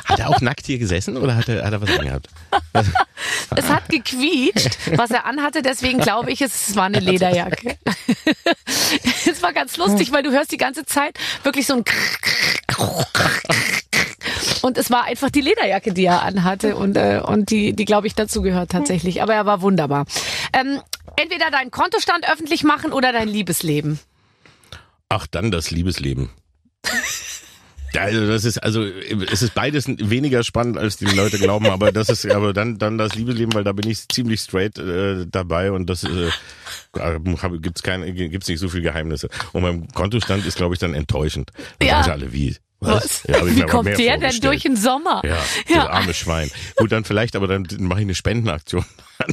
Hat 0.05 0.19
er 0.19 0.29
auch 0.29 0.41
nackt 0.41 0.65
hier 0.65 0.77
gesessen 0.77 1.17
oder 1.17 1.35
hat 1.35 1.49
er, 1.49 1.65
hat 1.65 1.73
er 1.73 1.81
was 1.81 1.99
angehabt? 1.99 2.27
Es 3.55 3.69
hat 3.69 3.89
gequietscht, 3.89 4.77
was 4.95 5.09
er 5.09 5.25
anhatte, 5.25 5.61
deswegen 5.61 5.99
glaube 5.99 6.31
ich, 6.31 6.41
es 6.41 6.75
war 6.75 6.85
eine 6.85 6.99
Lederjacke. 6.99 7.77
Es 9.25 9.41
war 9.41 9.53
ganz 9.53 9.77
lustig, 9.77 10.11
weil 10.11 10.23
du 10.23 10.31
hörst 10.31 10.51
die 10.51 10.57
ganze 10.57 10.85
Zeit 10.85 11.17
wirklich 11.43 11.67
so 11.67 11.73
ein 11.75 11.83
und 14.61 14.77
es 14.77 14.89
war 14.91 15.03
einfach 15.05 15.29
die 15.29 15.41
Lederjacke, 15.41 15.93
die 15.93 16.05
er 16.05 16.23
anhatte 16.23 16.75
und, 16.75 16.95
äh, 16.97 17.21
und 17.25 17.49
die, 17.51 17.73
die 17.73 17.85
glaube 17.85 18.07
ich, 18.07 18.15
dazu 18.15 18.41
gehört 18.41 18.71
tatsächlich. 18.71 19.21
Aber 19.21 19.33
er 19.33 19.45
war 19.45 19.61
wunderbar. 19.61 20.05
Ähm, 20.53 20.79
entweder 21.15 21.49
deinen 21.51 21.71
Kontostand 21.71 22.29
öffentlich 22.31 22.63
machen 22.63 22.93
oder 22.93 23.11
dein 23.11 23.27
Liebesleben. 23.27 23.99
Ach, 25.09 25.27
dann 25.27 25.51
das 25.51 25.71
Liebesleben. 25.71 26.29
Also 27.95 28.27
das 28.27 28.43
ist 28.43 28.57
also 28.61 28.83
es 28.83 29.41
ist 29.41 29.53
beides 29.55 29.85
weniger 29.87 30.43
spannend 30.43 30.77
als 30.77 30.97
die 30.97 31.05
Leute 31.05 31.39
glauben, 31.39 31.67
aber 31.67 31.91
das 31.91 32.09
ist 32.09 32.29
aber 32.29 32.53
dann 32.53 32.77
dann 32.77 32.97
das 32.97 33.15
Liebesleben, 33.15 33.53
weil 33.55 33.63
da 33.63 33.71
bin 33.71 33.89
ich 33.89 34.07
ziemlich 34.09 34.41
straight 34.41 34.77
äh, 34.77 35.25
dabei 35.25 35.71
und 35.71 35.89
das 35.89 36.03
äh, 36.03 36.29
hab- 36.99 37.61
gibt's 37.61 37.81
keine 37.81 38.11
gibt's 38.13 38.49
nicht 38.49 38.59
so 38.59 38.67
viel 38.69 38.81
Geheimnisse 38.81 39.29
und 39.53 39.61
mein 39.63 39.87
Kontostand 39.93 40.45
ist 40.45 40.57
glaube 40.57 40.75
ich 40.75 40.79
dann 40.79 40.93
enttäuschend. 40.93 41.51
Dann 41.79 41.87
Ja. 41.87 42.01
alle 42.01 42.33
wie 42.33 42.57
Was? 42.79 43.23
Ja, 43.27 43.43
Wie 43.45 43.61
kommt 43.63 43.97
der 43.97 44.17
denn 44.17 44.39
durch 44.41 44.63
den 44.63 44.75
Sommer? 44.75 45.21
Ja, 45.25 45.37
Ja. 45.67 45.85
das 45.85 45.87
arme 45.87 46.13
Schwein. 46.13 46.51
Gut, 46.75 46.91
dann 46.91 47.05
vielleicht, 47.05 47.35
aber 47.35 47.47
dann 47.47 47.67
mache 47.79 48.01
ich 48.01 48.05
eine 48.05 48.13
Spendenaktion. 48.15 48.85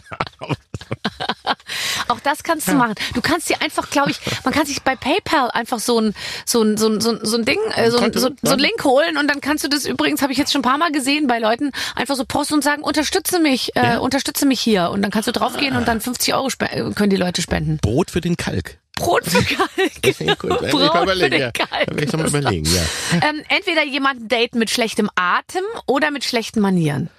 Auch 2.09 2.20
das 2.20 2.42
kannst 2.42 2.68
du 2.68 2.72
machen. 2.72 2.94
Du 3.14 3.20
kannst 3.20 3.50
dir 3.50 3.61
einfach, 3.61 3.90
glaube 3.90 4.11
ich, 4.11 4.20
man 4.44 4.54
kann 4.54 4.64
sich 4.66 4.83
bei 4.83 4.96
PayPal 4.96 5.50
einfach 5.50 5.78
so 5.78 6.00
ein 6.00 6.14
so 6.46 6.62
ein 6.62 6.78
so 6.78 6.88
ein 6.88 7.00
so 7.00 7.11
ein, 7.37 7.44
Ding, 7.44 7.59
äh, 7.74 7.90
so, 7.90 7.98
ein, 7.98 8.12
so, 8.14 8.20
so 8.20 8.35
ja. 8.42 8.52
ein 8.52 8.59
Link 8.59 8.83
holen 8.85 9.18
und 9.18 9.28
dann 9.28 9.40
kannst 9.40 9.64
du 9.64 9.68
das 9.68 9.85
übrigens, 9.85 10.22
habe 10.22 10.33
ich 10.33 10.38
jetzt 10.38 10.52
schon 10.52 10.61
ein 10.61 10.62
paar 10.62 10.78
Mal 10.78 10.90
gesehen 10.92 11.26
bei 11.26 11.38
Leuten, 11.38 11.70
einfach 11.94 12.16
so 12.16 12.24
posten 12.24 12.54
und 12.54 12.64
sagen, 12.64 12.83
unterstütze 12.83 13.40
mich, 13.40 13.76
äh, 13.76 13.98
unterstütze 13.98 14.46
mich 14.46 14.61
hier 14.61 14.90
und 14.90 15.02
dann 15.02 15.11
kannst 15.11 15.28
du 15.28 15.33
draufgehen 15.33 15.76
und 15.76 15.87
dann 15.87 16.00
50 16.00 16.35
Euro 16.35 16.48
äh, 16.61 16.90
können 16.94 17.11
die 17.11 17.16
Leute 17.16 17.42
spenden. 17.42 17.78
Brot 17.78 18.11
für 18.11 18.20
den 18.20 18.37
Kalk. 18.37 18.78
Mal 20.48 20.70
Brot 20.70 21.11
für 21.11 21.30
den 21.30 21.40
ja. 21.40 21.50
Mal 22.16 22.28
überlegen, 22.28 22.66
ja. 22.66 22.83
Ähm, 23.28 23.42
entweder 23.48 23.85
jemanden 23.85 24.28
daten 24.28 24.59
mit 24.59 24.70
schlechtem 24.70 25.11
Atem 25.16 25.64
oder 25.87 26.11
mit 26.11 26.24
schlechten 26.24 26.61
Manieren. 26.61 27.11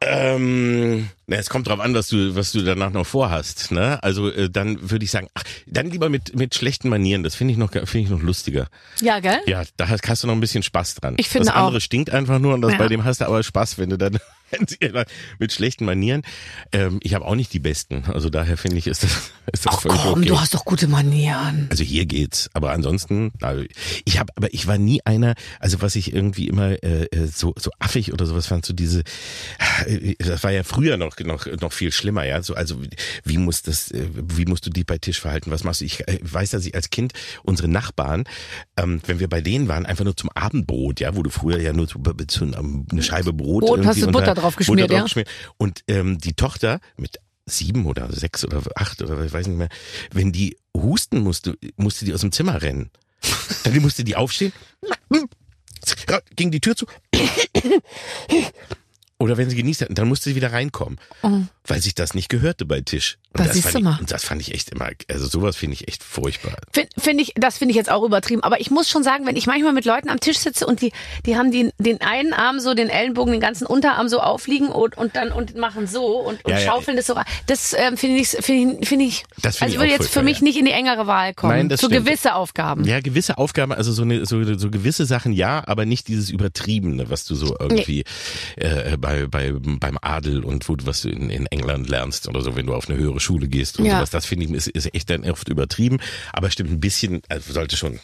Ähm, 0.00 1.08
na, 1.28 1.36
es 1.36 1.48
kommt 1.50 1.66
drauf 1.66 1.80
an, 1.80 1.94
was 1.94 2.08
du, 2.08 2.36
was 2.36 2.52
du 2.52 2.62
danach 2.62 2.90
noch 2.92 3.06
vorhast. 3.06 3.72
Ne? 3.72 4.02
Also 4.02 4.30
äh, 4.30 4.48
dann 4.48 4.90
würde 4.90 5.04
ich 5.04 5.10
sagen, 5.10 5.28
ach, 5.34 5.42
dann 5.66 5.90
lieber 5.90 6.08
mit 6.08 6.36
mit 6.36 6.54
schlechten 6.54 6.88
Manieren. 6.88 7.22
Das 7.22 7.34
finde 7.34 7.52
ich 7.52 7.58
noch, 7.58 7.72
finde 7.72 7.98
ich 7.98 8.08
noch 8.10 8.22
lustiger. 8.22 8.68
Ja, 9.00 9.18
gell? 9.20 9.40
Ja, 9.46 9.62
da 9.76 9.88
hast, 9.88 10.06
hast 10.08 10.22
du 10.22 10.26
noch 10.28 10.34
ein 10.34 10.40
bisschen 10.40 10.62
Spaß 10.62 10.94
dran. 10.96 11.14
Ich 11.18 11.28
finde 11.28 11.46
das 11.48 11.54
andere 11.56 11.78
auch. 11.78 11.80
stinkt 11.80 12.10
einfach 12.10 12.38
nur 12.38 12.54
und 12.54 12.62
das 12.62 12.72
Ja. 12.72 12.78
bei 12.78 12.88
dem 12.88 13.04
hast 13.04 13.20
du 13.20 13.26
aber 13.26 13.42
Spaß, 13.42 13.78
wenn 13.78 13.90
du 13.90 13.98
dann 13.98 14.18
mit 15.38 15.52
schlechten 15.52 15.84
Manieren. 15.84 16.22
Ähm, 16.72 17.00
ich 17.02 17.14
habe 17.14 17.24
auch 17.24 17.34
nicht 17.34 17.52
die 17.52 17.58
besten. 17.58 18.04
Also 18.06 18.30
daher 18.30 18.56
finde 18.56 18.76
ich, 18.78 18.86
ist 18.86 19.02
das, 19.02 19.32
ist 19.52 19.66
das 19.66 19.74
Ach 19.74 19.80
völlig 19.80 20.00
komm, 20.00 20.20
okay. 20.20 20.28
du 20.28 20.40
hast 20.40 20.54
doch 20.54 20.64
gute 20.64 20.86
Manieren. 20.86 21.66
Also 21.70 21.82
hier 21.82 22.06
geht's, 22.06 22.48
aber 22.52 22.70
ansonsten, 22.70 23.32
also 23.40 23.64
ich 24.04 24.18
habe, 24.18 24.32
aber 24.36 24.52
ich 24.54 24.66
war 24.66 24.78
nie 24.78 25.00
einer, 25.04 25.34
also 25.58 25.82
was 25.82 25.96
ich 25.96 26.12
irgendwie 26.12 26.46
immer 26.48 26.82
äh, 26.82 27.04
äh, 27.06 27.26
so 27.26 27.54
so 27.58 27.70
affig 27.80 28.12
oder 28.12 28.26
sowas 28.26 28.46
fand, 28.46 28.64
so 28.64 28.72
diese, 28.72 29.02
äh, 29.86 30.14
das 30.18 30.44
war 30.44 30.52
ja 30.52 30.62
früher 30.62 30.96
noch 30.96 31.15
noch 31.24 31.46
noch 31.60 31.72
viel 31.72 31.92
schlimmer, 31.92 32.24
ja, 32.24 32.42
so 32.42 32.54
also 32.54 32.80
wie- 33.24 33.38
muss 33.38 33.62
das, 33.62 33.90
äh, 33.90 34.08
wie 34.12 34.44
musst 34.44 34.66
du 34.66 34.70
dich 34.70 34.86
bei 34.86 34.98
Tisch 34.98 35.20
verhalten, 35.20 35.50
was 35.50 35.64
machst 35.64 35.80
du? 35.80 35.84
Ich 35.84 36.06
äh, 36.08 36.18
weiß, 36.22 36.50
dass 36.50 36.66
ich 36.66 36.74
als 36.74 36.90
Kind 36.90 37.12
unsere 37.42 37.68
Nachbarn, 37.68 38.24
ähm, 38.76 39.00
wenn 39.06 39.20
wir 39.20 39.28
bei 39.28 39.40
denen 39.40 39.68
waren, 39.68 39.86
einfach 39.86 40.04
nur 40.04 40.16
zum 40.16 40.30
Abendbrot, 40.30 41.00
ja, 41.00 41.16
wo 41.16 41.22
du 41.22 41.30
früher 41.30 41.60
ja 41.60 41.72
nur 41.72 41.86
so, 41.86 42.00
so 42.30 42.44
eine 42.44 43.02
Scheibe 43.02 43.32
Brot, 43.32 43.64
Brot, 43.64 43.86
hast 43.86 44.00
du 44.00 44.10
Butter 44.10 44.34
drauf 44.34 44.56
geschmiert, 44.56 44.90
ja? 44.90 45.02
geschmiert. 45.02 45.28
Und 45.58 45.82
ähm, 45.88 46.18
die 46.18 46.34
Tochter 46.34 46.80
mit 46.96 47.18
sieben 47.46 47.86
oder 47.86 48.12
sechs 48.12 48.44
oder 48.44 48.62
acht 48.74 49.00
oder 49.02 49.22
ich 49.24 49.32
weiß 49.32 49.46
nicht 49.46 49.56
mehr, 49.58 49.68
wenn 50.12 50.32
die 50.32 50.56
husten 50.76 51.20
musste, 51.20 51.56
musste 51.76 52.04
die 52.04 52.12
aus 52.12 52.20
dem 52.20 52.32
Zimmer 52.32 52.60
rennen. 52.62 52.90
Dann 53.64 53.80
musste 53.80 54.04
die 54.04 54.16
aufstehen, 54.16 54.52
ging 56.36 56.50
die 56.50 56.60
Tür 56.60 56.76
zu. 56.76 56.86
Oder 59.18 59.36
wenn 59.38 59.48
sie 59.48 59.56
genießt 59.56 59.82
hat, 59.82 59.88
dann 59.92 60.08
musste 60.08 60.28
sie 60.28 60.36
wieder 60.36 60.52
reinkommen, 60.52 60.98
weil 61.66 61.80
sich 61.80 61.94
das 61.94 62.12
nicht 62.14 62.28
gehörte 62.28 62.64
bei 62.66 62.80
Tisch. 62.82 63.16
Und 63.32 63.36
Oh. 63.36 63.42
Da 63.42 63.44
das, 63.48 63.54
siehst 63.54 63.74
du 63.74 63.78
ich, 63.78 63.84
mal. 63.84 63.98
und 64.00 64.10
das 64.10 64.24
fand 64.24 64.40
ich 64.40 64.54
echt 64.54 64.70
immer, 64.70 64.88
also 65.10 65.26
sowas 65.26 65.56
finde 65.56 65.74
ich 65.74 65.88
echt 65.88 66.02
furchtbar. 66.02 66.56
Finde 66.72 66.88
find 66.96 67.20
ich, 67.20 67.32
das 67.36 67.58
finde 67.58 67.72
ich 67.72 67.76
jetzt 67.76 67.90
auch 67.90 68.02
übertrieben. 68.02 68.42
Aber 68.42 68.60
ich 68.62 68.70
muss 68.70 68.88
schon 68.88 69.02
sagen, 69.02 69.26
wenn 69.26 69.36
ich 69.36 69.46
manchmal 69.46 69.74
mit 69.74 69.84
Leuten 69.84 70.08
am 70.08 70.20
Tisch 70.20 70.38
sitze 70.38 70.66
und 70.66 70.80
die, 70.80 70.90
die 71.26 71.36
haben 71.36 71.50
den, 71.50 71.70
den 71.78 72.00
einen 72.00 72.32
Arm 72.32 72.60
so, 72.60 72.72
den 72.72 72.88
Ellenbogen, 72.88 73.32
den 73.32 73.40
ganzen 73.42 73.66
Unterarm 73.66 74.08
so 74.08 74.20
aufliegen 74.20 74.68
und, 74.68 74.96
und 74.96 75.16
dann 75.16 75.32
und 75.32 75.54
machen 75.56 75.86
so 75.86 76.18
und, 76.20 76.42
und 76.46 76.50
Ja, 76.50 76.58
ja. 76.60 76.66
schaufeln 76.66 76.96
das 76.96 77.06
so. 77.08 77.14
Das 77.46 77.74
ähm, 77.74 77.98
finde 77.98 78.20
ich, 78.22 78.28
finde 78.28 78.78
ich, 78.80 78.88
finde 78.88 79.04
ich, 79.04 79.24
Das 79.42 79.56
finde 79.58 79.64
also 79.64 79.74
ich 79.74 79.80
würde 79.80 79.92
jetzt 80.02 80.08
für 80.10 80.22
mich 80.22 80.38
ja. 80.38 80.44
nicht 80.44 80.58
in 80.58 80.64
die 80.64 80.72
engere 80.72 81.06
Wahl 81.06 81.34
kommen. 81.34 81.52
Nein, 81.52 81.68
das 81.68 81.80
Für 81.80 81.86
stimmt. 81.88 82.06
gewisse 82.06 82.34
Aufgaben. 82.36 82.84
Ja, 82.84 83.00
gewisse 83.00 83.36
Aufgaben, 83.36 83.72
also 83.72 83.92
so, 83.92 84.00
eine, 84.02 84.24
so, 84.24 84.42
so 84.56 84.70
gewisse 84.70 85.04
Sachen 85.04 85.32
ja, 85.32 85.62
aber 85.66 85.84
nicht 85.84 86.08
dieses 86.08 86.30
Übertriebene, 86.30 87.10
was 87.10 87.26
du 87.26 87.34
so 87.34 87.54
irgendwie 87.58 88.04
äh, 88.56 88.96
bei, 89.06 89.26
bei, 89.28 89.52
beim 89.54 89.98
Adel 90.02 90.44
und 90.44 90.68
wo 90.68 90.74
du, 90.74 90.84
was 90.86 91.02
du 91.02 91.08
in, 91.10 91.30
in 91.30 91.46
England 91.46 91.88
lernst 91.88 92.26
oder 92.26 92.40
so, 92.40 92.56
wenn 92.56 92.66
du 92.66 92.74
auf 92.74 92.88
eine 92.88 92.98
höhere 92.98 93.20
Schule 93.20 93.46
gehst 93.46 93.78
und 93.78 93.84
Ja. 93.86 93.96
sowas. 93.96 94.10
Das 94.10 94.26
finde 94.26 94.46
ich 94.46 94.50
ist, 94.52 94.66
ist 94.66 94.92
echt 94.94 95.08
dann 95.10 95.28
oft 95.30 95.48
übertrieben, 95.48 95.98
aber 96.32 96.50
stimmt 96.50 96.70
ein 96.70 96.80
bisschen, 96.80 97.22
also 97.28 97.52
sollte 97.52 97.76
schon, 97.76 98.00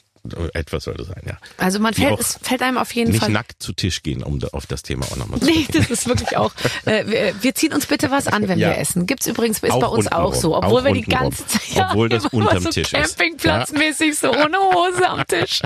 etwas 0.54 0.84
sollte 0.84 1.02
sein, 1.04 1.22
ja. 1.26 1.36
Also 1.58 1.80
man 1.80 1.94
fällt, 1.94 2.20
es 2.20 2.38
fällt 2.40 2.62
einem 2.62 2.78
auf 2.78 2.94
jeden 2.94 3.10
Nicht 3.10 3.20
Fall. 3.20 3.30
nackt 3.30 3.60
zu 3.62 3.72
Tisch 3.72 4.02
gehen, 4.02 4.22
um 4.22 4.38
auf 4.52 4.66
das 4.66 4.82
Thema 4.82 5.04
auch 5.06 5.16
nochmal 5.16 5.40
zu 5.40 5.46
Nee, 5.46 5.66
das 5.72 5.90
ist 5.90 6.06
wirklich 6.06 6.36
auch. 6.36 6.52
Äh, 6.84 7.06
wir, 7.06 7.34
wir 7.42 7.54
ziehen 7.54 7.72
uns 7.72 7.86
bitte 7.86 8.10
was 8.12 8.28
an, 8.28 8.46
wenn 8.46 8.58
Ja. 8.58 8.68
wir 8.70 8.78
essen. 8.78 9.06
Gibt's 9.06 9.26
übrigens 9.26 9.58
ist 9.58 9.70
Auch 9.72 9.80
bei 9.80 9.86
uns 9.88 10.06
auch 10.12 10.26
untenrum. 10.26 10.40
so, 10.40 10.56
obwohl 10.56 10.80
Auch 10.80 10.84
wir 10.84 10.92
die 10.92 11.02
ganze 11.02 11.44
Zeit 11.46 11.60
Obwohl 11.90 12.08
das 12.08 12.26
unterm 12.26 12.62
so 12.62 12.70
Tisch 12.70 12.92
ist. 12.92 13.18
Campingplatzmäßig 13.18 14.16
so 14.18 14.30
ohne 14.30 14.58
Hose 14.58 15.08
am 15.08 15.26
Tisch. 15.26 15.60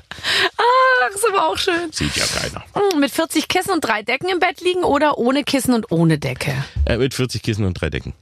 Ach, 0.56 1.14
ist 1.14 1.26
aber 1.28 1.48
auch 1.48 1.58
schön. 1.58 1.92
Sieht 1.92 2.16
ja 2.16 2.24
keiner. 2.24 2.64
Hm, 2.74 3.00
Mit 3.00 3.10
40 3.10 3.48
Kissen 3.48 3.72
und 3.72 3.80
drei 3.82 4.02
Decken 4.02 4.28
im 4.30 4.38
Bett 4.38 4.60
liegen 4.62 4.84
oder 4.84 5.18
ohne 5.18 5.44
Kissen 5.44 5.74
und 5.74 5.92
ohne 5.92 6.18
Decke? 6.18 6.54
Äh, 6.86 6.96
mit 6.96 7.14
40 7.14 7.42
Kissen 7.42 7.64
und 7.64 7.74
drei 7.74 7.90
Decken. 7.90 8.14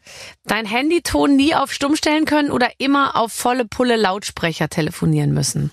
Dein 0.46 0.66
Handyton 0.66 1.36
nie 1.36 1.54
auf 1.54 1.72
stumm 1.72 1.96
stellen 1.96 2.24
können 2.24 2.50
oder 2.50 2.70
immer 2.78 3.16
auf 3.16 3.32
volle 3.32 3.64
Pulle 3.64 3.96
Lautsprecher 3.96 4.68
telefonieren 4.68 5.32
müssen? 5.32 5.70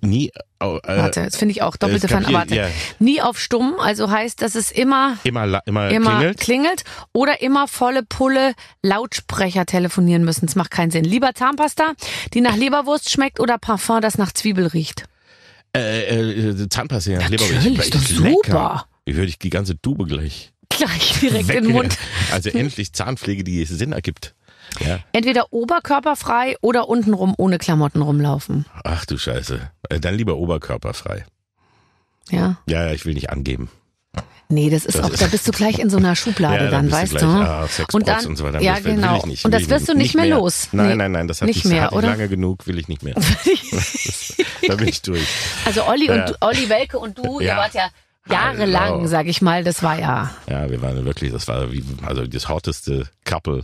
Nie, 0.00 0.28
äh, 0.60 0.64
Warte, 0.64 1.24
das 1.24 1.36
finde 1.36 1.52
ich 1.52 1.62
auch 1.62 1.76
doppelte 1.76 2.08
Fan. 2.08 2.24
Warte. 2.32 2.54
ja. 2.54 2.68
Nie 2.98 3.20
auf 3.20 3.38
stumm, 3.38 3.76
also 3.80 4.10
heißt, 4.10 4.42
dass 4.42 4.54
es 4.54 4.70
immer 4.70 5.16
immer, 5.24 5.60
immer, 5.66 5.90
immer 5.90 6.10
klingelt. 6.18 6.40
klingelt 6.40 6.84
oder 7.12 7.40
immer 7.42 7.66
volle 7.68 8.02
Pulle 8.02 8.54
Lautsprecher 8.82 9.66
telefonieren 9.66 10.24
müssen. 10.24 10.46
Das 10.46 10.54
macht 10.54 10.70
keinen 10.70 10.90
Sinn. 10.90 11.04
Lieber 11.04 11.34
Zahnpasta, 11.34 11.92
die 12.34 12.40
nach 12.40 12.56
Leberwurst 12.56 13.10
schmeckt 13.10 13.40
oder 13.40 13.58
Parfum, 13.58 14.00
das 14.00 14.18
nach 14.18 14.32
Zwiebel 14.32 14.66
riecht. 14.68 15.04
Äh, 15.76 16.50
äh, 16.50 16.68
Zahnpasta 16.68 17.10
ja, 17.10 17.26
Leberwurst. 17.26 17.66
ist 17.66 17.94
doch 17.94 18.20
lecker. 18.20 18.34
super. 18.34 18.86
Wie 19.04 19.16
würde 19.16 19.28
ich 19.28 19.38
die 19.38 19.50
ganze 19.50 19.80
Tube 19.80 20.06
gleich 20.06 20.52
Gleich 20.68 21.18
direkt 21.20 21.48
weg. 21.48 21.56
in 21.56 21.64
den 21.64 21.72
Mund. 21.72 21.98
Also 22.30 22.50
endlich 22.50 22.92
Zahnpflege, 22.92 23.42
die 23.42 23.64
Sinn 23.64 23.92
ergibt. 23.92 24.34
Ja. 24.80 24.98
Entweder 25.12 25.52
oberkörperfrei 25.52 26.56
oder 26.60 26.88
untenrum 26.88 27.34
ohne 27.38 27.58
Klamotten 27.58 28.02
rumlaufen. 28.02 28.66
Ach 28.84 29.04
du 29.06 29.16
Scheiße. 29.18 29.60
Äh, 29.88 30.00
Dann 30.00 30.14
lieber 30.14 30.36
oberkörperfrei. 30.36 31.24
Ja. 32.30 32.56
Ja, 32.66 32.86
ja, 32.86 32.92
ich 32.92 33.04
will 33.06 33.14
nicht 33.14 33.30
angeben. 33.30 33.70
Nee, 34.50 34.70
das 34.70 34.86
ist 34.86 34.96
Das 34.98 35.04
auch, 35.04 35.10
ist- 35.10 35.20
da 35.22 35.26
bist 35.26 35.46
du 35.46 35.52
gleich 35.52 35.78
in 35.78 35.90
so 35.90 35.98
einer 35.98 36.16
Schublade 36.16 36.64
ja, 36.64 36.70
dann, 36.70 36.86
bist 36.86 36.96
weißt 36.96 37.12
du 37.12 37.18
gleich, 37.18 37.28
Ah, 37.30 37.66
Sexbots 37.68 37.94
und 37.94 38.08
dann, 38.08 38.26
und 38.26 38.36
so 38.36 38.44
weiter. 38.44 38.60
ja, 38.62 38.78
genau. 38.78 39.24
Nicht, 39.26 39.44
und 39.44 39.52
das 39.52 39.68
wirst 39.68 39.88
du 39.88 39.94
nicht 39.94 40.14
mehr, 40.14 40.26
los. 40.26 40.68
Nein, 40.72 40.88
Nee. 40.88 40.94
nein, 40.96 41.12
nein, 41.12 41.28
das 41.28 41.42
hat 41.42 41.48
Nicht 41.48 41.64
ich, 41.64 41.70
mehr, 41.70 41.92
oder? 41.92 42.08
lange 42.08 42.28
genug, 42.28 42.66
will 42.66 42.78
ich 42.78 42.88
nicht 42.88 43.02
mehr. 43.02 43.14
da 44.66 44.74
bin 44.76 44.88
ich 44.88 45.02
durch. 45.02 45.26
Also 45.66 45.84
Olli 45.86 46.06
Ja. 46.06 46.24
und 46.26 46.36
Olli 46.40 46.68
Welke 46.68 46.98
und 46.98 47.18
du, 47.18 47.40
ihr 47.40 47.48
Ja. 47.48 47.56
wart 47.58 47.74
ja 47.74 47.88
jahrelang, 48.30 49.06
sag 49.06 49.26
ich 49.26 49.40
mal, 49.42 49.64
das 49.64 49.82
war 49.82 49.98
ja. 49.98 50.30
Ja, 50.48 50.68
wir 50.70 50.80
waren 50.82 51.04
wirklich, 51.04 51.32
das 51.32 51.46
war 51.48 51.70
wie, 51.72 51.84
also 52.04 52.26
das 52.26 52.48
hotteste 52.48 53.08
Couple 53.28 53.62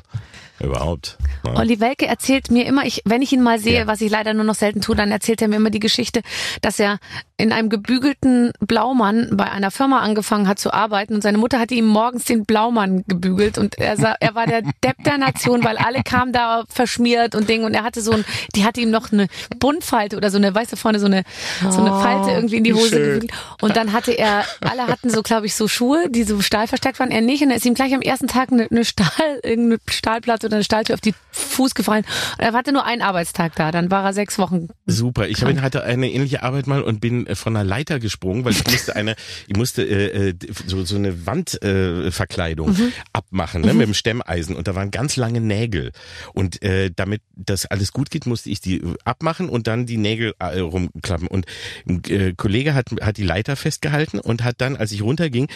überhaupt. 0.60 1.18
Ja. 1.44 1.56
Olli 1.56 1.80
Welke 1.80 2.06
erzählt 2.06 2.50
mir 2.50 2.64
immer, 2.64 2.86
ich, 2.86 3.02
wenn 3.04 3.22
ich 3.22 3.32
ihn 3.32 3.42
mal 3.42 3.58
sehe, 3.58 3.80
Ja. 3.80 3.86
was 3.88 4.00
ich 4.00 4.10
leider 4.10 4.32
nur 4.34 4.44
noch 4.44 4.54
selten 4.54 4.80
tue, 4.80 4.94
dann 4.94 5.10
erzählt 5.10 5.42
er 5.42 5.48
mir 5.48 5.56
immer 5.56 5.70
die 5.70 5.80
Geschichte, 5.80 6.22
dass 6.62 6.78
er 6.78 6.98
in 7.36 7.50
einem 7.52 7.68
gebügelten 7.68 8.52
Blaumann 8.60 9.30
bei 9.32 9.50
einer 9.50 9.72
Firma 9.72 9.98
angefangen 10.00 10.46
hat 10.46 10.60
zu 10.60 10.72
arbeiten 10.72 11.14
und 11.16 11.22
seine 11.22 11.38
Mutter 11.38 11.58
hatte 11.58 11.74
ihm 11.74 11.86
morgens 11.86 12.24
den 12.24 12.44
Blaumann 12.44 13.02
gebügelt 13.08 13.58
und 13.58 13.76
er, 13.78 13.96
sah, 13.96 14.14
er 14.20 14.36
war 14.36 14.46
der 14.46 14.62
Depp 14.84 15.02
der 15.04 15.18
Nation, 15.18 15.64
weil 15.64 15.76
alle 15.76 16.04
kamen 16.04 16.32
da 16.32 16.62
verschmiert 16.68 17.34
und 17.34 17.48
Ding 17.48 17.64
und 17.64 17.74
er 17.74 17.82
hatte 17.82 18.00
so 18.00 18.12
ein, 18.12 18.24
die 18.54 18.64
hatte 18.64 18.80
ihm 18.80 18.90
noch 18.92 19.10
eine 19.10 19.26
Buntfalte 19.58 20.16
oder 20.16 20.30
so 20.30 20.38
eine, 20.38 20.54
weißt 20.54 20.72
du, 20.72 20.76
vorne 20.76 21.00
so 21.00 21.06
eine, 21.06 21.24
so 21.68 21.80
eine 21.80 21.90
Falte 21.90 22.30
irgendwie 22.30 22.56
in 22.58 22.64
die 22.64 22.72
Hose 22.74 22.88
schön. 22.90 23.02
gebügelt 23.20 23.32
und 23.60 23.76
dann 23.76 23.92
hatte 23.92 24.12
er, 24.12 24.44
alle 24.60 24.86
hatten 24.86 25.10
so, 25.10 25.22
glaube 25.22 25.46
ich, 25.46 25.56
so 25.56 25.66
Schuhe, 25.66 26.08
die 26.08 26.22
so 26.22 26.40
stahlverstärkt 26.40 27.00
waren, 27.00 27.10
er 27.10 27.20
nicht 27.22 27.42
und 27.42 27.50
er 27.50 27.56
ist 27.56 27.66
ihm 27.66 27.74
gleich 27.74 27.92
am 27.92 28.02
ersten 28.02 28.28
Tag 28.28 28.52
eine, 28.52 28.68
eine 28.70 28.84
Stahl, 28.84 29.40
irgendeine 29.54 29.80
Stahlplatte 29.88 30.46
oder 30.46 30.56
eine 30.56 30.64
Stahltür 30.64 30.94
auf 30.94 31.00
die 31.00 31.14
Fuß 31.30 31.74
gefallen. 31.74 32.04
Und 32.38 32.44
er 32.44 32.52
hatte 32.52 32.72
nur 32.72 32.84
einen 32.84 33.02
Arbeitstag 33.02 33.54
da, 33.56 33.70
dann 33.70 33.90
war 33.90 34.04
er 34.04 34.12
sechs 34.12 34.38
Wochen 34.38 34.68
Super. 34.86 35.28
Ich 35.28 35.42
habe 35.42 35.60
hatte 35.62 35.84
eine 35.84 36.10
ähnliche 36.10 36.42
Arbeit 36.42 36.66
mal 36.66 36.82
und 36.82 37.00
bin 37.00 37.26
äh, 37.26 37.34
von 37.34 37.56
einer 37.56 37.64
Leiter 37.64 37.98
gesprungen, 38.00 38.44
weil 38.44 38.52
ich 38.52 38.66
musste 38.66 38.96
eine, 38.96 39.16
ich 39.46 39.56
musste 39.56 39.82
äh, 39.82 40.30
äh, 40.30 40.34
so, 40.66 40.84
so 40.84 40.96
eine 40.96 41.26
Wandverkleidung 41.26 42.06
äh, 42.06 42.10
Verkleidung 42.10 42.76
abmachen 43.12 43.62
ne, 43.62 43.74
mit 43.74 43.86
dem 43.86 43.94
Stemmeisen 43.94 44.56
und 44.56 44.68
da 44.68 44.74
waren 44.74 44.90
ganz 44.90 45.16
lange 45.16 45.40
Nägel. 45.40 45.92
Und 46.32 46.62
äh, 46.62 46.90
damit 46.94 47.22
das 47.34 47.66
alles 47.66 47.92
gut 47.92 48.10
geht, 48.10 48.26
musste 48.26 48.50
ich 48.50 48.60
die 48.60 48.82
abmachen 49.04 49.48
und 49.48 49.66
dann 49.66 49.86
die 49.86 49.96
Nägel 49.96 50.34
äh, 50.38 50.58
rumklappen. 50.58 51.28
Und 51.28 51.46
ein 51.88 52.02
äh, 52.08 52.34
Kollege 52.36 52.74
hat 52.74 52.86
hat 53.00 53.16
die 53.16 53.24
Leiter 53.24 53.56
festgehalten 53.56 54.18
und 54.18 54.44
hat 54.44 54.60
dann, 54.60 54.76
als 54.76 54.92
ich 54.92 55.02
runterging, 55.02 55.48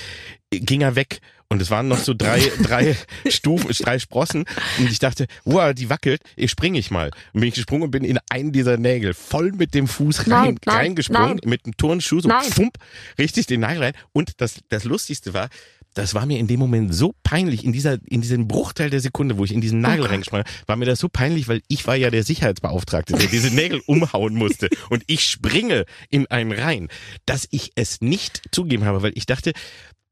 ging 0.51 0.81
er 0.81 0.97
weg 0.97 1.21
Und 1.51 1.63
es 1.63 1.71
waren 1.71 1.89
noch 1.89 1.99
so 1.99 2.13
drei, 2.13 2.41
drei 2.63 2.95
Stufen, 3.29 3.71
drei 3.71 3.99
Sprossen. 3.99 4.45
Und 4.79 4.91
ich 4.91 4.99
dachte, 4.99 5.27
wow, 5.45 5.73
die 5.73 5.89
wackelt, 5.89 6.21
ich 6.37 6.51
springe 6.51 6.79
ich 6.79 6.91
mal. 6.91 7.11
Und 7.33 7.41
bin 7.41 7.49
ich 7.49 7.55
gesprungen 7.55 7.85
und 7.85 7.91
bin 7.91 8.05
in 8.05 8.19
einen 8.29 8.53
dieser 8.53 8.77
Nägel 8.77 9.15
voll 9.15 9.53
mit 9.53 9.73
dem 9.75 9.89
Fuß 9.89 10.21
rein, 10.21 10.29
Nein, 10.29 10.59
nein, 10.67 10.77
reingesprungen, 10.77 11.39
nein. 11.43 11.51
mit 11.51 11.65
einem 11.65 11.77
Turnschuh, 11.77 12.21
so 12.21 12.29
pfump, 12.29 12.77
richtig 13.19 13.47
den 13.47 13.61
Nagel 13.61 13.83
rein. 13.83 13.93
Und 14.13 14.33
das, 14.43 14.61
das 14.69 14.85
Lustigste 14.85 15.33
war, 15.33 15.49
das 15.95 16.15
war 16.15 16.27
mir 16.27 16.39
in 16.39 16.47
dem 16.47 16.61
Moment 16.61 16.95
so 16.95 17.15
peinlich, 17.25 17.65
in 17.65 17.73
dieser, 17.73 17.99
in 18.07 18.21
diesem 18.21 18.47
Bruchteil 18.47 18.91
der 18.91 19.01
Sekunde, 19.01 19.39
wo 19.39 19.45
ich 19.45 19.53
in 19.53 19.63
diesen 19.63 19.81
Nagel 19.81 20.03
Gott. 20.03 20.11
reingesprungen 20.11 20.45
habe, 20.45 20.69
war 20.69 20.77
mir 20.77 20.85
das 20.85 20.99
so 21.01 21.09
peinlich, 21.09 21.49
weil 21.49 21.63
ich 21.67 21.87
war 21.87 21.97
ja 21.97 22.11
der 22.11 22.25
Sicherheitsbeauftragte, 22.25 23.15
der 23.15 23.27
diese 23.27 23.55
Nägel 23.55 23.81
umhauen 23.87 24.35
musste. 24.35 24.69
Und 24.91 25.03
ich 25.07 25.25
springe 25.25 25.87
in 26.11 26.27
einen 26.27 26.53
rein, 26.53 26.89
dass 27.25 27.49
ich 27.51 27.73
es 27.75 28.03
nicht 28.03 28.43
zugeben 28.53 28.85
habe, 28.85 29.03
weil 29.03 29.13
ich 29.15 29.25
dachte, 29.25 29.53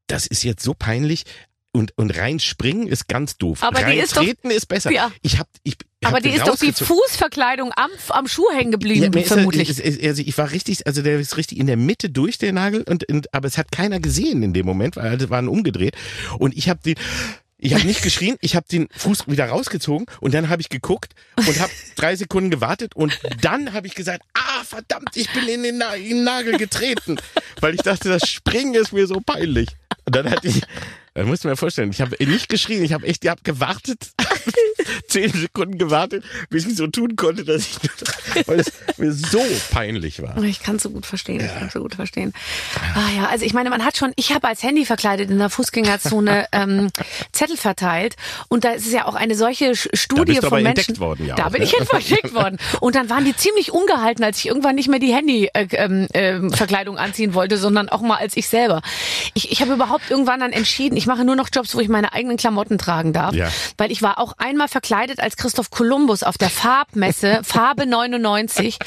das 0.07 0.25
ist 0.27 0.43
jetzt 0.43 0.63
so 0.63 0.73
peinlich. 0.73 1.23
Und, 1.73 1.95
und 1.95 2.17
reinspringen 2.17 2.87
ist 2.87 3.07
ganz 3.07 3.37
doof. 3.37 3.61
Aber 3.61 3.83
die 3.83 3.97
ist 3.99 4.13
doch- 4.15 4.21
Reintreten 4.21 4.49
ist 4.49 4.65
besser. 4.65 4.89
Ja. 4.91 5.11
Ich 5.21 5.37
hab, 5.37 5.47
ich, 5.61 5.75
ich 5.99 6.07
Aber 6.07 6.15
hab 6.15 6.23
die 6.23 6.29
den 6.29 6.37
ist 6.39 6.47
doch 6.47 6.57
die. 6.57 6.71
Fußverkleidung 6.73 7.71
am, 7.75 7.91
am 8.09 8.27
Schuh 8.27 8.49
hängen 8.51 8.71
geblieben, 8.71 9.13
ist 9.13 9.29
er- 9.29 9.35
vermutlich. 9.35 9.69
es- 9.69 9.79
es- 9.79 10.01
also 10.01 10.23
ich 10.25 10.35
war 10.39 10.49
richtig, 10.51 10.87
also 10.87 11.03
der 11.03 11.19
ist 11.19 11.37
richtig 11.37 11.59
in 11.59 11.67
der 11.67 11.77
Mitte 11.77 12.09
durch 12.09 12.39
der 12.39 12.51
Nagel 12.51 12.81
und, 12.83 13.07
und 13.11 13.31
aber 13.31 13.47
es 13.47 13.59
hat 13.59 13.71
keiner 13.71 13.99
gesehen 13.99 14.41
in 14.41 14.53
dem 14.53 14.65
Moment, 14.65 14.95
weil 14.95 15.07
alle 15.07 15.29
waren 15.29 15.47
umgedreht 15.47 15.95
und 16.39 16.57
ich 16.57 16.67
habe 16.67 16.79
den 16.83 16.95
ich 17.59 17.73
habe 17.73 17.85
nicht 17.85 18.03
geschrien, 18.03 18.37
ich 18.41 18.55
habe 18.55 18.67
den 18.71 18.87
Fuß 18.95 19.27
wieder 19.27 19.47
rausgezogen 19.47 20.05
und 20.19 20.33
dann 20.33 20.49
habe 20.49 20.61
ich 20.61 20.69
geguckt 20.69 21.13
und 21.35 21.59
habe 21.59 21.71
drei 21.95 22.15
Sekunden 22.15 22.51
gewartet 22.51 22.95
und 22.95 23.19
dann 23.41 23.73
habe 23.73 23.87
ich 23.87 23.95
gesagt, 23.95 24.21
ah 24.33 24.63
verdammt, 24.63 25.15
ich 25.15 25.31
bin 25.33 25.47
in 25.47 25.63
den, 25.63 25.77
Na 25.77 25.95
in 25.95 26.09
den 26.09 26.23
Nagel 26.23 26.57
getreten, 26.57 27.17
weil 27.59 27.73
ich 27.73 27.81
dachte, 27.81 28.09
das 28.09 28.29
Springen 28.29 28.75
ist 28.75 28.93
mir 28.93 29.07
so 29.07 29.21
peinlich. 29.21 29.69
Und 30.05 30.15
dann 30.15 30.29
hatte 30.29 30.47
ich, 30.47 30.61
dann 31.17 31.27
musst 31.27 31.43
du 31.43 31.47
mir 31.47 31.57
vorstellen, 31.57 31.89
ich 31.91 32.01
habe 32.01 32.15
nicht 32.19 32.49
geschrien, 32.49 32.83
ich 32.83 32.93
habe 32.93 33.05
echt, 33.05 33.23
ich 33.23 33.29
habe 33.29 33.41
gewartet, 33.43 34.11
zehn 35.07 35.31
Sekunden 35.31 35.77
gewartet, 35.77 36.23
bis 36.49 36.65
ich 36.65 36.75
so 36.75 36.87
tun 36.87 37.15
konnte, 37.15 37.43
dass 37.43 37.61
ich, 37.67 38.47
weil 38.47 38.59
es 38.59 38.71
mir 38.97 39.11
so 39.11 39.41
peinlich 39.71 40.21
war. 40.21 40.37
Ich 40.43 40.61
kann 40.61 40.79
so 40.79 40.89
gut 40.89 41.05
verstehen, 41.05 41.41
ich 41.43 41.59
kann 41.59 41.69
so 41.69 41.81
gut 41.81 41.95
verstehen. 41.95 42.33
Ah 42.95 43.09
ja, 43.15 43.25
also 43.27 43.45
ich 43.45 43.53
meine, 43.53 43.69
man 43.69 43.83
hat 43.83 43.97
schon, 43.97 44.13
ich 44.15 44.33
habe 44.33 44.47
als 44.47 44.61
Handy 44.61 44.85
verkleidet 44.85 45.29
in 45.31 45.39
der 45.39 45.49
Fußgängerzone 45.49 46.47
ähm, 46.51 46.89
Zettel 47.31 47.57
verteilt 47.57 48.15
und 48.47 48.63
da 48.63 48.71
ist 48.71 48.85
es 48.85 48.93
ja 48.93 49.05
auch 49.05 49.15
eine 49.15 49.35
solche 49.35 49.75
Studie 49.75 50.33
bist 50.33 50.43
du 50.43 50.49
von 50.49 50.61
Menschen. 50.61 50.79
entdeckt 50.81 50.99
worden, 50.99 51.25
ja 51.25 51.35
da 51.35 51.47
auch, 51.47 51.51
bin 51.51 51.61
ne? 51.61 51.67
ich 51.67 51.73
entdeckt 51.79 52.33
worden. 52.33 52.57
Und 52.79 52.95
dann 52.95 53.09
waren 53.09 53.25
die 53.25 53.35
ziemlich 53.35 53.71
ungehalten, 53.71 54.23
als 54.23 54.37
ich 54.37 54.47
irgendwann 54.47 54.75
nicht 54.75 54.87
mehr 54.87 54.99
die 54.99 55.13
Handy-Verkleidung 55.13 56.07
äh, 56.13 56.29
ähm, 56.29 56.51
Verkleidung 56.51 56.97
anziehen 56.99 57.33
wollte, 57.33 57.57
sondern 57.57 57.89
auch 57.89 58.01
mal 58.01 58.17
als 58.17 58.37
ich 58.37 58.47
selber. 58.47 58.81
Ich, 59.33 59.51
ich 59.51 59.61
habe 59.61 59.73
überhaupt 59.73 60.11
irgendwann 60.11 60.39
dann 60.39 60.51
entschieden, 60.51 60.95
ich 60.95 61.06
mache 61.07 61.25
nur 61.25 61.35
noch 61.35 61.49
Jobs, 61.51 61.73
wo 61.75 61.79
ich 61.79 61.89
meine 61.89 62.13
eigenen 62.13 62.37
Klamotten 62.37 62.77
tragen 62.77 63.13
darf, 63.13 63.33
Ja. 63.33 63.49
weil 63.77 63.91
ich 63.91 64.01
war 64.01 64.19
auch 64.19 64.33
einmal 64.37 64.67
verkleidet 64.67 65.19
als 65.19 65.35
Christoph 65.37 65.71
Kolumbus 65.71 66.23
auf 66.23 66.37
der 66.37 66.49
Farbmesse 66.49 67.41
Farbe 67.43 67.85
99 67.85 68.77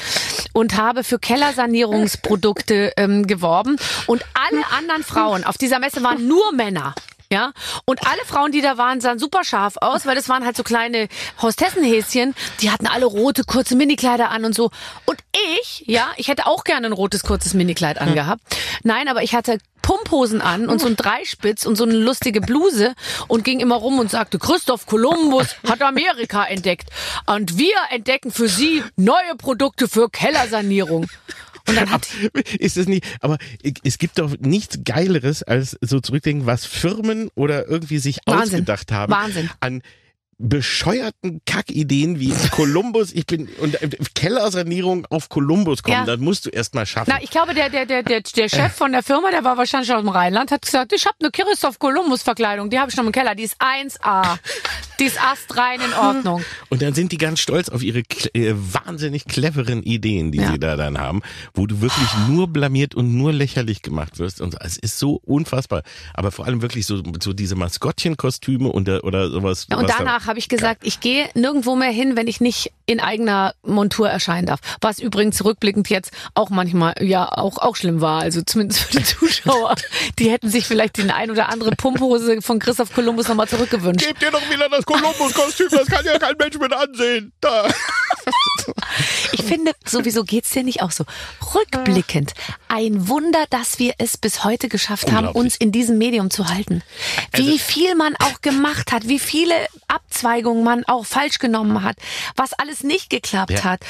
und 0.53 0.77
habe 0.77 1.03
für 1.03 1.19
Kellersanierungsprodukte 1.19 2.93
ähm, 2.97 3.27
geworben 3.27 3.77
und 4.07 4.23
alle 4.33 4.63
anderen 4.77 5.03
Frauen 5.03 5.43
auf 5.43 5.57
dieser 5.57 5.79
Messe 5.79 6.03
waren 6.03 6.27
nur 6.27 6.51
Männer. 6.53 6.95
Ja, 7.33 7.53
und 7.85 8.05
alle 8.05 8.19
Frauen, 8.25 8.51
die 8.51 8.59
da 8.59 8.77
waren, 8.77 8.99
sahen 8.99 9.17
super 9.17 9.45
scharf 9.45 9.75
aus, 9.79 10.05
weil 10.05 10.15
das 10.15 10.27
waren 10.27 10.43
halt 10.43 10.57
so 10.57 10.63
kleine 10.63 11.07
Hostessenhäschen, 11.41 12.35
die 12.59 12.71
hatten 12.71 12.87
alle 12.87 13.05
rote, 13.05 13.45
kurze 13.45 13.77
Minikleider 13.77 14.31
an 14.31 14.43
und 14.43 14.53
so. 14.53 14.69
Und 15.05 15.17
ich, 15.61 15.85
ja, 15.87 16.09
ich 16.17 16.27
hätte 16.27 16.45
auch 16.45 16.65
gerne 16.65 16.87
ein 16.87 16.91
rotes, 16.91 17.23
kurzes 17.23 17.53
Minikleid 17.53 17.99
angehabt. 18.01 18.41
Nein, 18.83 19.07
aber 19.07 19.23
ich 19.23 19.33
hatte 19.33 19.59
Pumphosen 19.91 20.39
an 20.39 20.69
und 20.69 20.79
so 20.79 20.87
ein 20.87 20.95
Dreispitz 20.95 21.65
und 21.65 21.75
so 21.75 21.83
eine 21.83 21.95
lustige 21.97 22.39
Bluse 22.39 22.93
und 23.27 23.43
ging 23.43 23.59
immer 23.59 23.75
rum 23.75 23.99
und 23.99 24.09
sagte, 24.09 24.39
Christoph 24.39 24.85
Kolumbus 24.85 25.57
hat 25.67 25.81
Amerika 25.81 26.45
entdeckt. 26.45 26.89
Und 27.25 27.57
wir 27.57 27.75
entdecken 27.89 28.31
für 28.31 28.47
Sie 28.47 28.83
neue 28.95 29.35
Produkte 29.37 29.89
für 29.89 30.09
Kellersanierung. 30.09 31.07
Und 31.67 31.75
dann 31.75 31.91
hat 31.91 32.07
Ist 32.57 32.77
es 32.77 32.87
nicht, 32.87 33.03
aber 33.19 33.37
es 33.83 33.97
gibt 33.97 34.17
doch 34.17 34.37
nichts 34.39 34.79
Geileres, 34.85 35.43
als 35.43 35.77
so 35.81 35.99
zurückdenken, 35.99 36.45
was 36.45 36.65
Firmen 36.65 37.29
oder 37.35 37.67
irgendwie 37.67 37.97
sich 37.97 38.19
Wahnsinn. 38.25 38.43
ausgedacht 38.43 38.93
haben. 38.93 39.11
Wahnsinn. 39.11 39.49
An 39.59 39.81
bescheuerten 40.41 41.41
Kackideen 41.45 42.19
wie 42.19 42.33
Kolumbus, 42.51 43.11
ich 43.13 43.25
bin, 43.25 43.47
und 43.59 43.81
äh, 43.81 43.89
Kellersanierung 44.15 45.05
auf 45.09 45.29
Kolumbus 45.29 45.83
kommen, 45.83 45.97
Ja. 45.97 46.05
das 46.05 46.19
musst 46.19 46.45
du 46.45 46.49
erst 46.49 46.75
mal 46.75 46.85
schaffen. 46.85 47.11
Na, 47.13 47.21
ich 47.23 47.29
glaube, 47.29 47.53
der, 47.53 47.69
der, 47.69 47.85
der, 47.85 48.03
der, 48.03 48.21
der 48.21 48.49
Chef 48.49 48.73
von 48.73 48.91
der 48.91 49.03
Firma, 49.03 49.31
der 49.31 49.43
war 49.43 49.57
wahrscheinlich 49.57 49.91
aus 49.93 50.01
dem 50.01 50.09
Rheinland, 50.09 50.51
hat 50.51 50.61
gesagt, 50.63 50.93
ich 50.93 51.05
habe 51.05 51.15
eine 51.19 51.31
Christoph 51.31 51.79
Kolumbus 51.79 52.23
Verkleidung, 52.23 52.69
die 52.69 52.79
habe 52.79 52.89
ich 52.91 52.97
noch 52.97 53.05
im 53.05 53.11
Keller, 53.11 53.35
die 53.35 53.43
ist 53.43 53.55
1A. 53.61 54.37
Die 54.99 55.05
ist 55.05 55.17
astrein 55.19 55.79
in 55.81 55.93
Ordnung. 55.93 56.43
Und 56.69 56.83
dann 56.83 56.93
sind 56.93 57.11
die 57.11 57.17
ganz 57.17 57.39
stolz 57.39 57.69
auf 57.69 57.81
ihre 57.81 58.03
äh, 58.35 58.53
wahnsinnig 58.55 59.25
cleveren 59.25 59.81
Ideen, 59.81 60.31
die 60.31 60.37
Ja. 60.37 60.51
sie 60.51 60.59
da 60.59 60.75
dann 60.75 60.99
haben, 60.99 61.21
wo 61.55 61.65
du 61.65 61.81
wirklich 61.81 62.07
nur 62.27 62.47
blamiert 62.47 62.93
und 62.93 63.15
nur 63.17 63.33
lächerlich 63.33 63.81
gemacht 63.81 64.19
wirst. 64.19 64.41
Und 64.41 64.57
es 64.61 64.77
ist 64.77 64.99
so 64.99 65.19
unfassbar. 65.25 65.81
Aber 66.13 66.31
vor 66.31 66.45
allem 66.45 66.61
wirklich 66.61 66.85
so, 66.85 67.01
so 67.19 67.33
diese 67.33 67.55
Maskottchenkostüme 67.55 68.69
und, 68.69 68.87
der- 68.87 69.03
oder 69.03 69.31
sowas. 69.31 69.65
Ja, 69.71 69.77
und 69.77 69.89
danach 69.89 70.27
habe 70.31 70.39
ich 70.39 70.47
gesagt, 70.47 70.83
ich 70.85 71.01
gehe 71.01 71.29
nirgendwo 71.33 71.75
mehr 71.75 71.91
hin, 71.91 72.15
wenn 72.15 72.27
ich 72.27 72.39
nicht 72.39 72.71
in 72.85 73.01
eigener 73.01 73.53
Montur 73.63 74.09
erscheinen 74.09 74.47
darf. 74.47 74.61
Was 74.79 74.99
übrigens 74.99 75.43
rückblickend 75.43 75.89
jetzt 75.89 76.11
auch 76.35 76.49
manchmal 76.49 76.95
ja 77.01 77.27
auch 77.27 77.57
auch 77.57 77.75
schlimm 77.75 77.99
war. 77.99 78.21
Also 78.21 78.41
zumindest 78.41 78.79
für 78.79 78.97
die 78.97 79.03
Zuschauer. 79.03 79.75
Die 80.19 80.31
hätten 80.31 80.49
sich 80.49 80.65
vielleicht 80.65 80.97
den 80.97 81.11
ein 81.11 81.31
oder 81.31 81.49
andere 81.49 81.71
Pumphose 81.71 82.41
von 82.41 82.59
Christoph 82.59 82.93
Kolumbus 82.93 83.27
nochmal 83.27 83.49
zurückgewünscht. 83.49 84.07
Gebt 84.07 84.23
ihr 84.23 84.31
doch 84.31 84.49
wieder 84.49 84.69
das 84.69 84.85
Kolumbus-Kostüm, 84.85 85.67
das 85.69 85.87
kann 85.87 86.05
ja 86.05 86.17
kein 86.17 86.35
Mensch 86.37 86.57
mit 86.57 86.71
ansehen. 86.71 87.33
Da. 87.41 87.67
Ich 89.31 89.43
finde, 89.43 89.71
sowieso 89.85 90.23
geht's 90.23 90.51
dir 90.51 90.63
nicht 90.63 90.81
auch 90.81 90.91
so. 90.91 91.05
Rückblickend, 91.53 92.33
ein 92.67 93.07
Wunder, 93.07 93.45
dass 93.49 93.79
wir 93.79 93.95
es 93.97 94.17
bis 94.17 94.43
heute 94.43 94.69
geschafft 94.69 95.11
haben, 95.11 95.27
uns 95.27 95.55
in 95.55 95.71
diesem 95.71 95.97
Medium 95.97 96.29
zu 96.29 96.47
halten. 96.47 96.83
Wie 97.33 97.59
viel 97.59 97.95
man 97.95 98.15
auch 98.17 98.41
gemacht 98.41 98.91
hat, 98.91 99.07
wie 99.07 99.19
viele 99.19 99.55
Abzweigungen 99.87 100.63
man 100.63 100.83
auch 100.85 101.05
falsch 101.05 101.39
genommen 101.39 101.83
hat, 101.83 101.97
was 102.35 102.53
alles 102.53 102.83
nicht 102.83 103.09
geklappt 103.09 103.51
Ja. 103.51 103.63
hat, 103.63 103.81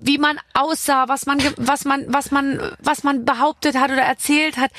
wie 0.00 0.18
man 0.18 0.38
aussah, 0.54 1.08
was 1.08 1.26
man, 1.26 1.38
was 1.56 1.84
man, 1.84 2.04
was 2.08 2.30
man, 2.30 2.60
was 2.80 3.02
man 3.02 3.24
behauptet 3.24 3.76
hat 3.76 3.90
oder 3.90 4.02
erzählt 4.02 4.56
hat. 4.56 4.70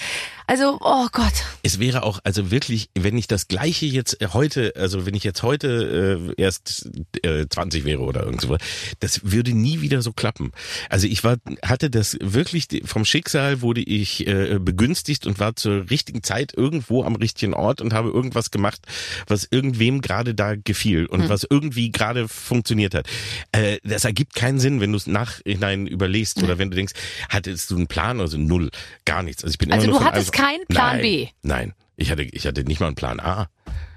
Also, 0.47 0.77
oh 0.81 1.07
Gott. 1.11 1.33
Es 1.63 1.79
wäre 1.79 2.03
auch, 2.03 2.19
also 2.23 2.51
wirklich, 2.51 2.89
wenn 2.95 3.17
ich 3.17 3.27
das 3.27 3.47
Gleiche 3.47 3.85
jetzt 3.85 4.21
äh, 4.21 4.27
heute, 4.33 4.73
also 4.75 5.05
wenn 5.05 5.13
ich 5.13 5.23
jetzt 5.23 5.43
heute 5.43 6.33
äh, 6.37 6.41
erst 6.41 6.89
äh, 7.23 7.45
20 7.47 7.85
wäre 7.85 8.01
oder 8.01 8.23
irgend 8.23 8.41
so, 8.41 8.57
das 8.99 9.31
würde 9.31 9.53
nie 9.53 9.81
wieder 9.81 10.01
so 10.01 10.11
klappen. 10.11 10.51
Also 10.89 11.07
ich 11.07 11.23
war, 11.23 11.37
hatte 11.63 11.89
das 11.89 12.17
wirklich, 12.19 12.67
vom 12.85 13.05
Schicksal 13.05 13.61
wurde 13.61 13.81
ich 13.81 14.27
äh, 14.27 14.59
begünstigt 14.59 15.25
und 15.25 15.39
war 15.39 15.55
zur 15.55 15.89
richtigen 15.89 16.23
Zeit 16.23 16.53
irgendwo 16.55 17.03
am 17.03 17.15
richtigen 17.15 17.53
Ort 17.53 17.81
und 17.81 17.93
habe 17.93 18.09
irgendwas 18.09 18.51
gemacht, 18.51 18.81
was 19.27 19.47
irgendwem 19.49 20.01
gerade 20.01 20.35
da 20.35 20.55
gefiel 20.55 21.05
und 21.05 21.29
was 21.29 21.45
irgendwie 21.49 21.91
gerade 21.91 22.27
funktioniert 22.27 22.93
hat. 22.95 23.07
Äh, 23.51 23.77
das 23.83 24.05
ergibt 24.05 24.35
keinen 24.35 24.59
Sinn, 24.59 24.81
wenn 24.81 24.91
du 24.91 24.97
es 24.97 25.07
nachhinein 25.07 25.87
überlegst 25.87 26.41
oder 26.43 26.57
wenn 26.57 26.69
du 26.69 26.75
denkst, 26.75 26.93
hattest 27.29 27.71
du 27.71 27.75
einen 27.77 27.87
Plan 27.87 28.19
oder 28.19 28.27
so? 28.27 28.37
Null, 28.37 28.69
gar 29.05 29.23
nichts. 29.23 29.43
Also 29.43 29.53
ich 29.53 29.57
bin 29.57 29.71
Also 29.71 29.85
immer 29.87 29.99
nur 29.99 30.01
von 30.01 30.13
keinen 30.43 30.65
Plan 30.67 30.97
Nein, 30.97 31.01
B? 31.01 31.27
Nein, 31.41 31.73
ich 31.95 32.11
hatte, 32.11 32.23
ich 32.23 32.45
hatte 32.45 32.63
nicht 32.63 32.79
mal 32.79 32.87
einen 32.87 32.95
Plan 32.95 33.19
A. 33.19 33.49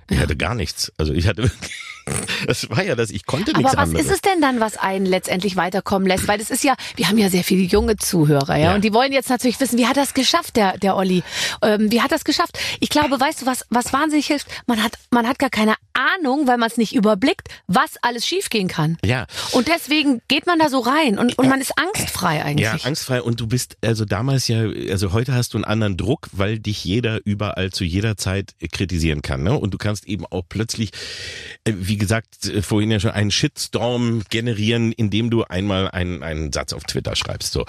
Ich 0.08 0.18
hatte 0.18 0.36
gar 0.36 0.54
nichts. 0.54 0.92
Also 0.96 1.12
ich 1.12 1.26
hatte, 1.26 1.50
das 2.46 2.68
war 2.70 2.82
ja 2.84 2.94
das, 2.94 3.10
ich 3.10 3.26
konnte 3.26 3.50
Aber 3.52 3.58
nichts 3.60 3.76
was 3.76 3.82
anderes. 3.84 4.06
ist 4.06 4.12
es 4.12 4.20
denn 4.20 4.40
dann, 4.40 4.60
was 4.60 4.76
einen 4.76 5.06
letztendlich 5.06 5.56
weiterkommen 5.56 6.06
lässt? 6.08 6.28
Weil 6.28 6.38
das 6.38 6.50
ist 6.50 6.64
ja, 6.64 6.74
wir 6.96 7.08
haben 7.08 7.18
ja 7.18 7.28
sehr 7.28 7.44
viele 7.44 7.62
junge 7.62 7.96
Zuhörer, 7.96 8.56
ja, 8.56 8.66
Ja. 8.66 8.74
und 8.74 8.84
die 8.84 8.92
wollen 8.92 9.12
jetzt 9.12 9.28
natürlich 9.30 9.58
wissen, 9.60 9.78
wie 9.78 9.86
hat 9.86 9.96
das 9.96 10.14
geschafft, 10.14 10.56
der, 10.56 10.78
der 10.78 10.96
Olli? 10.96 11.22
Ähm, 11.62 11.90
wie 11.90 12.00
hat 12.02 12.12
das 12.12 12.24
geschafft? 12.24 12.58
Ich 12.80 12.88
glaube, 12.90 13.18
weißt 13.18 13.42
du, 13.42 13.46
was, 13.46 13.64
was 13.70 13.92
wahnsinnig 13.92 14.26
hilft? 14.26 14.46
Man 14.66 14.82
hat, 14.82 14.92
man 15.10 15.26
hat 15.26 15.38
gar 15.38 15.50
keine 15.50 15.74
Ahnung, 15.94 16.46
weil 16.46 16.58
man 16.58 16.68
es 16.70 16.76
nicht 16.76 16.94
überblickt, 16.94 17.48
was 17.66 17.92
alles 18.02 18.26
schiefgehen 18.26 18.68
kann. 18.68 18.98
Ja. 19.04 19.26
Und 19.52 19.68
deswegen 19.68 20.20
geht 20.28 20.46
man 20.46 20.58
da 20.58 20.68
so 20.68 20.80
rein 20.80 21.18
und, 21.18 21.38
und 21.38 21.48
man 21.48 21.60
ist 21.60 21.72
angstfrei 21.78 22.36
Ja, 22.36 22.44
eigentlich. 22.44 22.84
angstfrei. 22.86 23.22
Und 23.22 23.40
du 23.40 23.46
bist 23.46 23.76
also 23.82 24.04
damals 24.04 24.46
ja, 24.48 24.64
also 24.90 25.12
heute 25.12 25.34
hast 25.34 25.54
du 25.54 25.58
einen 25.58 25.64
anderen 25.64 25.96
Druck, 25.96 26.28
weil 26.32 26.58
dich 26.58 26.84
jeder 26.84 27.20
überall 27.24 27.70
zu 27.72 27.84
jeder 27.84 28.16
Zeit 28.16 28.54
kritisieren 28.72 29.22
kann. 29.22 29.42
Ne? 29.42 29.58
Und 29.58 29.72
du 29.72 29.78
kannst 29.78 30.06
eben 30.06 30.26
auch 30.26 30.42
plötzlich, 30.48 30.90
äh, 31.64 31.72
wie 31.96 31.98
gesagt, 31.98 32.44
äh, 32.44 32.60
vorhin 32.60 32.90
ja 32.90 33.00
schon 33.00 33.12
einen 33.12 33.30
Shitstorm 33.30 34.22
generieren, 34.28 34.92
indem 34.92 35.30
du 35.30 35.44
einmal 35.44 35.90
einen, 35.90 36.22
einen 36.22 36.52
Satz 36.52 36.74
auf 36.74 36.84
Twitter 36.84 37.16
schreibst. 37.16 37.54
So. 37.54 37.64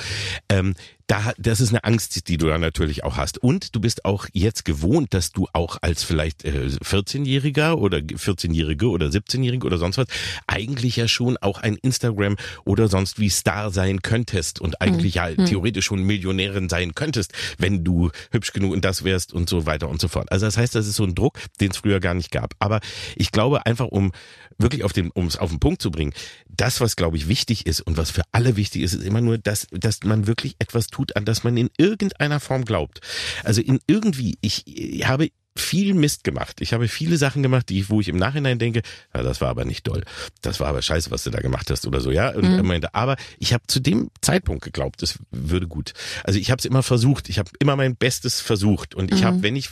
Ähm, 0.49 0.75
da, 1.07 1.31
das 1.37 1.61
ist 1.61 1.69
eine 1.69 1.83
Angst, 1.85 2.27
die 2.27 2.37
du 2.37 2.47
dann 2.47 2.59
natürlich 2.59 3.03
auch 3.05 3.15
hast. 3.15 3.37
Und 3.37 3.73
du 3.75 3.79
bist 3.79 4.03
auch 4.03 4.27
jetzt 4.33 4.65
gewohnt, 4.65 5.13
dass 5.13 5.31
du 5.31 5.47
auch 5.53 5.77
als 5.81 6.03
vielleicht 6.03 6.43
äh, 6.43 6.67
14-Jähriger 6.83 7.75
oder 7.75 7.99
14-Jährige 7.99 8.89
oder 8.89 9.07
17-Jährige 9.07 9.65
oder 9.65 9.77
sonst 9.77 9.97
was 9.97 10.07
eigentlich 10.47 10.97
ja 10.97 11.07
schon 11.07 11.37
auch 11.37 11.59
ein 11.59 11.77
Instagram 11.77 12.35
oder 12.65 12.89
sonst 12.89 13.19
wie 13.19 13.29
Star 13.29 13.71
sein 13.71 14.01
könntest 14.01 14.59
und 14.59 14.81
eigentlich 14.81 15.15
ja 15.15 15.33
theoretisch 15.33 15.85
schon 15.85 16.03
Millionärin 16.03 16.67
sein 16.67 16.93
könntest, 16.93 17.31
wenn 17.57 17.85
du 17.85 18.11
hübsch 18.31 18.51
genug 18.51 18.73
und 18.73 18.83
das 18.83 19.05
wärst 19.05 19.31
und 19.31 19.47
so 19.47 19.65
weiter 19.65 19.87
und 19.87 20.01
so 20.01 20.09
fort. 20.09 20.29
Also 20.31 20.45
das 20.45 20.57
heißt, 20.57 20.75
das 20.75 20.87
ist 20.87 20.95
so 20.95 21.05
ein 21.05 21.15
Druck, 21.15 21.39
den 21.61 21.71
es 21.71 21.77
früher 21.77 22.01
gar 22.01 22.15
nicht 22.15 22.31
gab. 22.31 22.53
Aber 22.59 22.81
ich 23.15 23.31
glaube 23.31 23.65
einfach, 23.65 23.87
um 23.87 24.11
wirklich 24.57 24.83
auf 24.83 24.93
den, 24.93 25.11
um 25.11 25.27
es 25.27 25.37
auf 25.37 25.49
den 25.49 25.59
Punkt 25.59 25.81
zu 25.81 25.91
bringen, 25.91 26.13
das, 26.49 26.81
was 26.81 26.95
glaube 26.95 27.17
ich 27.17 27.27
wichtig 27.27 27.65
ist 27.65 27.81
und 27.81 27.97
was 27.97 28.11
für 28.11 28.23
alle 28.31 28.57
wichtig 28.57 28.81
ist, 28.81 28.93
ist 28.93 29.03
immer 29.03 29.21
nur, 29.21 29.37
dass, 29.37 29.67
dass 29.71 30.03
man 30.03 30.27
wirklich 30.27 30.55
etwas 30.59 30.87
tut, 30.87 30.96
an 31.15 31.25
das 31.25 31.43
man 31.43 31.57
in 31.57 31.69
irgendeiner 31.77 32.39
Form 32.39 32.65
glaubt. 32.65 33.01
Also 33.43 33.61
in 33.61 33.79
irgendwie, 33.87 34.37
ich, 34.41 34.63
ich 34.67 35.07
habe 35.07 35.29
viel 35.57 35.93
Mist 35.93 36.23
gemacht. 36.23 36.61
Ich 36.61 36.73
habe 36.73 36.87
viele 36.87 37.17
Sachen 37.17 37.43
gemacht, 37.43 37.69
die, 37.69 37.89
wo 37.89 37.99
ich 37.99 38.07
im 38.07 38.17
Nachhinein 38.17 38.59
denke, 38.59 38.81
ja, 39.13 39.23
das 39.23 39.41
war 39.41 39.49
aber 39.49 39.65
nicht 39.65 39.87
doll. 39.87 40.03
Das 40.41 40.59
war 40.59 40.67
aber 40.67 40.81
scheiße, 40.81 41.11
was 41.11 41.23
du 41.23 41.29
da 41.29 41.39
gemacht 41.39 41.69
hast 41.69 41.85
oder 41.87 41.99
so, 41.99 42.11
ja. 42.11 42.29
Und 42.29 42.43
Mhm. 42.57 42.85
aber 42.93 43.17
ich 43.39 43.53
habe 43.53 43.63
zu 43.67 43.79
dem 43.79 44.09
Zeitpunkt 44.21 44.63
geglaubt, 44.63 45.01
das 45.01 45.19
würde 45.31 45.67
gut. 45.67 45.93
Also 46.23 46.39
ich 46.39 46.51
habe 46.51 46.59
es 46.59 46.65
immer 46.65 46.83
versucht. 46.83 47.29
Ich 47.29 47.39
habe 47.39 47.49
immer 47.59 47.75
mein 47.75 47.95
Bestes 47.95 48.39
versucht. 48.39 48.95
Und 48.95 49.11
ich 49.11 49.21
Mhm. 49.21 49.25
habe, 49.25 49.43
wenn 49.43 49.55
ich 49.55 49.69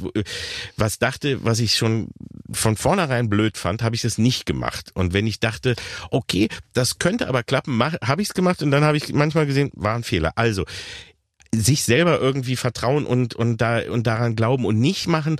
was 0.76 1.00
dachte, 1.00 1.44
was 1.44 1.60
ich 1.60 1.76
schon 1.76 2.10
von 2.52 2.76
vornherein 2.78 3.30
blöd 3.30 3.58
fand, 3.58 3.84
habe 3.84 3.96
ich 3.96 4.02
das 4.02 4.18
nicht 4.18 4.46
gemacht. 4.46 4.92
Und 4.96 5.14
wenn 5.14 5.28
ich 5.28 5.40
dachte, 5.40 5.76
okay, 6.12 6.50
das 6.74 7.00
könnte 7.00 7.28
aber 7.28 7.44
klappen, 7.44 7.80
habe 7.84 8.22
ich 8.22 8.30
es 8.30 8.34
gemacht 8.34 8.62
und 8.64 8.72
dann 8.72 8.84
habe 8.84 8.98
ich 8.98 9.14
manchmal 9.14 9.46
gesehen, 9.46 9.72
war 9.76 9.96
ein 9.96 10.04
Fehler. 10.04 10.34
Also 10.36 10.66
sich 11.62 11.84
selber 11.84 12.20
irgendwie 12.20 12.56
vertrauen 12.56 13.06
und 13.06 13.36
und 13.36 13.62
da 13.62 13.82
und 13.90 14.08
daran 14.08 14.36
glauben 14.36 14.66
und 14.66 14.80
nicht 14.80 15.08
machen, 15.08 15.38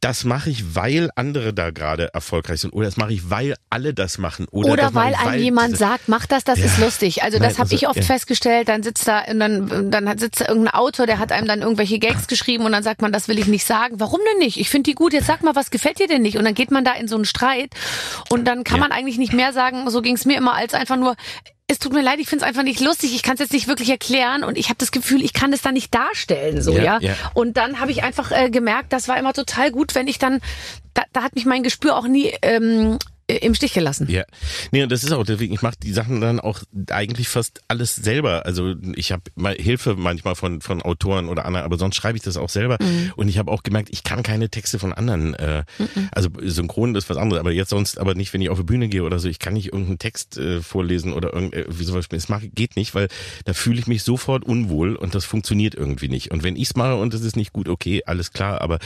das 0.00 0.24
mache 0.24 0.50
ich, 0.50 0.74
weil 0.74 1.10
andere 1.16 1.52
da 1.54 1.70
gerade 1.70 2.12
erfolgreich 2.14 2.60
sind 2.60 2.72
oder 2.72 2.86
das 2.86 2.96
mache 2.96 3.12
ich, 3.12 3.30
weil 3.30 3.54
alle 3.70 3.94
das 3.94 4.18
machen 4.18 4.46
oder, 4.50 4.72
Oder 4.72 4.94
weil 4.94 5.12
ich, 5.12 5.18
einem 5.20 5.42
jemand 5.42 5.76
sagt, 5.76 6.08
mach 6.08 6.26
das, 6.26 6.44
das 6.44 6.58
Ja. 6.58 6.66
ist 6.66 6.78
lustig. 6.78 7.22
Also 7.22 7.38
das 7.38 7.54
habe 7.54 7.62
also, 7.62 7.74
ich 7.76 7.86
oft 7.88 7.96
ja. 7.96 8.02
festgestellt. 8.02 8.68
Dann 8.68 8.82
sitzt 8.82 9.06
da 9.08 9.22
und 9.30 9.40
dann, 9.40 9.90
dann 9.90 10.08
hat- 10.08 10.20
sitzt 10.20 10.40
da 10.40 10.48
irgendein 10.48 10.74
Autor, 10.74 11.06
der 11.06 11.18
hat 11.18 11.32
einem 11.32 11.46
dann 11.46 11.62
irgendwelche 11.62 11.98
Gags 11.98 12.26
geschrieben 12.26 12.64
und 12.64 12.72
dann 12.72 12.82
sagt 12.82 13.02
man, 13.02 13.12
das 13.12 13.28
will 13.28 13.38
ich 13.38 13.46
nicht 13.46 13.64
sagen. 13.64 14.00
Warum 14.00 14.20
denn 14.32 14.38
nicht? 14.38 14.58
Ich 14.58 14.68
finde 14.70 14.90
die 14.90 14.94
gut. 14.94 15.12
Jetzt 15.12 15.26
sag 15.26 15.42
mal, 15.42 15.54
was 15.54 15.70
gefällt 15.70 15.98
dir 15.98 16.08
denn 16.08 16.22
nicht? 16.22 16.36
Und 16.38 16.44
dann 16.44 16.54
geht 16.54 16.70
man 16.70 16.84
da 16.84 16.92
in 16.94 17.08
so 17.08 17.16
einen 17.16 17.24
Streit 17.24 17.70
und 18.30 18.44
dann 18.46 18.64
kann 18.64 18.76
Ja. 18.78 18.82
man 18.84 18.92
eigentlich 18.92 19.18
nicht 19.18 19.32
mehr 19.32 19.52
sagen. 19.52 19.88
So 19.90 20.02
ging 20.02 20.14
es 20.16 20.24
mir 20.24 20.36
immer 20.36 20.54
als 20.54 20.74
einfach 20.74 20.96
nur. 20.96 21.16
Es 21.70 21.78
tut 21.78 21.92
mir 21.92 22.00
leid, 22.00 22.18
ich 22.18 22.28
finde 22.28 22.44
es 22.44 22.48
einfach 22.48 22.62
nicht 22.62 22.80
lustig. 22.80 23.14
Ich 23.14 23.22
kann 23.22 23.34
es 23.34 23.40
jetzt 23.40 23.52
nicht 23.52 23.68
wirklich 23.68 23.90
erklären 23.90 24.42
und 24.42 24.56
ich 24.56 24.70
habe 24.70 24.78
das 24.78 24.90
Gefühl, 24.90 25.22
ich 25.22 25.34
kann 25.34 25.50
das 25.50 25.60
da 25.60 25.70
nicht 25.70 25.94
darstellen, 25.94 26.62
so 26.62 26.72
ja. 26.72 26.82
Ja, 26.82 26.98
ja. 27.00 27.14
Und 27.34 27.58
dann 27.58 27.78
habe 27.78 27.90
ich 27.90 28.02
einfach 28.02 28.30
äh, 28.32 28.48
gemerkt, 28.48 28.92
das 28.92 29.06
war 29.06 29.18
immer 29.18 29.34
total 29.34 29.70
gut, 29.70 29.94
wenn 29.94 30.08
ich 30.08 30.18
dann, 30.18 30.40
da, 30.94 31.02
da 31.12 31.22
hat 31.22 31.34
mich 31.34 31.44
mein 31.44 31.62
Gespür 31.62 31.96
auch 31.96 32.08
nie 32.08 32.32
ähm, 32.40 32.98
im 33.28 33.54
Stich 33.54 33.74
gelassen. 33.74 34.08
Ja, 34.10 34.24
nee, 34.72 34.82
und 34.82 34.90
das 34.90 35.04
ist 35.04 35.12
auch 35.12 35.24
deswegen, 35.24 35.52
ich 35.54 35.62
mache 35.62 35.76
die 35.82 35.92
Sachen 35.92 36.20
dann 36.20 36.40
auch 36.40 36.60
eigentlich 36.90 37.28
fast 37.28 37.60
alles 37.68 37.94
selber. 37.94 38.46
Also 38.46 38.74
ich 38.94 39.12
habe 39.12 39.22
mal 39.34 39.54
Hilfe 39.54 39.94
manchmal 39.96 40.34
von 40.34 40.60
von 40.60 40.80
Autoren 40.82 41.28
oder 41.28 41.44
anderen, 41.44 41.64
aber 41.64 41.78
sonst 41.78 41.96
schreibe 41.96 42.16
ich 42.16 42.24
das 42.24 42.36
auch 42.36 42.48
selber. 42.48 42.78
Mhm. 42.80 43.12
Und 43.16 43.28
ich 43.28 43.38
habe 43.38 43.50
auch 43.50 43.62
gemerkt, 43.62 43.88
ich 43.92 44.02
kann 44.02 44.22
keine 44.22 44.48
Texte 44.48 44.78
von 44.78 44.92
anderen. 44.92 45.34
Äh, 45.34 45.64
Also 46.12 46.30
synchron 46.40 46.94
ist 46.94 47.10
was 47.10 47.16
anderes, 47.16 47.40
aber 47.40 47.52
jetzt 47.52 47.70
sonst 47.70 47.98
aber 47.98 48.14
nicht, 48.14 48.32
wenn 48.32 48.40
ich 48.40 48.48
auf 48.48 48.58
die 48.58 48.64
Bühne 48.64 48.88
gehe 48.88 49.02
oder 49.02 49.18
so. 49.18 49.28
Ich 49.28 49.38
kann 49.38 49.52
nicht 49.52 49.66
irgendeinen 49.66 49.98
Text 49.98 50.38
äh, 50.38 50.60
vorlesen 50.62 51.12
oder 51.12 51.32
irgendwie 51.34 51.82
äh, 51.82 51.86
sowas. 51.86 52.06
Das 52.08 52.28
mach, 52.28 52.42
geht 52.54 52.76
nicht, 52.76 52.94
weil 52.94 53.08
da 53.44 53.52
fühle 53.52 53.78
ich 53.78 53.86
mich 53.86 54.02
sofort 54.02 54.44
unwohl 54.44 54.96
und 54.96 55.14
das 55.14 55.24
funktioniert 55.24 55.74
irgendwie 55.74 56.08
nicht. 56.08 56.30
Und 56.30 56.42
wenn 56.42 56.56
ich's 56.56 56.76
mache 56.76 56.96
und 56.96 57.12
es 57.14 57.20
ist 57.20 57.36
nicht 57.36 57.52
gut, 57.52 57.68
okay, 57.68 58.02
alles 58.06 58.32
klar, 58.32 58.60
aber 58.60 58.78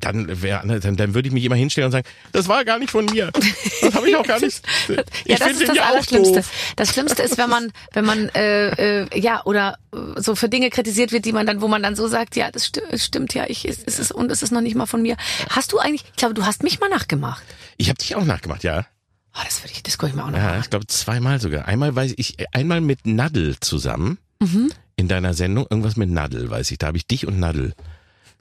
dann 0.00 0.42
wäre 0.42 0.80
dann, 0.80 0.96
dann 0.96 1.14
würde 1.14 1.28
ich 1.28 1.34
mich 1.34 1.44
immer 1.44 1.56
hinstellen 1.56 1.86
und 1.86 1.92
sagen, 1.92 2.06
das 2.32 2.48
war 2.48 2.64
gar 2.64 2.78
nicht 2.78 2.90
von 2.90 3.04
mir. 3.06 3.30
Das 3.80 3.94
habe 3.94 4.08
ich 4.08 4.16
auch 4.16 4.24
gar 4.26 4.40
nicht. 4.40 4.60
ja, 5.26 5.36
das 5.36 5.52
ist 5.52 5.68
das 5.68 5.76
ja 5.76 5.84
Allerschlimmste. 5.84 6.44
Das 6.76 6.92
Schlimmste 6.92 7.22
ist, 7.22 7.38
wenn 7.38 7.50
man, 7.50 7.72
wenn 7.92 8.04
man, 8.04 8.28
äh, 8.30 9.02
äh, 9.02 9.18
ja, 9.20 9.44
oder 9.44 9.78
so 10.16 10.34
für 10.34 10.48
Dinge 10.48 10.70
kritisiert 10.70 11.12
wird, 11.12 11.24
die 11.24 11.32
man 11.32 11.46
dann, 11.46 11.60
wo 11.60 11.68
man 11.68 11.82
dann 11.82 11.96
so 11.96 12.08
sagt, 12.08 12.36
ja, 12.36 12.50
das 12.50 12.70
es 12.90 13.04
stimmt, 13.04 13.34
ja, 13.34 13.44
ich, 13.48 13.64
es, 13.66 13.78
es 13.84 13.98
ist, 13.98 14.12
und 14.12 14.30
es 14.30 14.42
ist 14.42 14.50
noch 14.52 14.60
nicht 14.60 14.74
mal 14.74 14.86
von 14.86 15.02
mir. 15.02 15.16
Hast 15.50 15.72
du 15.72 15.78
eigentlich, 15.78 16.04
ich 16.10 16.16
glaube, 16.16 16.34
du 16.34 16.44
hast 16.46 16.62
mich 16.62 16.80
mal 16.80 16.88
nachgemacht. 16.88 17.42
Ich 17.76 17.88
habe 17.88 17.98
dich 17.98 18.14
auch 18.16 18.24
nachgemacht, 18.24 18.64
ja. 18.64 18.86
Oh, 19.34 19.40
das 19.44 19.62
würde 19.62 19.72
ich, 19.72 19.82
das 19.82 19.98
gucke 19.98 20.10
ich 20.10 20.16
mir 20.16 20.24
auch 20.24 20.30
noch 20.30 20.38
Ja, 20.38 20.52
an. 20.52 20.60
ich 20.60 20.70
glaube 20.70 20.86
zweimal 20.86 21.40
sogar. 21.40 21.66
Einmal 21.66 21.94
weiß 21.94 22.14
ich, 22.16 22.36
einmal 22.52 22.80
mit 22.80 23.06
Nadel 23.06 23.56
zusammen 23.60 24.18
Mhm. 24.40 24.70
in 24.96 25.08
deiner 25.08 25.34
Sendung, 25.34 25.66
irgendwas 25.68 25.96
mit 25.96 26.10
Nadel, 26.10 26.48
weiß 26.50 26.70
ich. 26.70 26.78
Da 26.78 26.88
habe 26.88 26.96
ich 26.96 27.06
dich 27.06 27.26
und 27.26 27.38
Nadel 27.40 27.74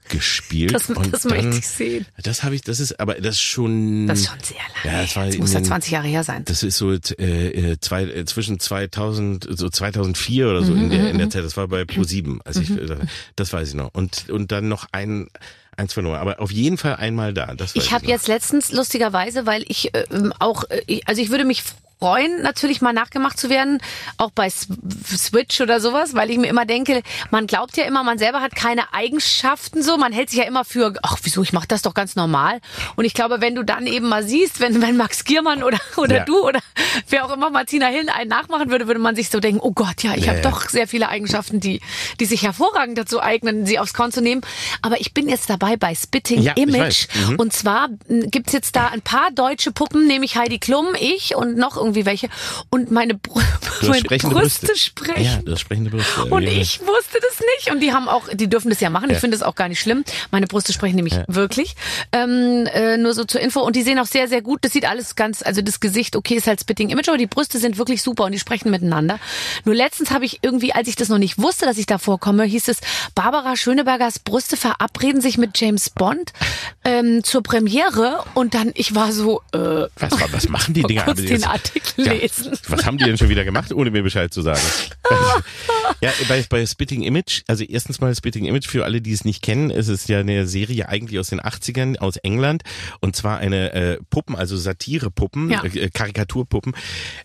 gespielt. 0.10 0.74
Das, 0.74 0.90
und 0.90 1.14
das 1.14 1.22
dann, 1.24 1.32
möchte 1.34 1.58
ich 1.60 1.68
sehen. 1.68 2.06
Das 2.24 2.44
habe 2.44 2.56
ich, 2.56 2.62
das 2.62 2.80
ist, 2.80 3.00
aber 3.00 3.16
das 3.16 3.36
ist 3.36 3.42
schon. 3.42 4.08
Das 4.08 4.20
ist 4.20 4.28
schon 4.30 4.40
sehr 4.42 4.58
lange. 4.84 4.96
Ja, 4.98 5.02
das 5.04 5.16
war 5.16 5.26
das 5.28 5.38
muss 5.38 5.54
ja 5.54 5.60
den- 5.60 5.66
20 5.66 5.92
Jahre 5.92 6.08
her 6.08 6.24
sein. 6.24 6.44
Das 6.46 6.64
ist 6.64 6.78
so 6.78 6.92
äh, 6.94 6.98
äh, 7.18 7.78
zwei, 7.80 8.04
äh, 8.04 8.26
zwischen 8.26 8.60
2000, 8.60 9.48
so 9.52 9.70
2004 9.70 10.50
oder 10.50 10.64
so 10.64 10.74
Mhm, 10.74 10.84
in 10.84 10.90
der 10.90 11.10
in 11.12 11.18
der 11.18 11.30
Zeit. 11.30 11.44
Das 11.44 11.58
war 11.58 11.68
bei 11.68 11.82
Pro7, 11.84 12.40
also 12.46 12.62
ich, 12.62 12.70
äh, 12.72 12.98
das 13.36 13.54
weiß 13.54 13.70
ich 13.70 13.76
noch. 13.76 13.94
Und 13.94 14.30
und 14.30 14.52
dann 14.52 14.68
noch 14.68 14.88
ein 14.92 15.28
eins 15.76 15.94
verloren, 15.94 16.20
aber 16.20 16.40
auf 16.40 16.52
jeden 16.52 16.78
Fall 16.78 16.96
einmal 16.96 17.34
da. 17.34 17.54
Das 17.54 17.76
Ich 17.76 17.92
habe 17.92 18.08
jetzt 18.08 18.28
letztens 18.28 18.72
lustigerweise, 18.72 19.46
weil 19.46 19.64
ich 19.68 19.94
äh, 19.94 20.06
ähm, 20.12 20.34
auch, 20.40 20.64
äh, 20.70 20.82
ich- 20.88 21.08
also 21.08 21.22
ich 21.22 21.30
würde 21.30 21.46
mich 21.46 21.62
freuen, 22.00 22.42
natürlich 22.42 22.82
mal 22.82 22.94
nachgemacht 22.94 23.40
zu 23.40 23.50
werden, 23.50 23.80
auch 24.18 24.32
bei 24.32 24.50
Switch 24.50 25.62
oder 25.62 25.80
sowas, 25.80 26.14
weil 26.14 26.30
ich 26.30 26.38
mir 26.38 26.48
immer 26.48 26.66
denke, 26.66 27.02
man 27.32 27.48
glaubt 27.48 27.78
ja 27.78 27.86
immer, 27.86 28.04
man 28.04 28.18
selber 28.18 28.42
hat 28.42 28.56
keine 28.56 28.94
Eigenschaften 28.94 29.82
so, 29.82 29.98
man 29.98 30.12
hält 30.14 30.30
sich 30.30 30.40
ja 30.40 30.46
immer 30.46 30.64
für, 30.66 30.94
ach 31.04 31.18
wieso, 31.24 31.42
ich 31.44 31.54
mache 31.54 31.68
das 31.68 31.82
doch 31.82 31.94
ganz 31.94 32.16
normal. 32.16 32.60
Und 32.96 33.06
ich 33.06 33.14
glaube, 33.14 33.42
wenn 33.42 33.56
du 33.56 33.64
dann 33.64 33.88
eben 33.88 34.08
mal 34.10 34.24
siehst, 34.24 34.60
wenn, 34.60 34.82
wenn 34.82 34.98
Max 34.98 35.24
Giermann 35.26 35.64
oder, 35.64 35.80
oder 35.98 36.18
Ja. 36.18 36.26
du 36.26 36.40
oder 36.46 36.60
wer 37.10 37.26
auch 37.26 37.32
immer 37.34 37.50
Martina 37.50 37.88
Hill 37.88 38.10
einen 38.10 38.30
nachmachen 38.30 38.70
würde, 38.70 38.88
würde 38.88 39.00
man 39.00 39.16
sich 39.16 39.30
so 39.30 39.40
denken, 39.40 39.60
oh 39.62 39.72
Gott, 39.72 40.04
ja, 40.04 40.14
ich 40.16 40.26
Ja, 40.26 40.34
habe 40.34 40.42
doch 40.42 40.70
sehr 40.70 40.88
viele 40.88 41.10
Eigenschaften, 41.10 41.60
die, 41.60 41.82
die 42.20 42.26
sich 42.26 42.44
hervorragend 42.44 42.98
dazu 42.98 43.22
eignen, 43.22 43.66
sie 43.66 43.80
aufs 43.80 43.94
Korn 43.94 44.12
zu 44.12 44.22
nehmen. 44.22 44.42
Aber 44.82 45.00
ich 45.00 45.14
bin 45.14 45.30
jetzt 45.30 45.50
dabei 45.50 45.78
bei 45.78 45.96
Spitting 45.96 46.42
Ja, 46.42 46.54
Image. 46.54 47.08
Mhm. 47.14 47.36
Und 47.38 47.54
zwar 47.54 47.90
m, 48.08 48.30
gibt's 48.30 48.54
jetzt 48.54 48.76
da 48.76 48.88
ein 48.88 49.02
paar 49.02 49.32
deutsche 49.32 49.72
Puppen, 49.72 50.08
nämlich 50.08 50.36
Heidi 50.38 50.60
Klum, 50.60 50.88
ich 51.00 51.36
und 51.36 51.58
noch 51.58 51.78
irgendwie 51.88 52.06
welche. 52.06 52.30
Und 52.70 52.92
meine, 52.92 53.16
Br 53.16 53.42
Du 53.82 53.88
meine 53.90 54.02
Brüste, 54.04 54.28
Brüste. 54.30 54.76
sprechen. 54.76 55.24
Ja, 55.24 55.38
du 55.44 55.52
hast 55.52 55.62
sprechende 55.62 55.92
Brüste. 55.92 56.26
Und 56.26 56.44
Ja. 56.44 56.50
ich 56.52 56.80
wusste 56.82 57.20
das 57.22 57.40
nicht. 57.58 57.72
Und 57.72 57.80
die 57.82 57.94
haben 57.94 58.08
auch, 58.10 58.24
die 58.34 58.48
dürfen 58.50 58.70
das 58.70 58.80
ja 58.80 58.90
machen. 58.90 59.10
Ich 59.10 59.16
Ja. 59.16 59.20
finde 59.20 59.38
das 59.38 59.46
auch 59.46 59.56
gar 59.56 59.68
nicht 59.70 59.80
schlimm. 59.80 60.04
Meine 60.32 60.48
Brüste 60.48 60.74
sprechen 60.74 60.96
nämlich 60.96 61.14
wirklich. 61.28 61.76
Ähm, 62.12 62.68
äh, 62.74 62.98
nur 62.98 63.14
so 63.14 63.24
zur 63.24 63.40
Info. 63.42 63.62
Und 63.62 63.76
die 63.76 63.84
sehen 63.84 64.00
auch 64.00 64.06
sehr, 64.08 64.28
sehr 64.28 64.42
gut. 64.42 64.60
Das 64.66 64.74
sieht 64.74 64.88
alles 64.90 65.16
ganz, 65.16 65.42
also 65.44 65.62
das 65.62 65.80
Gesicht, 65.80 66.16
okay, 66.16 66.36
ist 66.36 66.48
halt 66.48 66.60
Spitting 66.60 66.90
Image, 66.90 67.08
aber 67.10 67.18
die 67.18 67.28
Brüste 67.28 67.60
sind 67.60 67.78
wirklich 67.78 68.02
super 68.02 68.26
und 68.26 68.32
die 68.32 68.40
sprechen 68.40 68.72
miteinander. 68.72 69.20
Nur 69.66 69.76
letztens 69.76 70.12
habe 70.12 70.26
ich 70.26 70.40
irgendwie, 70.42 70.74
als 70.74 70.88
ich 70.88 70.96
das 70.96 71.10
noch 71.10 71.18
nicht 71.20 71.38
wusste, 71.38 71.66
dass 71.66 71.78
ich 71.78 71.86
da 71.86 71.98
vorkomme, 72.00 72.44
hieß 72.46 72.68
es, 72.70 72.78
Barbara 73.16 73.56
Schönebergers 73.56 74.20
Brüste 74.20 74.58
verabreden 74.58 75.22
sich 75.22 75.38
mit 75.38 75.60
James 75.60 75.90
Bond 75.92 76.34
ähm, 76.84 77.24
zur 77.24 77.44
Premiere. 77.44 78.24
Und 78.34 78.54
dann, 78.56 78.72
ich 78.76 78.96
war 78.96 79.12
so, 79.12 79.42
äh, 79.54 79.58
Was, 79.58 80.12
was 80.32 80.50
machen 80.50 80.74
die 80.74 80.82
Dinger? 80.88 81.04
kurz 81.04 81.18
den 81.20 81.28
jetzt- 81.28 81.48
Artikel 81.78 82.06
Ja. 82.06 82.60
Was 82.70 82.86
haben 82.86 82.98
die 82.98 83.06
denn 83.06 83.18
schon 83.18 83.30
wieder 83.30 83.44
gemacht, 83.46 83.72
ohne 83.74 83.92
mir 83.92 84.04
Bescheid 84.04 84.34
zu 84.34 84.42
sagen? 84.42 84.62
ja, 86.02 86.12
bei, 86.28 86.44
bei 86.50 86.66
Spitting 86.66 87.04
Image, 87.04 87.42
also 87.48 87.64
erstens 87.64 88.00
mal 88.02 88.14
Spitting 88.16 88.46
Image, 88.46 88.68
für 88.68 88.84
alle, 88.86 89.02
die 89.02 89.12
es 89.14 89.26
nicht 89.26 89.42
kennen, 89.42 89.72
es 89.72 89.88
ist 89.88 90.10
ja 90.10 90.20
eine 90.20 90.48
Serie 90.48 90.90
eigentlich 90.90 91.20
aus 91.20 91.30
den 91.30 91.40
80ern 91.42 91.98
aus 92.00 92.18
England 92.18 92.64
und 93.02 93.16
zwar 93.16 93.38
eine 93.40 93.74
äh, 93.74 93.98
Puppen, 94.10 94.36
also 94.36 94.58
Satirepuppen, 94.58 95.50
Ja. 95.50 95.64
äh, 95.64 95.90
Karikaturpuppen 95.90 96.74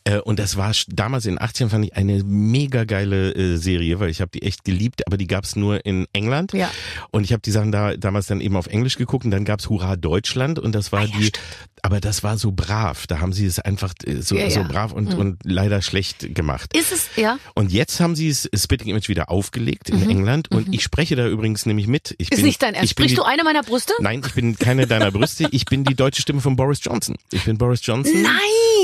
äh, 0.05 0.18
und 0.18 0.38
das 0.38 0.57
war 0.57 0.72
damals 0.88 1.26
in 1.26 1.36
den 1.36 1.38
80ern 1.46 1.68
fand 1.68 1.84
ich 1.86 1.96
eine 1.96 2.22
mega 2.24 2.84
geile 2.84 3.34
äh, 3.34 3.57
Serie, 3.57 4.00
weil 4.00 4.11
ich 4.11 4.20
habe 4.20 4.30
die 4.32 4.42
echt 4.42 4.64
geliebt, 4.64 5.07
aber 5.07 5.16
die 5.16 5.26
gab's 5.26 5.57
nur 5.57 5.84
in 5.84 6.07
England 6.12 6.53
Ja. 6.53 6.70
und 7.11 7.24
ich 7.24 7.32
habe 7.32 7.42
die 7.42 7.50
Sachen 7.50 7.72
da 7.72 7.96
damals 7.96 8.26
dann 8.26 8.40
eben 8.40 8.57
auf 8.57 8.66
Englisch 8.66 8.96
geguckt 8.96 9.24
und 9.24 9.30
dann 9.30 9.44
gab's 9.44 9.68
Hurra 9.68 9.96
Deutschland 9.96 10.59
und 10.59 10.74
das 10.74 10.92
war 10.92 11.00
Ah 11.00 11.05
ja, 11.05 11.18
die, 11.18 11.24
stimmt. 11.26 11.40
Aber 11.83 12.01
das 12.01 12.22
war 12.22 12.39
so 12.39 12.53
brav, 12.53 13.07
da 13.09 13.18
haben 13.20 13.33
sie 13.33 13.45
es 13.47 13.59
einfach 13.59 13.93
äh, 14.07 14.22
so, 14.22 14.37
Ja, 14.37 14.49
so 14.51 14.61
ja. 14.61 14.64
Mhm. 14.64 14.68
brav 14.68 14.93
und, 14.93 15.14
und 15.14 15.39
leider 15.45 15.83
schlecht 15.83 16.35
gemacht. 16.35 16.76
Ist 16.76 16.93
es, 16.93 17.09
ja? 17.16 17.39
Und 17.55 17.72
jetzt 17.72 17.99
haben 18.01 18.14
sie 18.16 18.28
es 18.28 18.49
Spitting 18.55 18.89
Image 18.89 19.09
wieder 19.09 19.30
aufgelegt 19.30 19.91
in 19.91 20.09
England 20.09 20.51
und 20.51 20.72
ich 20.72 20.83
spreche 20.83 21.16
da 21.16 21.26
übrigens 21.26 21.66
nämlich 21.66 21.87
mit. 21.89 22.14
Ich 22.18 22.28
Mhm. 22.30 22.33
Ist 22.33 22.37
bin, 22.37 22.47
nicht 22.47 22.62
dein 22.62 22.74
Ernst. 22.74 22.91
Sprichst 22.91 23.11
die, 23.12 23.16
du 23.16 23.22
eine 23.24 23.43
meiner 23.45 23.62
Brüste? 23.62 23.93
Nein, 24.01 24.22
ich 24.26 24.33
bin 24.35 24.57
keine 24.57 24.87
deiner 24.87 25.11
Brüste. 25.11 25.49
Ich 25.51 25.64
bin 25.64 25.85
die 25.85 25.95
deutsche 25.95 26.22
Stimme 26.22 26.41
von 26.41 26.57
Boris 26.57 26.80
Johnson. 26.83 27.16
Ich 27.33 27.45
bin 27.45 27.59
Boris 27.59 27.80
Johnson. 27.85 28.22
Nein! 28.22 28.30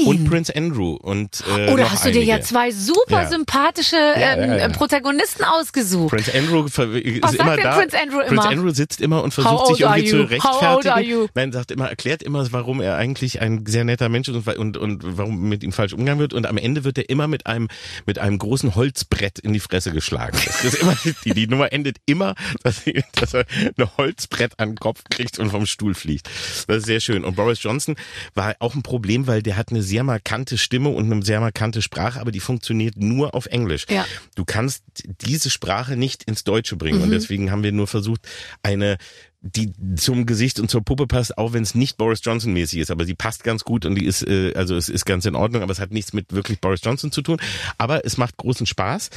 Und 0.07 0.29
Prince 0.29 0.55
Andrew 0.55 0.95
und 0.95 1.43
äh, 1.57 1.73
Oder 1.73 1.85
noch 1.85 1.91
hast 1.93 2.05
du 2.05 2.11
dir 2.13 2.19
einige. 2.21 2.31
ja 2.33 2.41
zwei 2.41 2.71
super 2.71 3.23
Ja. 3.23 3.29
sympathische 3.29 3.97
ähm. 4.17 4.73
Protagonisten 4.73 5.45
ausgesucht? 5.45 6.11
Prince 6.11 6.33
Andrew 6.35 6.65
ist 6.67 6.79
Was 6.79 7.33
sagt 7.33 7.41
immer 7.41 7.55
denn 7.57 7.65
da. 7.65 7.77
Prince 7.77 7.99
Andrew 7.99 8.19
Prince 8.19 8.33
immer? 8.35 8.49
Andrew 8.49 8.71
sitzt 8.71 9.01
immer 9.01 9.23
und 9.23 9.33
versucht 9.35 9.67
sich 9.69 9.81
irgendwie 9.81 10.05
zu 10.05 10.17
you? 10.19 10.23
How 10.43 10.63
old 10.77 10.87
are 10.87 10.97
rechtfertigen. 10.97 11.11
you? 11.11 11.27
Nein, 11.35 11.53
sagt 11.53 11.71
immer, 11.71 11.89
erklärt 11.89 12.23
immer, 12.23 12.47
warum 12.53 12.81
er 12.81 12.88
eigentlich 12.97 13.41
ein 13.41 13.67
sehr 13.67 13.85
netter 13.85 14.09
Mensch 14.09 14.29
ist 14.29 14.35
und, 14.37 14.49
und, 14.49 14.77
und 14.77 15.19
warum 15.19 15.49
mit 15.49 15.63
ihm 15.63 15.73
falsch 15.73 15.93
umgegangen 15.93 16.21
wird. 16.21 16.33
Und 16.33 16.47
am 16.47 16.57
Ende 16.57 16.85
wird 16.85 16.99
er 16.99 17.09
immer 17.09 17.29
mit 17.29 17.47
einem, 17.47 17.69
mit 18.07 18.19
einem 18.19 18.39
großen 18.39 18.75
Holzbrett 18.75 19.39
in 19.39 19.53
die 19.53 19.61
Fresse 19.61 19.93
geschlagen. 19.93 20.39
Das 20.45 20.65
ist 20.65 20.75
immer, 20.75 20.97
die, 21.25 21.35
die 21.35 21.47
Nummer 21.47 21.73
endet 21.73 21.99
immer, 22.07 22.35
dass, 22.63 22.83
dass 23.13 23.35
er 23.35 23.45
ein 23.77 23.97
Holzbrett 23.97 24.59
an 24.59 24.71
den 24.71 24.77
Kopf 24.77 25.05
kriegt 25.11 25.39
und 25.39 25.51
vom 25.51 25.67
Stuhl 25.67 25.95
fliegt. 25.95 26.29
Das 26.67 26.79
ist 26.79 26.87
sehr 26.87 27.01
schön. 27.01 27.25
Und 27.25 27.37
Boris 27.37 27.63
Johnson 27.63 27.97
war 28.35 28.57
auch 28.61 28.75
ein 28.75 28.83
Problem, 28.83 29.27
weil 29.27 29.43
der 29.43 29.57
hat 29.57 29.71
eine 29.71 29.83
sehr 29.83 30.05
markante 30.05 30.59
Stimme 30.59 30.89
und 30.89 31.11
eine 31.11 31.23
sehr 31.23 31.41
markante 31.41 31.83
Sprache, 31.83 32.21
aber 32.21 32.33
die 32.33 32.41
funktioniert 32.41 32.97
nur 32.97 33.35
auf 33.35 33.47
Englisch. 33.47 33.87
Ja. 33.91 34.07
Du 34.35 34.45
kannst 34.45 34.83
diese 35.21 35.51
Sprache 35.51 35.97
nicht 35.97 36.25
ins 36.25 36.45
Deutsche 36.45 36.77
bringen. 36.77 36.99
Mhm. 36.99 37.05
Und 37.05 37.11
deswegen 37.11 37.51
haben 37.51 37.63
wir 37.63 37.73
nur 37.73 37.87
versucht, 37.87 38.27
eine 38.63 38.99
die 39.41 39.73
zum 39.97 40.27
Gesicht 40.27 40.59
und 40.59 40.69
zur 40.69 40.83
Puppe 40.83 41.07
passt, 41.07 41.39
auch 41.39 41.53
wenn 41.53 41.63
es 41.63 41.75
nicht 41.75 41.97
Boris 41.97 42.21
Johnson 42.23 42.53
mäßig 42.53 42.81
ist, 42.81 42.91
aber 42.91 43.05
sie 43.05 43.15
passt 43.15 43.45
ganz 43.45 43.63
gut 43.63 43.87
und 43.87 43.95
die 43.95 44.05
ist 44.05 44.27
äh, 44.27 44.53
also 44.55 44.75
es 44.77 44.89
ist 44.89 45.05
ganz 45.05 45.27
in 45.27 45.37
Ordnung, 45.37 45.63
aber 45.63 45.71
es 45.71 45.79
hat 45.79 45.93
nichts 45.93 46.13
mit 46.13 46.33
wirklich 46.33 46.61
Boris 46.61 46.81
Johnson 46.83 47.13
zu 47.13 47.23
tun, 47.23 47.39
aber 47.79 48.05
es 48.05 48.17
macht 48.17 48.37
großen 48.37 48.67
Spaß. 48.67 49.11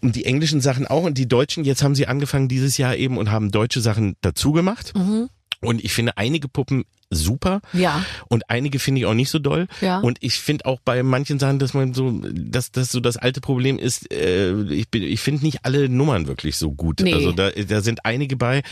Und 0.00 0.16
die 0.16 0.26
englischen 0.26 0.60
Sachen 0.60 0.86
auch 0.86 1.04
und 1.04 1.16
die 1.16 1.26
deutschen, 1.26 1.64
jetzt 1.64 1.82
haben 1.82 1.94
sie 1.94 2.06
angefangen 2.06 2.48
dieses 2.48 2.76
Jahr 2.76 2.96
eben 2.96 3.16
und 3.16 3.30
haben 3.30 3.50
deutsche 3.50 3.80
Sachen 3.80 4.16
dazu 4.20 4.52
gemacht. 4.52 4.92
Und 5.62 5.82
ich 5.84 5.92
finde 5.92 6.16
einige 6.16 6.48
Puppen 6.48 6.84
super. 7.12 7.60
Ja. 7.72 8.04
Und 8.28 8.48
einige 8.50 8.78
finde 8.78 9.00
ich 9.00 9.06
auch 9.06 9.14
nicht 9.14 9.30
so 9.30 9.38
doll. 9.38 9.66
Ja. 9.80 10.00
Und 10.00 10.18
ich 10.20 10.40
finde 10.40 10.66
auch 10.66 10.80
bei 10.84 11.02
manchen 11.02 11.38
Sachen, 11.38 11.58
dass 11.58 11.74
man 11.74 11.94
so, 11.94 12.20
dass 12.22 12.72
das 12.72 12.90
so 12.90 13.00
das 13.00 13.16
alte 13.16 13.40
Problem 13.40 13.78
ist, 13.78 14.12
äh, 14.12 14.52
ich 14.64 14.88
bin, 14.88 15.02
ich 15.02 15.20
finde 15.20 15.44
nicht 15.44 15.64
alle 15.64 15.88
Nummern 15.88 16.26
wirklich 16.26 16.56
so 16.56 16.72
gut. 16.72 17.00
Nee. 17.00 17.14
Also 17.14 17.32
da, 17.32 17.50
da 17.50 17.80
sind 17.80 18.04
einige 18.04 18.36
bei, 18.36 18.62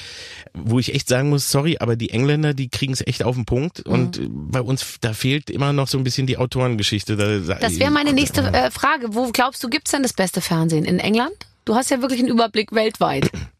wo 0.55 0.79
ich 0.79 0.95
echt 0.95 1.09
sagen 1.09 1.29
muss, 1.29 1.51
sorry, 1.51 1.77
aber 1.81 1.97
die 1.97 2.11
Engländer, 2.11 2.55
die 2.55 2.69
kriegen 2.69 2.93
es 2.93 3.07
echt 3.07 3.23
auf 3.23 3.37
den 3.37 3.45
Punkt. 3.45 3.87
Mhm. 3.87 3.93
Und 3.93 4.21
bei 4.31 4.61
uns, 4.61 4.97
da 5.01 5.13
fehlt 5.13 5.51
immer 5.51 5.73
noch 5.73 5.89
so 5.89 5.99
ein 5.99 6.05
bisschen 6.05 6.27
die 6.27 6.39
Autorengeschichte. 6.39 7.17
Da, 7.17 7.57
Das 7.57 7.79
wäre 7.79 7.91
meine 7.91 8.13
nächste 8.13 8.43
äh, 8.43 8.71
Frage. 8.71 9.15
Wo 9.15 9.31
glaubst 9.31 9.63
du, 9.63 9.69
gibt's 9.69 9.91
denn 9.91 10.03
das 10.03 10.13
beste 10.13 10.41
Fernsehen? 10.41 10.85
In 10.85 10.99
England? 10.99 11.35
Du 11.65 11.75
hast 11.75 11.91
ja 11.91 12.01
wirklich 12.01 12.21
einen 12.21 12.29
Überblick 12.31 12.73
weltweit. 12.73 13.31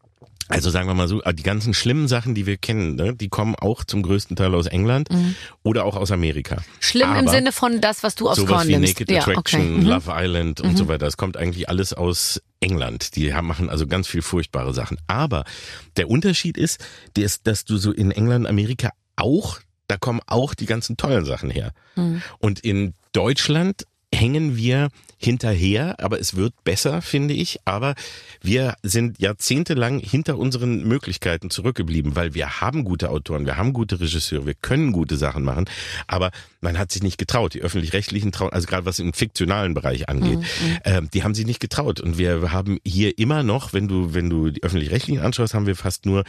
Also 0.51 0.69
sagen 0.69 0.87
wir 0.87 0.93
mal 0.93 1.07
so, 1.07 1.21
die 1.21 1.43
ganzen 1.43 1.73
schlimmen 1.73 2.07
Sachen, 2.07 2.35
die 2.35 2.45
wir 2.45 2.57
kennen, 2.57 2.95
ne, 2.95 3.15
die 3.15 3.29
kommen 3.29 3.55
auch 3.55 3.83
zum 3.83 4.01
größten 4.01 4.35
Teil 4.35 4.53
aus 4.53 4.67
England 4.67 5.09
oder 5.63 5.85
auch 5.85 5.95
aus 5.95 6.11
Amerika. 6.11 6.55
Mhm. 6.55 6.61
Schlimm 6.79 7.09
im 7.11 7.27
Aber 7.27 7.31
Sinne 7.31 7.51
von 7.51 7.81
das, 7.81 8.03
was 8.03 8.15
du 8.15 8.29
aufs 8.29 8.37
sowas 8.37 8.49
Korn 8.51 8.67
wie 8.67 8.77
nimmst. 8.77 8.99
Naked 8.99 9.11
ja, 9.11 9.21
Attraction, 9.21 9.61
okay. 9.61 9.69
Mhm. 9.69 9.85
Love 9.85 10.11
Island 10.13 10.61
und 10.61 10.77
so 10.77 10.87
weiter. 10.87 11.05
Das 11.05 11.17
kommt 11.17 11.37
eigentlich 11.37 11.69
alles 11.69 11.93
aus 11.93 12.41
England. 12.59 13.15
Die 13.15 13.33
haben, 13.33 13.47
machen 13.47 13.69
also 13.69 13.87
ganz 13.87 14.07
viel 14.07 14.21
furchtbare 14.21 14.73
Sachen. 14.73 14.97
Aber 15.07 15.43
der 15.97 16.09
Unterschied 16.09 16.57
ist, 16.57 16.83
dass, 17.15 17.41
dass 17.43 17.65
du 17.65 17.77
so 17.77 17.91
in 17.91 18.11
England, 18.11 18.47
Amerika 18.47 18.91
auch, 19.15 19.59
da 19.87 19.97
kommen 19.97 20.21
auch 20.27 20.53
die 20.53 20.65
ganzen 20.65 20.97
tollen 20.97 21.25
Sachen 21.25 21.49
her. 21.49 21.73
Mhm. 21.95 22.21
Und 22.39 22.59
in 22.59 22.93
Deutschland 23.13 23.85
hängen 24.13 24.57
wir 24.57 24.89
hinterher, 25.23 25.95
aber 25.99 26.19
es 26.19 26.35
wird 26.35 26.63
besser, 26.63 27.01
finde 27.01 27.33
ich. 27.33 27.59
Aber 27.65 27.95
wir 28.41 28.75
sind 28.81 29.19
jahrzehntelang 29.19 29.99
hinter 29.99 30.37
unseren 30.37 30.87
Möglichkeiten 30.87 31.49
zurückgeblieben, 31.49 32.15
weil 32.15 32.33
wir 32.33 32.61
haben 32.61 32.83
gute 32.83 33.09
Autoren, 33.09 33.45
wir 33.45 33.57
haben 33.57 33.73
gute 33.73 33.99
Regisseure, 33.99 34.47
wir 34.47 34.55
können 34.55 34.91
gute 34.91 35.17
Sachen 35.17 35.43
machen, 35.43 35.65
aber 36.07 36.31
man 36.59 36.77
hat 36.77 36.91
sich 36.91 37.03
nicht 37.03 37.17
getraut. 37.17 37.53
Die 37.53 37.61
öffentlich-rechtlichen 37.61 38.31
trauen, 38.31 38.51
also 38.51 38.67
gerade 38.67 38.85
was 38.85 38.99
im 38.99 39.13
fiktionalen 39.13 39.73
Bereich 39.73 40.09
angeht, 40.09 40.39
äh, 40.83 41.01
die 41.13 41.23
haben 41.23 41.35
sich 41.35 41.45
nicht 41.45 41.59
getraut. 41.59 41.99
Und 41.99 42.17
wir 42.17 42.51
haben 42.51 42.79
hier 42.83 43.17
immer 43.17 43.43
noch, 43.43 43.73
wenn 43.73 43.87
du, 43.87 44.13
wenn 44.13 44.29
du 44.29 44.49
die 44.49 44.63
öffentlich-rechtlichen 44.63 45.21
anschaust, 45.21 45.53
haben 45.53 45.67
wir 45.67 45.75
fast 45.75 46.05
nur 46.05 46.23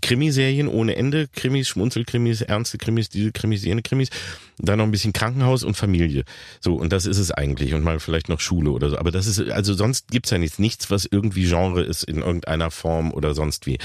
Krimiserien 0.00 0.68
ohne 0.68 0.96
Ende, 0.96 1.28
Krimis, 1.28 1.68
Schmunzelkrimis, 1.68 2.42
ernste 2.42 2.78
Krimis, 2.78 3.08
diese 3.08 3.30
Krimis, 3.30 3.64
jene 3.64 3.82
Krimis, 3.82 4.10
dann 4.58 4.78
noch 4.78 4.84
ein 4.84 4.90
bisschen 4.90 5.12
Krankenhaus 5.12 5.64
und 5.64 5.76
Familie. 5.76 6.24
So, 6.60 6.74
und 6.74 6.92
das 6.92 7.06
ist 7.06 7.18
es 7.18 7.30
eigentlich. 7.30 7.74
Und 7.74 7.82
mal 7.82 8.00
vielleicht 8.00 8.28
noch 8.28 8.40
Schule 8.40 8.70
oder 8.70 8.90
so. 8.90 8.98
Aber 8.98 9.10
das 9.10 9.26
ist, 9.26 9.40
also 9.50 9.74
sonst 9.74 10.08
gibt's 10.08 10.30
ja 10.30 10.38
nichts, 10.38 10.58
nichts, 10.58 10.90
was 10.90 11.06
irgendwie 11.10 11.48
Genre 11.48 11.82
ist 11.82 12.04
in 12.04 12.18
irgendeiner 12.18 12.70
Form 12.70 13.12
oder 13.12 13.34
sonst 13.34 13.66
wie. 13.66 13.78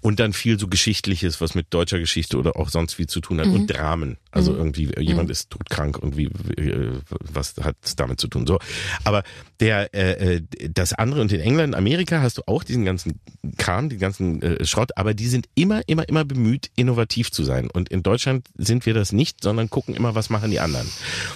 Und 0.00 0.20
dann 0.20 0.32
viel 0.32 0.58
so 0.58 0.68
Geschichtliches, 0.68 1.40
was 1.40 1.54
mit 1.54 1.66
deutscher 1.70 1.98
Geschichte 1.98 2.38
oder 2.38 2.56
auch 2.56 2.68
sonst 2.68 2.98
wie 2.98 3.06
zu 3.06 3.20
tun 3.20 3.40
hat. 3.40 3.46
Und 3.46 3.68
Dramen. 3.68 4.18
Also 4.30 4.54
irgendwie, 4.54 4.90
jemand 4.98 5.30
ist 5.30 5.50
todkrank 5.50 5.98
und 5.98 6.16
wie, 6.16 6.26
äh, 6.26 6.92
was 7.08 7.54
hat's 7.60 7.96
damit 7.96 8.20
zu 8.20 8.28
tun? 8.28 8.46
So. 8.46 8.58
Aber 9.04 9.22
der, 9.60 9.94
äh, 9.94 10.36
äh, 10.36 10.42
das 10.70 10.92
andere 10.92 11.22
und 11.22 11.32
in 11.32 11.40
England, 11.40 11.74
Amerika 11.74 12.20
hast 12.20 12.38
du 12.38 12.42
auch 12.46 12.62
diesen 12.62 12.84
ganzen 12.84 13.20
Kram, 13.56 13.88
den 13.88 13.98
ganzen 13.98 14.42
äh, 14.42 14.64
Schrott, 14.64 14.96
aber 14.96 15.14
die 15.14 15.28
sind 15.28 15.48
immer, 15.54 15.80
immer, 15.86 16.08
immer 16.08 16.24
bemüht, 16.24 16.70
innovativ 16.76 17.30
zu 17.32 17.42
sein. 17.42 17.70
Und 17.70 17.88
in 17.88 18.02
Deutschland 18.02 18.46
sind 18.56 18.86
wir 18.86 18.94
das 18.94 19.12
nicht, 19.12 19.42
sondern 19.42 19.70
gucken 19.70 19.94
immer, 19.94 20.07
was 20.14 20.30
machen 20.30 20.50
die 20.50 20.60
anderen. 20.60 20.88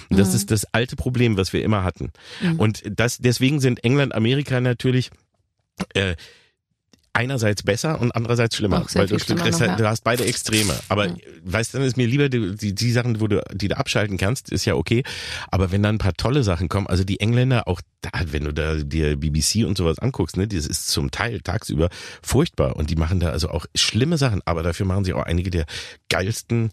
Und 0.09 0.19
das 0.19 0.33
ist 0.33 0.51
das 0.51 0.65
alte 0.73 0.95
Problem, 0.95 1.37
was 1.37 1.53
wir 1.53 1.63
immer 1.63 1.83
hatten. 1.83 2.11
Und 2.57 2.83
das, 2.85 3.17
deswegen 3.17 3.59
sind 3.59 3.83
England, 3.83 4.13
Amerika 4.13 4.59
natürlich 4.61 5.11
äh, 5.93 6.15
einerseits 7.13 7.61
besser 7.61 8.01
und 8.01 8.11
andererseits 8.15 8.55
schlimmer, 8.55 8.85
weil 8.93 9.07
du, 9.07 9.19
schlimmer 9.19 9.49
noch, 9.49 9.59
ja. 9.59 9.75
du 9.75 9.87
hast 9.87 10.03
beide 10.03 10.25
Extreme. 10.25 10.73
Aber 10.89 11.15
weißt 11.43 11.73
du, 11.73 11.77
dann 11.77 11.87
ist 11.87 11.95
mir 11.95 12.07
lieber 12.07 12.27
die, 12.27 12.55
die, 12.55 12.73
die 12.73 12.91
Sachen, 12.91 13.21
wo 13.21 13.27
du, 13.27 13.43
die 13.53 13.67
du 13.67 13.77
abschalten 13.77 14.17
kannst, 14.17 14.51
ist 14.51 14.65
ja 14.65 14.73
okay. 14.73 15.03
Aber 15.51 15.71
wenn 15.71 15.83
dann 15.83 15.95
ein 15.95 15.99
paar 15.99 16.15
tolle 16.15 16.43
Sachen 16.43 16.69
kommen, 16.69 16.87
also 16.87 17.03
die 17.03 17.19
Engländer 17.19 17.67
auch, 17.67 17.81
da, 18.01 18.09
wenn 18.25 18.45
du 18.45 18.51
da 18.51 18.75
dir 18.75 19.15
BBC 19.15 19.65
und 19.65 19.77
sowas 19.77 19.99
anguckst, 19.99 20.37
ne, 20.37 20.47
das 20.47 20.65
ist 20.65 20.87
zum 20.87 21.11
Teil 21.11 21.41
tagsüber 21.41 21.89
furchtbar 22.23 22.75
und 22.75 22.89
die 22.89 22.95
machen 22.95 23.19
da 23.19 23.29
also 23.29 23.49
auch 23.49 23.67
schlimme 23.75 24.17
Sachen. 24.17 24.41
Aber 24.45 24.63
dafür 24.63 24.87
machen 24.87 25.05
sie 25.05 25.13
auch 25.13 25.23
einige 25.23 25.51
der 25.51 25.65
geilsten 26.09 26.71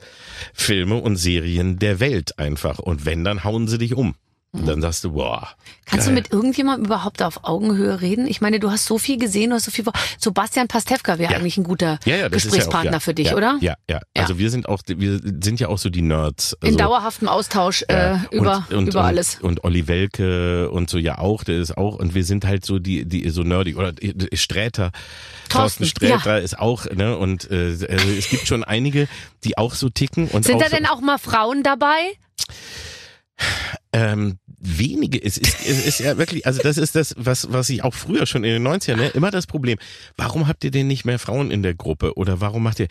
Filme 0.54 0.96
und 0.96 1.16
Serien 1.16 1.78
der 1.78 2.00
Welt 2.00 2.38
einfach. 2.38 2.78
Und 2.78 3.04
wenn, 3.04 3.24
dann 3.24 3.44
hauen 3.44 3.68
sie 3.68 3.78
dich 3.78 3.94
um. 3.94 4.14
Und 4.52 4.66
dann 4.66 4.80
sagst 4.80 5.04
du, 5.04 5.12
boah. 5.12 5.48
Kannst 5.84 6.06
geil. 6.06 6.14
du 6.16 6.20
mit 6.20 6.32
irgendjemandem 6.32 6.86
überhaupt 6.86 7.22
auf 7.22 7.44
Augenhöhe 7.44 8.00
reden? 8.00 8.26
Ich 8.26 8.40
meine, 8.40 8.58
du 8.58 8.72
hast 8.72 8.84
so 8.86 8.98
viel 8.98 9.16
gesehen, 9.16 9.50
du 9.50 9.56
hast 9.56 9.64
so 9.64 9.70
viel. 9.70 9.84
Sebastian 10.18 10.66
Pastewka 10.66 11.18
wäre 11.18 11.32
Ja. 11.32 11.38
eigentlich 11.38 11.56
ein 11.56 11.62
guter 11.62 12.00
ja, 12.04 12.16
ja, 12.16 12.28
Gesprächspartner 12.28 12.96
auch, 12.96 13.02
für 13.02 13.14
dich, 13.14 13.32
oder? 13.32 13.58
Ja, 13.60 13.76
ja, 13.88 14.00
Ja. 14.16 14.22
Also 14.22 14.38
wir 14.38 14.50
sind 14.50 14.68
auch, 14.68 14.80
wir 14.88 15.20
sind 15.22 15.60
ja 15.60 15.68
auch 15.68 15.78
so 15.78 15.88
die 15.88 16.02
Nerds. 16.02 16.56
In 16.62 16.68
Also, 16.68 16.78
dauerhaftem 16.78 17.28
Austausch 17.28 17.84
äh, 17.86 18.16
über, 18.32 18.66
und, 18.70 18.76
und, 18.76 18.88
über 18.88 19.00
und, 19.00 19.06
alles. 19.06 19.38
Und 19.40 19.62
Olli 19.62 19.86
Welke 19.86 20.68
und 20.70 20.90
so 20.90 20.98
ja 20.98 21.18
auch, 21.18 21.44
der 21.44 21.58
ist 21.58 21.76
auch, 21.78 21.94
und 21.94 22.14
wir 22.16 22.24
sind 22.24 22.44
halt 22.44 22.64
so 22.64 22.80
die, 22.80 23.04
die 23.04 23.30
so 23.30 23.42
nerdy. 23.44 23.76
Oder 23.76 23.92
Sträter. 24.32 24.90
Thorsten, 25.48 25.84
Thorsten 25.84 25.86
Sträter 25.86 26.40
ist 26.40 26.58
auch, 26.58 26.86
ne? 26.86 27.16
Und 27.16 27.48
äh, 27.52 27.76
also 27.88 28.08
es 28.18 28.28
gibt 28.28 28.48
schon 28.48 28.64
einige, 28.64 29.06
die 29.44 29.56
auch 29.58 29.74
so 29.74 29.90
ticken. 29.90 30.26
Und 30.26 30.44
Sind 30.44 30.60
da 30.60 30.68
so, 30.68 30.76
denn 30.76 30.86
auch 30.86 31.00
mal 31.00 31.18
Frauen 31.18 31.62
dabei? 31.62 32.10
Ähm, 33.92 34.38
wenige, 34.60 35.22
es 35.22 35.38
ist, 35.38 35.66
es 35.66 35.86
ist 35.86 36.00
ja 36.00 36.18
wirklich, 36.18 36.46
also 36.46 36.62
das 36.62 36.76
ist 36.76 36.94
das, 36.94 37.14
was, 37.16 37.50
was 37.50 37.70
ich 37.70 37.82
auch 37.82 37.94
früher 37.94 38.26
schon 38.26 38.44
in 38.44 38.52
den 38.52 38.66
90ern, 38.66 38.96
ne, 38.96 39.08
immer 39.08 39.30
das 39.30 39.46
Problem. 39.46 39.78
Warum 40.16 40.46
habt 40.48 40.62
ihr 40.64 40.70
denn 40.70 40.86
nicht 40.86 41.04
mehr 41.04 41.18
Frauen 41.18 41.50
in 41.50 41.62
der 41.62 41.74
Gruppe? 41.74 42.14
Oder 42.16 42.40
warum 42.40 42.62
macht 42.62 42.80
ihr, 42.80 42.88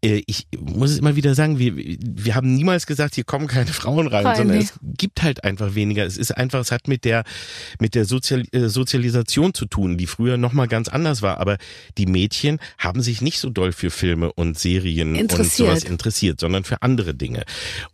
äh, 0.00 0.22
ich 0.26 0.46
muss 0.58 0.90
es 0.90 0.98
immer 0.98 1.16
wieder 1.16 1.34
sagen, 1.34 1.58
wir, 1.58 1.76
wir 1.76 2.34
haben 2.34 2.54
niemals 2.54 2.86
gesagt, 2.86 3.16
hier 3.16 3.24
kommen 3.24 3.48
keine 3.48 3.72
Frauen 3.72 4.06
rein, 4.06 4.26
Rein, 4.26 4.36
sondern 4.36 4.58
nee. 4.58 4.64
es 4.64 4.78
gibt 4.82 5.22
halt 5.22 5.44
einfach 5.44 5.74
weniger. 5.74 6.04
Es 6.04 6.16
ist 6.16 6.36
einfach, 6.36 6.60
es 6.60 6.70
hat 6.70 6.88
mit 6.88 7.04
der, 7.04 7.24
mit 7.80 7.94
der 7.94 8.04
Sozial, 8.04 8.44
äh, 8.52 8.68
Sozialisation 8.68 9.54
zu 9.54 9.66
tun, 9.66 9.98
die 9.98 10.06
früher 10.06 10.36
nochmal 10.36 10.68
ganz 10.68 10.88
anders 10.88 11.22
war. 11.22 11.40
Aber 11.40 11.58
die 11.98 12.06
Mädchen 12.06 12.60
haben 12.78 13.02
sich 13.02 13.20
nicht 13.20 13.40
so 13.40 13.50
doll 13.50 13.72
für 13.72 13.90
Filme 13.90 14.32
und 14.32 14.58
Serien 14.58 15.16
und 15.16 15.32
sowas 15.32 15.82
interessiert, 15.82 16.40
sondern 16.40 16.64
für 16.64 16.82
andere 16.82 17.14
Dinge. 17.14 17.44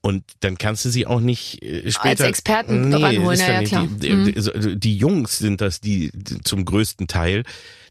Und 0.02 0.24
dann 0.40 0.58
kannst 0.58 0.84
du 0.84 0.90
sie 0.90 1.06
auch 1.06 1.20
nicht 1.20 1.62
äh, 1.62 1.90
später 1.90 2.24
Experten 2.24 2.88
nee, 2.88 3.13
ranholen, 3.16 3.38
ja, 3.38 3.60
ja, 3.60 3.62
klar. 3.62 3.88
Die, 3.88 4.32
die, 4.32 4.32
die, 4.32 4.76
die 4.78 4.96
Jungs 4.96 5.38
sind 5.38 5.60
das, 5.60 5.80
die 5.80 6.10
zum 6.44 6.64
größten 6.64 7.06
Teil 7.06 7.44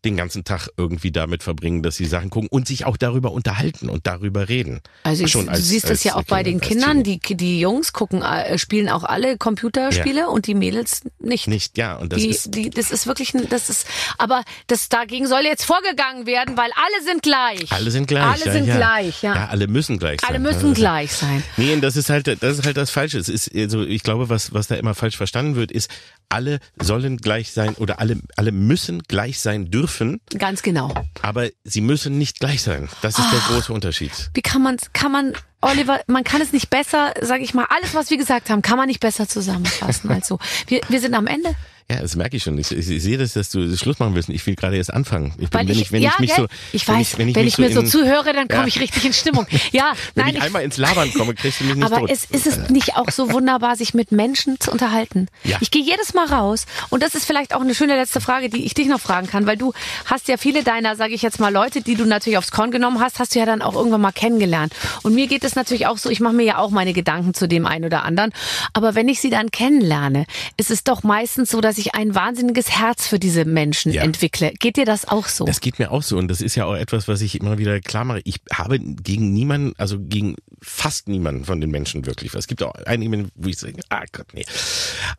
den 0.05 0.17
ganzen 0.17 0.43
Tag 0.43 0.69
irgendwie 0.77 1.11
damit 1.11 1.43
verbringen, 1.43 1.81
dass 1.83 1.95
sie 1.95 2.05
Sachen 2.05 2.29
gucken 2.29 2.49
und 2.49 2.67
sich 2.67 2.85
auch 2.85 2.97
darüber 2.97 3.31
unterhalten 3.31 3.89
und 3.89 4.05
darüber 4.07 4.49
reden. 4.49 4.81
Also 5.03 5.23
ich, 5.23 5.31
Schon 5.31 5.45
du 5.45 5.51
als- 5.51 5.67
siehst 5.67 5.85
das 5.85 5.91
als 5.91 6.03
ja 6.03 6.15
auch 6.15 6.23
bei 6.23 6.43
den 6.43 6.59
als 6.59 6.67
Kindern. 6.67 7.03
Die, 7.03 7.19
die 7.19 7.59
Jungs 7.59 7.93
gucken, 7.93 8.21
äh, 8.21 8.57
spielen 8.57 8.89
auch 8.89 9.03
alle 9.03 9.37
Computerspiele 9.37 10.29
und 10.29 10.47
die 10.47 10.55
Mädels 10.55 11.01
nicht. 11.19 11.47
Nicht, 11.47 11.77
ja, 11.77 11.95
und 11.95 12.11
das 12.13 12.19
die, 12.21 12.27
ist 12.29 12.53
die, 12.55 12.69
das 12.69 12.91
ist 12.91 13.07
wirklich, 13.07 13.33
ein, 13.33 13.47
das 13.49 13.69
ist, 13.69 13.87
aber 14.17 14.43
das 14.67 14.89
dagegen 14.89 15.27
soll 15.27 15.43
jetzt 15.43 15.65
vorgegangen 15.65 16.25
werden, 16.25 16.57
weil 16.57 16.69
alle 16.75 17.05
sind 17.05 17.21
gleich. 17.23 17.71
alle 17.71 17.91
sind 17.91 18.07
gleich. 18.07 18.23
Alle 18.23 18.45
ja, 18.45 18.51
sind 18.51 18.65
ja. 18.67 18.75
gleich, 18.75 19.23
ja. 19.23 19.35
Ja, 19.35 19.47
alle 19.47 19.67
müssen 19.67 19.99
gleich 19.99 20.21
sein. 20.21 20.29
alle 20.35 20.43
Ja, 20.43 20.51
müssen 20.51 20.73
gleich 20.73 21.11
sein. 21.13 21.43
Nee, 21.57 21.77
das 21.79 21.95
ist 21.95 22.09
halt, 22.09 22.27
das 22.27 22.59
ist 22.59 22.65
halt 22.65 22.77
das 22.77 22.89
Falsche. 22.91 23.17
Es 23.17 23.29
ist, 23.29 23.53
also 23.55 23.83
ich 23.83 24.03
glaube, 24.03 24.29
was, 24.29 24.53
was 24.53 24.67
da 24.67 24.75
immer 24.75 24.95
falsch 24.95 25.17
verstanden 25.17 25.55
wird, 25.55 25.71
ist, 25.71 25.89
alle 26.29 26.59
sollen 26.81 27.17
gleich 27.17 27.51
sein 27.51 27.75
oder 27.75 27.99
alle, 27.99 28.19
alle 28.35 28.51
müssen 28.51 29.03
gleich 29.03 29.39
sein 29.39 29.69
dürfen, 29.71 30.21
Ganz 30.37 30.61
genau. 30.61 30.93
aber 31.21 31.49
sie 31.63 31.81
müssen 31.81 32.17
nicht 32.17 32.39
gleich 32.39 32.61
sein. 32.61 32.89
Das 33.01 33.19
ist 33.19 33.31
der 33.31 33.39
große 33.39 33.71
Unterschied. 33.73 34.11
Wie 34.33 34.41
kann 34.41 34.61
man, 34.61 34.77
kann 34.93 35.11
man, 35.11 35.33
Oliver, 35.61 36.01
man 36.07 36.23
kann 36.23 36.41
es 36.41 36.51
nicht 36.53 36.69
besser, 36.69 37.13
sage 37.21 37.43
ich 37.43 37.53
mal, 37.53 37.65
alles, 37.69 37.93
was 37.93 38.09
wir 38.09 38.17
gesagt 38.17 38.49
haben, 38.49 38.61
kann 38.61 38.77
man 38.77 38.87
nicht 38.87 38.99
besser 38.99 39.27
zusammenfassen 39.27 40.09
als 40.11 40.27
so. 40.27 40.39
Wir, 40.67 40.81
wir 40.89 40.99
sind 40.99 41.13
am 41.13 41.27
Ende. 41.27 41.55
Ja, 41.91 41.99
das 41.99 42.15
merke 42.15 42.37
ich 42.37 42.43
schon. 42.43 42.57
Ich, 42.57 42.71
ich, 42.71 42.89
ich 42.89 43.03
sehe 43.03 43.17
das, 43.17 43.33
dass 43.33 43.49
du 43.49 43.75
Schluss 43.77 43.99
machen 43.99 44.15
willst. 44.15 44.29
Ich 44.29 44.45
will 44.47 44.55
gerade 44.55 44.77
erst 44.77 44.93
anfangen. 44.93 45.33
Ich 45.37 45.49
bin, 45.49 45.67
wenn 45.67 45.79
ich, 45.79 45.91
wenn 45.91 46.01
ja, 46.01 46.11
ich 46.13 46.19
mich 46.19 46.35
gell? 46.35 46.47
so, 46.49 46.55
ich 46.71 46.87
wenn 46.87 46.95
weiß, 46.95 47.13
ich, 47.13 47.17
wenn 47.17 47.27
ich, 47.29 47.35
wenn 47.35 47.47
ich 47.47 47.57
mir 47.57 47.71
so 47.71 47.81
in, 47.81 47.87
zuhöre, 47.87 48.33
dann 48.33 48.47
komme 48.47 48.61
Ja. 48.63 48.67
ich 48.67 48.79
richtig 48.79 49.05
in 49.05 49.13
Stimmung. 49.13 49.45
Ja, 49.71 49.93
wenn 50.15 50.25
nein, 50.25 50.35
ich 50.37 50.41
einmal 50.41 50.63
ins 50.63 50.77
Labern 50.77 51.11
komme, 51.13 51.33
kriegst 51.35 51.59
du 51.59 51.65
mich 51.65 51.75
nicht 51.75 51.85
aber 51.85 51.99
tot. 51.99 52.09
es 52.09 52.25
ist 52.25 52.47
es 52.47 52.69
nicht 52.69 52.95
auch 52.95 53.09
so 53.11 53.31
wunderbar, 53.31 53.75
sich 53.75 53.93
mit 53.93 54.11
Menschen 54.11 54.59
zu 54.59 54.71
unterhalten. 54.71 55.27
Ja. 55.43 55.57
Ich 55.61 55.71
gehe 55.71 55.83
jedes 55.83 56.13
Mal 56.13 56.25
raus 56.27 56.65
und 56.89 57.03
das 57.03 57.15
ist 57.15 57.25
vielleicht 57.25 57.53
auch 57.53 57.61
eine 57.61 57.75
schöne 57.75 57.95
letzte 57.95 58.21
Frage, 58.21 58.49
die 58.49 58.65
ich 58.65 58.73
dich 58.73 58.87
noch 58.87 58.99
fragen 59.01 59.27
kann, 59.27 59.45
weil 59.45 59.57
du 59.57 59.73
hast 60.05 60.27
ja 60.27 60.37
viele 60.37 60.63
deiner, 60.63 60.95
sage 60.95 61.13
ich 61.13 61.21
jetzt 61.21 61.39
mal, 61.39 61.51
Leute, 61.51 61.81
die 61.81 61.95
du 61.95 62.05
natürlich 62.05 62.37
aufs 62.37 62.51
Korn 62.51 62.71
genommen 62.71 62.99
hast, 63.01 63.19
hast 63.19 63.35
du 63.35 63.39
ja 63.39 63.45
dann 63.45 63.61
auch 63.61 63.75
irgendwann 63.75 64.01
mal 64.01 64.11
kennengelernt. 64.11 64.73
Und 65.03 65.13
mir 65.15 65.27
geht 65.27 65.43
es 65.43 65.55
natürlich 65.55 65.87
auch 65.87 65.97
so, 65.97 66.09
ich 66.09 66.19
mache 66.19 66.33
mir 66.33 66.43
ja 66.45 66.57
auch 66.57 66.71
meine 66.71 66.93
Gedanken 66.93 67.33
zu 67.33 67.47
dem 67.47 67.65
einen 67.65 67.85
oder 67.85 68.03
anderen, 68.03 68.31
aber 68.73 68.95
wenn 68.95 69.07
ich 69.09 69.19
sie 69.19 69.29
dann 69.29 69.51
kennenlerne, 69.51 70.25
ist 70.57 70.71
es 70.71 70.83
doch 70.83 71.03
meistens 71.03 71.49
so, 71.51 71.59
dass 71.61 71.72
ich 71.77 71.95
ein 71.95 72.15
wahnsinniges 72.15 72.71
Herz 72.71 73.07
für 73.07 73.19
diese 73.19 73.45
Menschen 73.45 73.91
Ja. 73.91 74.03
entwickle. 74.03 74.53
Geht 74.59 74.77
dir 74.77 74.85
das 74.85 75.07
auch 75.07 75.27
so? 75.27 75.45
Das 75.45 75.61
geht 75.61 75.79
mir 75.79 75.91
auch 75.91 76.03
so 76.03 76.17
und 76.17 76.27
das 76.27 76.41
ist 76.41 76.55
ja 76.55 76.65
auch 76.65 76.75
etwas, 76.75 77.07
was 77.07 77.21
ich 77.21 77.39
immer 77.39 77.57
wieder 77.57 77.79
klar 77.79 78.05
mache. 78.05 78.21
Ich 78.23 78.41
habe 78.51 78.79
gegen 78.79 79.33
niemanden, 79.33 79.73
also 79.77 79.99
gegen 79.99 80.35
fast 80.61 81.07
niemanden 81.07 81.45
von 81.45 81.59
den 81.61 81.71
Menschen 81.71 82.05
wirklich 82.05 82.33
was. 82.33 82.41
Es 82.41 82.47
gibt 82.47 82.63
auch 82.63 82.73
einige, 82.85 83.25
wo 83.35 83.49
ich 83.49 83.57
sage, 83.57 83.81
ah 83.89 84.03
Gott, 84.11 84.27
nee. 84.33 84.45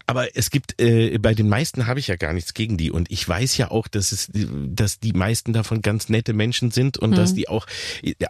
Aber 0.06 0.36
es 0.36 0.50
gibt, 0.50 0.80
äh, 0.80 1.18
bei 1.18 1.34
den 1.34 1.48
meisten 1.48 1.86
habe 1.86 2.00
ich 2.00 2.08
ja 2.08 2.16
gar 2.16 2.32
nichts 2.32 2.54
gegen 2.54 2.76
die 2.76 2.90
und 2.90 3.10
ich 3.10 3.28
weiß 3.28 3.56
ja 3.56 3.70
auch, 3.70 3.88
dass 3.88 4.12
es, 4.12 4.30
dass 4.32 4.98
die 5.00 5.12
meisten 5.12 5.52
davon 5.52 5.82
ganz 5.82 6.08
nette 6.08 6.32
Menschen 6.32 6.70
sind 6.70 6.98
und 6.98 7.12
dass 7.16 7.34
die 7.34 7.48
auch, 7.48 7.66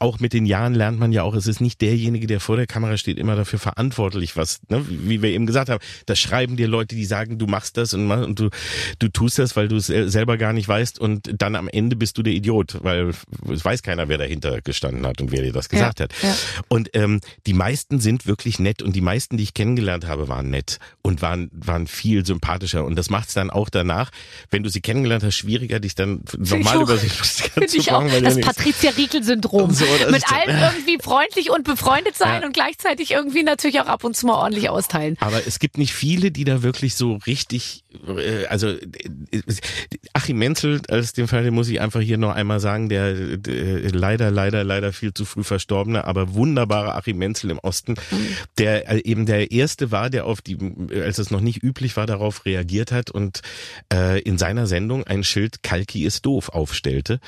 auch 0.01 0.21
mit 0.21 0.33
den 0.33 0.47
Jahren 0.47 0.75
lernt 0.75 0.99
man 0.99 1.13
ja 1.13 1.23
auch, 1.23 1.35
es 1.35 1.47
ist 1.47 1.61
nicht 1.61 1.81
derjenige, 1.81 2.27
der 2.27 2.41
vor 2.41 2.57
der 2.57 2.67
Kamera 2.67 2.97
steht, 2.97 3.19
immer 3.19 3.37
dafür 3.37 3.59
verantwortlich, 3.59 4.37
was, 4.37 4.61
ne, 4.69 4.85
wie 4.89 5.23
wir 5.23 5.31
eben 5.31 5.47
gesagt 5.47 5.69
haben, 5.69 5.83
das 6.07 6.19
schreiben 6.19 6.57
dir 6.57 6.69
Leute, 6.69 6.95
die 6.97 7.05
sagen, 7.05 7.39
du 7.39 7.47
machst 7.47 7.77
das 7.77 7.95
und, 7.95 8.07
mach- 8.17 8.27
und 8.27 8.39
du, 8.41 8.51
du 8.99 9.09
tust 9.09 9.39
das, 9.39 9.57
weil 9.57 9.69
du 9.69 9.77
es 9.77 9.87
sel- 9.87 10.09
selber 10.09 10.37
gar 10.37 10.53
nicht 10.53 10.69
weißt 10.69 10.99
und 10.99 11.31
dann 11.41 11.57
am 11.57 11.69
Ende 11.69 11.97
bist 11.97 12.17
du 12.19 12.23
der 12.23 12.33
Idiot, 12.33 12.79
weil 12.83 13.13
es 13.53 13.65
weiß 13.65 13.83
keiner, 13.83 14.09
wer 14.09 14.19
dahinter 14.19 14.61
gestanden 14.61 15.07
hat 15.07 15.21
und 15.21 15.33
wer 15.33 15.43
dir 15.43 15.53
das 15.53 15.69
gesagt 15.69 16.01
hat. 16.01 16.13
ja. 16.23 16.35
Und 16.69 16.91
ähm, 16.95 17.21
die 17.47 17.53
meisten 17.55 18.01
sind 18.01 18.27
wirklich 18.27 18.59
nett 18.59 18.83
und 18.83 18.95
die 18.97 19.01
meisten, 19.01 19.37
die 19.37 19.43
ich 19.43 19.55
kennengelernt 19.55 20.07
habe, 20.07 20.29
waren 20.29 20.51
nett 20.51 20.79
und 21.03 21.23
waren, 21.23 21.51
waren 21.53 21.87
viel 21.87 22.25
sympathischer 22.25 22.85
und 22.85 22.97
das 22.97 23.11
macht 23.11 23.29
es 23.29 23.35
dann 23.35 23.51
auch 23.51 23.69
danach, 23.69 24.11
wenn 24.51 24.63
du 24.63 24.71
sie 24.71 24.81
kennengelernt 24.81 25.25
hast, 25.25 25.37
schwieriger, 25.37 25.81
dich 25.81 25.95
dann 25.95 26.23
nochmal 26.39 26.79
auch. 26.79 26.83
über 26.83 26.97
sie 26.97 27.09
zu 27.67 27.81
auch. 27.91 28.01
machen. 28.03 28.13
weil 28.13 28.23
Das 28.23 28.35
ja 28.37 28.41
nichts- 28.41 28.55
Patricia 28.57 28.91
Riegel-Syndrom. 28.91 29.71
So, 29.75 29.85
Mit 30.11 30.23
allen 30.33 30.59
irgendwie 30.75 30.99
freundlich 31.03 31.51
und 31.51 31.65
befreundet 31.65 32.17
sein 32.17 32.41
Ja. 32.43 32.47
und 32.47 32.53
gleichzeitig 32.53 33.11
irgendwie 33.11 33.43
natürlich 33.43 33.81
auch 33.81 33.87
ab 33.87 34.05
und 34.05 34.17
zu 34.17 34.27
mal 34.27 34.35
ordentlich 34.35 34.69
austeilen. 34.69 35.17
Aber 35.21 35.47
es 35.47 35.59
gibt 35.59 35.79
nicht 35.79 35.93
viele, 35.95 36.31
die 36.31 36.45
da 36.45 36.63
wirklich 36.63 36.95
so 36.95 37.19
richtig, 37.27 37.83
also 38.49 38.69
äh, 38.69 38.79
Achim 40.13 40.39
Menzel 40.39 40.81
als 40.89 41.13
dem 41.13 41.29
Fall, 41.29 41.45
den 41.45 41.55
muss 41.55 41.69
ich 41.69 41.81
einfach 41.81 42.01
hier 42.01 42.19
noch 42.19 42.35
einmal 42.35 42.61
sagen, 42.61 42.89
der, 42.89 43.37
der 43.37 43.91
leider, 43.93 44.31
leider, 44.31 44.65
leider 44.65 44.93
viel 44.93 45.15
zu 45.15 45.25
früh 45.25 45.45
verstorbene, 45.45 46.05
aber 46.05 46.35
wunderbare 46.35 46.95
Achim 46.95 47.19
Menzel 47.19 47.51
im 47.51 47.59
Osten, 47.59 47.95
der 48.59 48.91
äh, 48.91 49.03
eben 49.05 49.27
der 49.27 49.51
erste 49.51 49.91
war, 49.91 50.11
der 50.11 50.27
auf 50.27 50.41
die, 50.41 50.59
als 50.95 51.19
es 51.19 51.31
noch 51.31 51.41
nicht 51.41 51.63
üblich 51.63 51.97
war, 51.97 52.07
darauf 52.07 52.45
reagiert 52.45 52.93
hat 52.93 53.11
und 53.11 53.43
äh, 53.93 54.21
in 54.21 54.39
seiner 54.39 54.67
Sendung 54.67 55.05
ein 55.05 55.25
Schild 55.25 55.63
Kalki 55.63 56.05
ist 56.05 56.27
doof 56.27 56.51
aufstellte, 56.51 57.21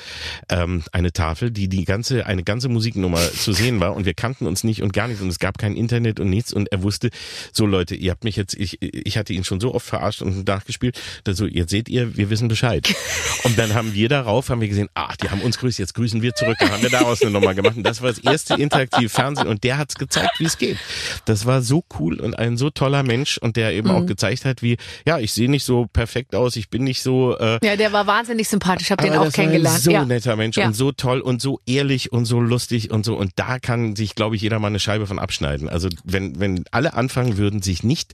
ähm, 0.49 0.83
eine 0.93 1.13
Tafel, 1.13 1.51
die 1.51 1.69
die 1.69 1.85
ganze 1.85 2.27
eine 2.27 2.45
ganze 2.45 2.69
Musiknummer 2.69 3.21
zu 3.21 3.53
sehen 3.53 3.81
war 3.81 3.95
und 3.95 4.05
wir 4.05 4.15
kannten 4.15 4.47
uns 4.47 4.65
nicht 4.65 4.83
und 4.83 4.93
gar 4.93 5.09
nichts 5.09 5.23
und 5.23 5.29
es 5.29 5.39
gab 5.39 5.59
kein 5.59 5.77
Internet 5.77 6.21
und 6.21 6.31
nichts 6.31 6.53
und 6.53 6.71
er 6.73 6.83
wusste, 6.83 7.11
so 7.53 7.67
Leute, 7.67 7.95
ihr 7.95 8.11
habt 8.11 8.25
mich 8.25 8.37
jetzt, 8.37 8.55
ich, 8.55 8.79
ich 8.81 9.19
hatte 9.19 9.33
ihn 9.33 9.45
schon 9.45 9.61
so 9.61 9.75
oft 9.75 9.87
verarscht 9.87 10.23
und 10.23 10.49
nachgespielt, 10.67 11.01
dass 11.25 11.37
so, 11.37 11.47
jetzt 11.47 11.71
seht 11.71 11.89
ihr, 11.89 12.17
wir 12.17 12.31
wissen 12.31 12.49
Bescheid. 12.49 12.87
Und 13.45 13.59
dann 13.59 13.75
haben 13.75 13.95
wir 13.95 14.09
darauf, 14.09 14.49
haben 14.51 14.61
wir 14.61 14.69
gesehen, 14.69 14.89
ach, 14.95 15.17
die 15.17 15.31
haben 15.31 15.41
uns 15.41 15.59
grüßt, 15.59 15.79
jetzt 15.79 15.95
grüßen 15.95 16.21
wir 16.23 16.35
zurück. 16.35 16.57
Dann 16.59 16.71
haben 16.71 16.83
wir 16.83 16.91
daraus 16.91 17.23
eine 17.23 17.31
Nummer 17.31 17.55
gemacht 17.55 17.77
und 17.77 17.85
das 17.85 18.03
war 18.03 18.09
das 18.09 18.19
erste 18.19 18.55
interaktive 18.55 19.09
Fernsehen 19.09 19.47
und 19.47 19.63
der 19.63 19.79
hat's 19.79 19.95
gezeigt, 19.95 20.41
wie 20.41 20.45
es 20.45 20.59
geht. 20.59 20.79
Das 21.27 21.47
war 21.47 21.63
so 21.63 21.85
cool 21.99 22.21
und 22.21 22.39
ein 22.39 22.57
so 22.57 22.71
toller 22.71 23.03
Mensch 23.03 23.39
und 23.39 23.57
der 23.57 23.73
eben 23.73 23.91
auch 23.91 24.05
gezeigt 24.07 24.45
hat, 24.45 24.63
wie, 24.63 24.77
ja, 25.07 25.19
ich 25.19 25.33
sehe 25.33 25.49
nicht 25.51 25.65
so 25.65 25.87
perfekt 25.87 26.35
aus, 26.35 26.57
ich 26.57 26.69
bin 26.71 26.83
nicht 26.83 27.03
so, 27.03 27.37
äh, 27.39 27.59
Ja, 27.63 27.77
der 27.77 27.93
war 27.93 28.07
wahnsinnig 28.07 28.49
sympathisch. 28.49 28.91
Hab 28.91 29.01
den 29.01 29.13
aber 29.13 29.29
auch 29.29 29.33
kennengelernt. 29.33 29.81
So 29.81 29.91
ja. 29.93 30.05
netter 30.05 30.35
Mensch 30.37 30.57
Ja. 30.57 30.67
und 30.67 30.75
so 30.75 30.91
toll 30.93 31.21
und 31.21 31.41
so 31.41 31.61
ehrlich 31.67 32.11
und 32.13 32.25
so 32.25 32.41
lustig 32.41 32.91
und 32.91 33.05
so. 33.05 33.17
Und 33.17 33.33
da 33.37 33.59
kann 33.59 33.95
sich, 33.95 34.15
glaube 34.15 34.35
ich, 34.37 34.43
jeder 34.43 34.59
mal 34.59 34.69
eine 34.69 34.81
Scheibe 34.81 35.07
von 35.07 35.19
abschneiden. 35.19 35.69
Also 35.69 35.89
wenn, 36.05 36.41
wenn 36.41 36.65
alle 36.73 36.95
anfangen 36.95 37.37
würden, 37.37 37.63
sich 37.63 37.83
nicht 37.85 38.13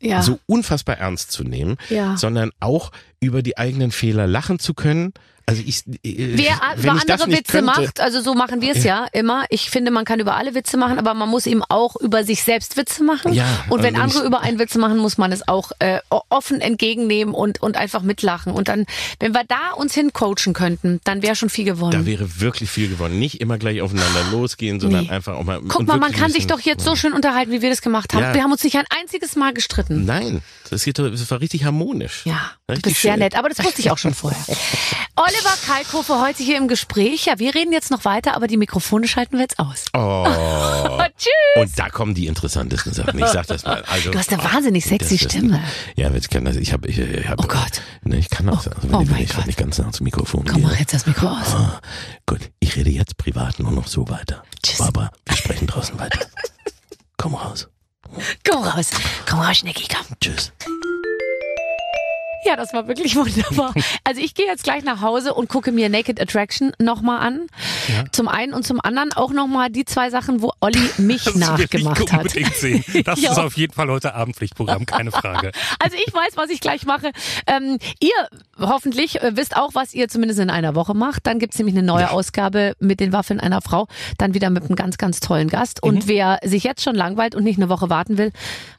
Ja. 0.00 0.22
so 0.22 0.38
unfassbar 0.46 0.96
ernst 0.98 1.30
zu 1.32 1.44
nehmen, 1.44 1.76
Ja. 1.88 2.16
sondern 2.16 2.50
auch 2.60 2.92
über 3.20 3.42
die 3.42 3.58
eigenen 3.58 3.90
Fehler 3.90 4.26
lachen 4.26 4.58
zu 4.58 4.74
können. 4.74 5.12
Also 5.46 5.62
ich, 5.66 5.78
äh, 5.86 6.36
Wer 6.36 6.60
wenn 6.76 6.94
über 6.94 7.02
ich 7.04 7.10
andere 7.10 7.28
Witze 7.32 7.42
könnte, 7.52 7.62
macht, 7.66 8.00
also 8.00 8.20
so 8.20 8.34
machen 8.34 8.60
wir 8.60 8.76
es 8.76 8.84
ja 8.84 9.06
immer. 9.12 9.44
Ich 9.50 9.70
finde, 9.70 9.90
man 9.90 10.04
kann 10.04 10.20
über 10.20 10.36
alle 10.36 10.54
Witze 10.54 10.76
machen, 10.76 10.98
aber 10.98 11.14
man 11.14 11.28
muss 11.28 11.46
eben 11.46 11.62
auch 11.68 11.96
über 11.96 12.24
sich 12.24 12.42
selbst 12.44 12.76
Witze 12.76 13.02
machen. 13.02 13.32
Ja, 13.32 13.44
und 13.68 13.72
also 13.78 13.82
wenn 13.84 13.94
wenn 13.94 14.00
andere 14.00 14.20
ich- 14.20 14.26
über 14.26 14.40
einen 14.40 14.58
Witze 14.58 14.78
machen, 14.78 14.98
muss 14.98 15.18
man 15.18 15.32
es 15.32 15.46
auch 15.48 15.72
äh, 15.80 15.98
offen 16.28 16.60
entgegennehmen 16.60 17.34
und, 17.34 17.60
und 17.62 17.76
einfach 17.76 18.02
mitlachen. 18.02 18.52
Und 18.52 18.68
dann, 18.68 18.86
wenn 19.18 19.32
wir 19.34 19.44
da 19.44 19.72
uns 19.76 19.94
hincoachen 19.94 20.52
könnten, 20.54 21.00
dann 21.04 21.22
wäre 21.22 21.34
schon 21.36 21.50
viel 21.50 21.64
gewonnen. 21.64 21.92
Da 21.92 22.06
wäre 22.06 22.40
wirklich 22.40 22.70
viel 22.70 22.88
gewonnen. 22.88 23.18
Nicht 23.18 23.40
immer 23.40 23.58
gleich 23.58 23.80
aufeinander 23.80 24.24
losgehen, 24.30 24.80
sondern 24.80 25.04
Nee. 25.04 25.10
einfach 25.10 25.34
auch 25.34 25.44
mal. 25.44 25.60
Guck 25.66 25.86
mal, 25.86 25.98
man 25.98 26.12
kann 26.12 26.30
sich 26.30 26.46
doch 26.46 26.60
jetzt 26.60 26.84
so 26.84 26.94
schön 26.96 27.12
unterhalten, 27.12 27.50
wie 27.52 27.62
wir 27.62 27.70
das 27.70 27.82
gemacht 27.82 28.14
haben. 28.14 28.22
Ja. 28.22 28.34
Wir 28.34 28.42
haben 28.42 28.52
uns 28.52 28.62
nicht 28.62 28.76
ein 28.76 28.84
einziges 29.00 29.36
Mal 29.36 29.52
gestritten. 29.52 30.04
Nein, 30.04 30.42
das, 30.70 30.84
geht, 30.84 30.98
das 30.98 31.30
war 31.30 31.40
richtig 31.40 31.64
harmonisch. 31.64 32.22
Ja, 32.24 32.52
du 32.66 32.72
Richtig 32.74 32.92
bist 32.92 33.02
sehr 33.02 33.12
schön. 33.12 33.18
nett, 33.20 33.36
aber 33.36 33.48
das 33.48 33.58
wusste 33.64 33.80
ich 33.80 33.90
auch 33.90 33.98
schon 33.98 34.14
vorher. 34.14 34.38
Oliver 35.16 35.41
Kalkofe 35.66 36.20
heute 36.20 36.42
hier 36.42 36.56
im 36.56 36.68
Gespräch. 36.68 37.26
Ja, 37.26 37.38
wir 37.38 37.54
reden 37.54 37.72
jetzt 37.72 37.90
noch 37.90 38.04
weiter, 38.04 38.34
aber 38.36 38.46
die 38.46 38.56
Mikrofone 38.56 39.06
schalten 39.08 39.34
wir 39.34 39.40
jetzt 39.42 39.58
aus. 39.58 39.84
Oh. 39.94 40.24
Tschüss! 41.18 41.30
Und 41.56 41.78
da 41.78 41.88
kommen 41.90 42.14
die 42.14 42.26
interessantesten 42.26 42.92
Sachen. 42.92 43.18
Ich 43.18 43.26
sag 43.26 43.46
das 43.46 43.64
mal. 43.64 43.82
Also, 43.88 44.10
Du 44.10 44.18
hast 44.18 44.32
eine 44.32 44.42
wahnsinnig 44.44 44.84
sexy 44.84 45.16
das 45.16 45.22
ist- 45.26 45.30
Stimme. 45.32 45.62
Ja, 45.96 46.10
ich 46.14 46.28
kann 46.30 46.44
das. 46.44 46.56
Ich 46.56 46.72
habe, 46.72 46.88
ich, 46.88 46.98
ich 46.98 47.28
hab, 47.28 47.40
Oh 47.42 47.46
Gott. 47.48 47.82
Ne, 48.02 48.16
ich 48.18 48.30
kann 48.30 48.46
das. 48.46 48.68
Also 48.68 48.82
wenn, 48.82 48.94
oh 48.94 49.00
ich, 49.02 49.10
mein 49.10 49.22
ich, 49.22 49.34
Gott. 49.34 49.46
ich 49.46 49.56
ganz 49.56 49.78
nah 49.78 49.90
zum 49.92 50.04
Mikrofon 50.04 50.44
Komm, 50.44 50.56
gehe. 50.56 50.64
mach 50.66 50.78
jetzt 50.78 50.94
das 50.94 51.06
Mikro 51.06 51.28
aus. 51.28 51.54
Ah, 51.54 51.80
gut, 52.26 52.40
ich 52.60 52.76
rede 52.76 52.90
jetzt 52.90 53.16
privat 53.16 53.58
nur 53.58 53.70
noch 53.72 53.86
so 53.88 54.08
weiter. 54.08 54.42
Tschüss. 54.62 54.78
Barbara, 54.78 55.10
wir 55.26 55.36
sprechen 55.36 55.66
draußen 55.66 55.98
weiter. 55.98 56.20
Komm 57.16 57.34
raus. 57.34 57.68
Komm 58.48 58.62
raus. 58.64 58.90
Komm 59.28 59.40
raus, 59.40 59.56
Schnecki, 59.58 59.86
komm. 59.88 60.16
Tschüss. 60.20 60.52
Ja, 62.44 62.56
das 62.56 62.72
war 62.72 62.88
wirklich 62.88 63.14
wunderbar. 63.16 63.72
Also 64.04 64.20
ich 64.20 64.34
gehe 64.34 64.46
jetzt 64.46 64.64
gleich 64.64 64.82
nach 64.84 65.00
Hause 65.00 65.34
und 65.34 65.48
gucke 65.48 65.70
mir 65.72 65.88
Naked 65.88 66.20
Attraction 66.20 66.72
nochmal 66.78 67.20
an. 67.26 67.46
Zum 68.12 68.28
einen 68.28 68.52
und 68.54 68.66
zum 68.66 68.80
anderen 68.80 69.12
auch 69.12 69.32
nochmal 69.32 69.70
die 69.70 69.84
zwei 69.84 70.10
Sachen, 70.10 70.42
wo 70.42 70.52
Olli 70.60 70.80
mich 70.98 71.24
Das 71.24 71.34
will 71.34 71.40
nachgemacht 71.40 72.00
ich 72.00 72.12
hat. 72.46 72.54
sehen. 72.54 72.84
Das 73.04 73.20
Ja. 73.22 73.32
ist 73.32 73.38
auf 73.38 73.56
jeden 73.56 73.72
Fall 73.72 73.88
heute 73.88 74.14
Abendpflichtprogramm, 74.14 74.86
keine 74.86 75.12
Frage. 75.12 75.52
Also 75.78 75.96
ich 76.04 76.12
weiß, 76.12 76.36
was 76.36 76.50
ich 76.50 76.60
gleich 76.60 76.84
mache. 76.84 77.12
Ähm, 77.46 77.78
ihr 78.00 78.10
hoffentlich 78.58 79.20
äh, 79.22 79.36
wisst 79.36 79.56
auch, 79.56 79.74
was 79.74 79.94
ihr 79.94 80.08
zumindest 80.08 80.40
in 80.40 80.50
einer 80.50 80.74
Woche 80.74 80.94
macht. 80.94 81.26
Dann 81.26 81.38
gibt's 81.38 81.58
nämlich 81.58 81.76
eine 81.76 81.86
neue 81.86 82.10
Ausgabe 82.10 82.74
mit 82.80 83.00
den 83.00 83.12
Waffeln 83.12 83.38
einer 83.40 83.60
Frau. 83.62 83.86
Dann 84.18 84.34
wieder 84.34 84.50
mit 84.50 84.64
einem 84.64 84.76
ganz, 84.76 84.98
ganz 84.98 85.20
tollen 85.20 85.48
Gast. 85.48 85.80
Mhm. 85.82 85.88
Und 85.88 86.08
wer 86.08 86.38
sich 86.42 86.64
jetzt 86.64 86.82
schon 86.82 86.94
langweilt 86.94 87.34
und 87.34 87.44
nicht 87.44 87.58
eine 87.58 87.68
Woche 87.68 87.88
warten 87.90 88.18
will, 88.18 88.32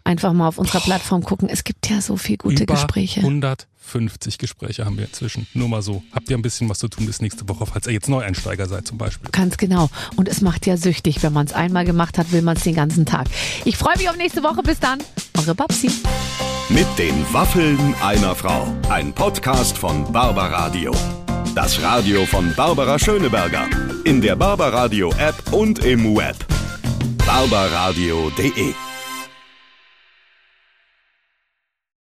einfach 0.04 0.34
mal 0.34 0.48
auf 0.48 0.58
unserer 0.58 0.82
Plattform 0.82 1.24
gucken. 1.24 1.50
Es 1.50 1.64
gibt 1.64 1.90
ja 1.90 2.02
so 2.02 2.18
viel 2.18 2.38
gute 2.38 2.64
Über 2.64 2.74
Gespräche. 2.76 3.22
150 3.22 4.38
Gespräche 4.38 4.86
haben 4.86 4.98
wir 4.98 5.06
inzwischen. 5.06 5.48
Nur 5.54 5.70
mal 5.70 5.82
so. 5.82 6.04
Habt 6.14 6.30
ihr 6.30 6.38
ein 6.38 6.42
bisschen 6.42 6.70
was 6.70 6.80
zu 6.80 6.88
tun 6.88 7.06
bis 7.06 7.22
nächste 7.22 7.48
Woche, 7.48 7.66
falls 7.66 7.88
ihr 7.88 7.94
jetzt 7.94 8.10
Neueinsteiger 8.10 8.68
seid 8.68 8.88
zum 8.88 8.98
Beispiel. 8.98 9.30
Ganz 9.32 9.58
genau. 9.58 9.90
Und 10.16 10.28
es 10.28 10.42
macht 10.42 10.66
ja 10.66 10.78
süchtig. 10.78 11.24
Wenn 11.24 11.34
man 11.34 11.46
es 11.46 11.54
einmal 11.54 11.86
gemacht 11.86 12.18
hat, 12.18 12.32
will 12.32 12.42
man 12.42 12.58
es 12.58 12.64
den 12.64 12.76
ganzen 12.76 13.06
Tag. 13.06 13.28
Ich 13.66 13.78
freue 13.78 13.98
mich 13.98 14.10
auf 14.10 14.18
nächste 14.18 14.44
Woche. 14.44 14.62
Bis 14.64 14.80
dann. 14.80 15.00
Eure 15.38 15.56
Babsi. 15.56 15.90
Mit 16.70 16.88
den 16.98 17.14
Waffeln 17.34 17.78
einer 18.02 18.36
Frau. 18.36 18.68
Ein 18.90 19.14
Podcast 19.14 19.78
von 19.78 20.12
Barbaradio. 20.12 20.94
Das 21.56 21.82
Radio 21.82 22.26
von 22.26 22.54
Barbara 22.56 22.98
Schöneberger. 22.98 23.68
In 24.06 24.22
der 24.22 24.36
Barbaradio 24.36 25.12
App 25.20 25.54
und 25.54 25.80
im 25.86 26.16
Web. 26.16 26.36
barbaradio.de 27.26 28.74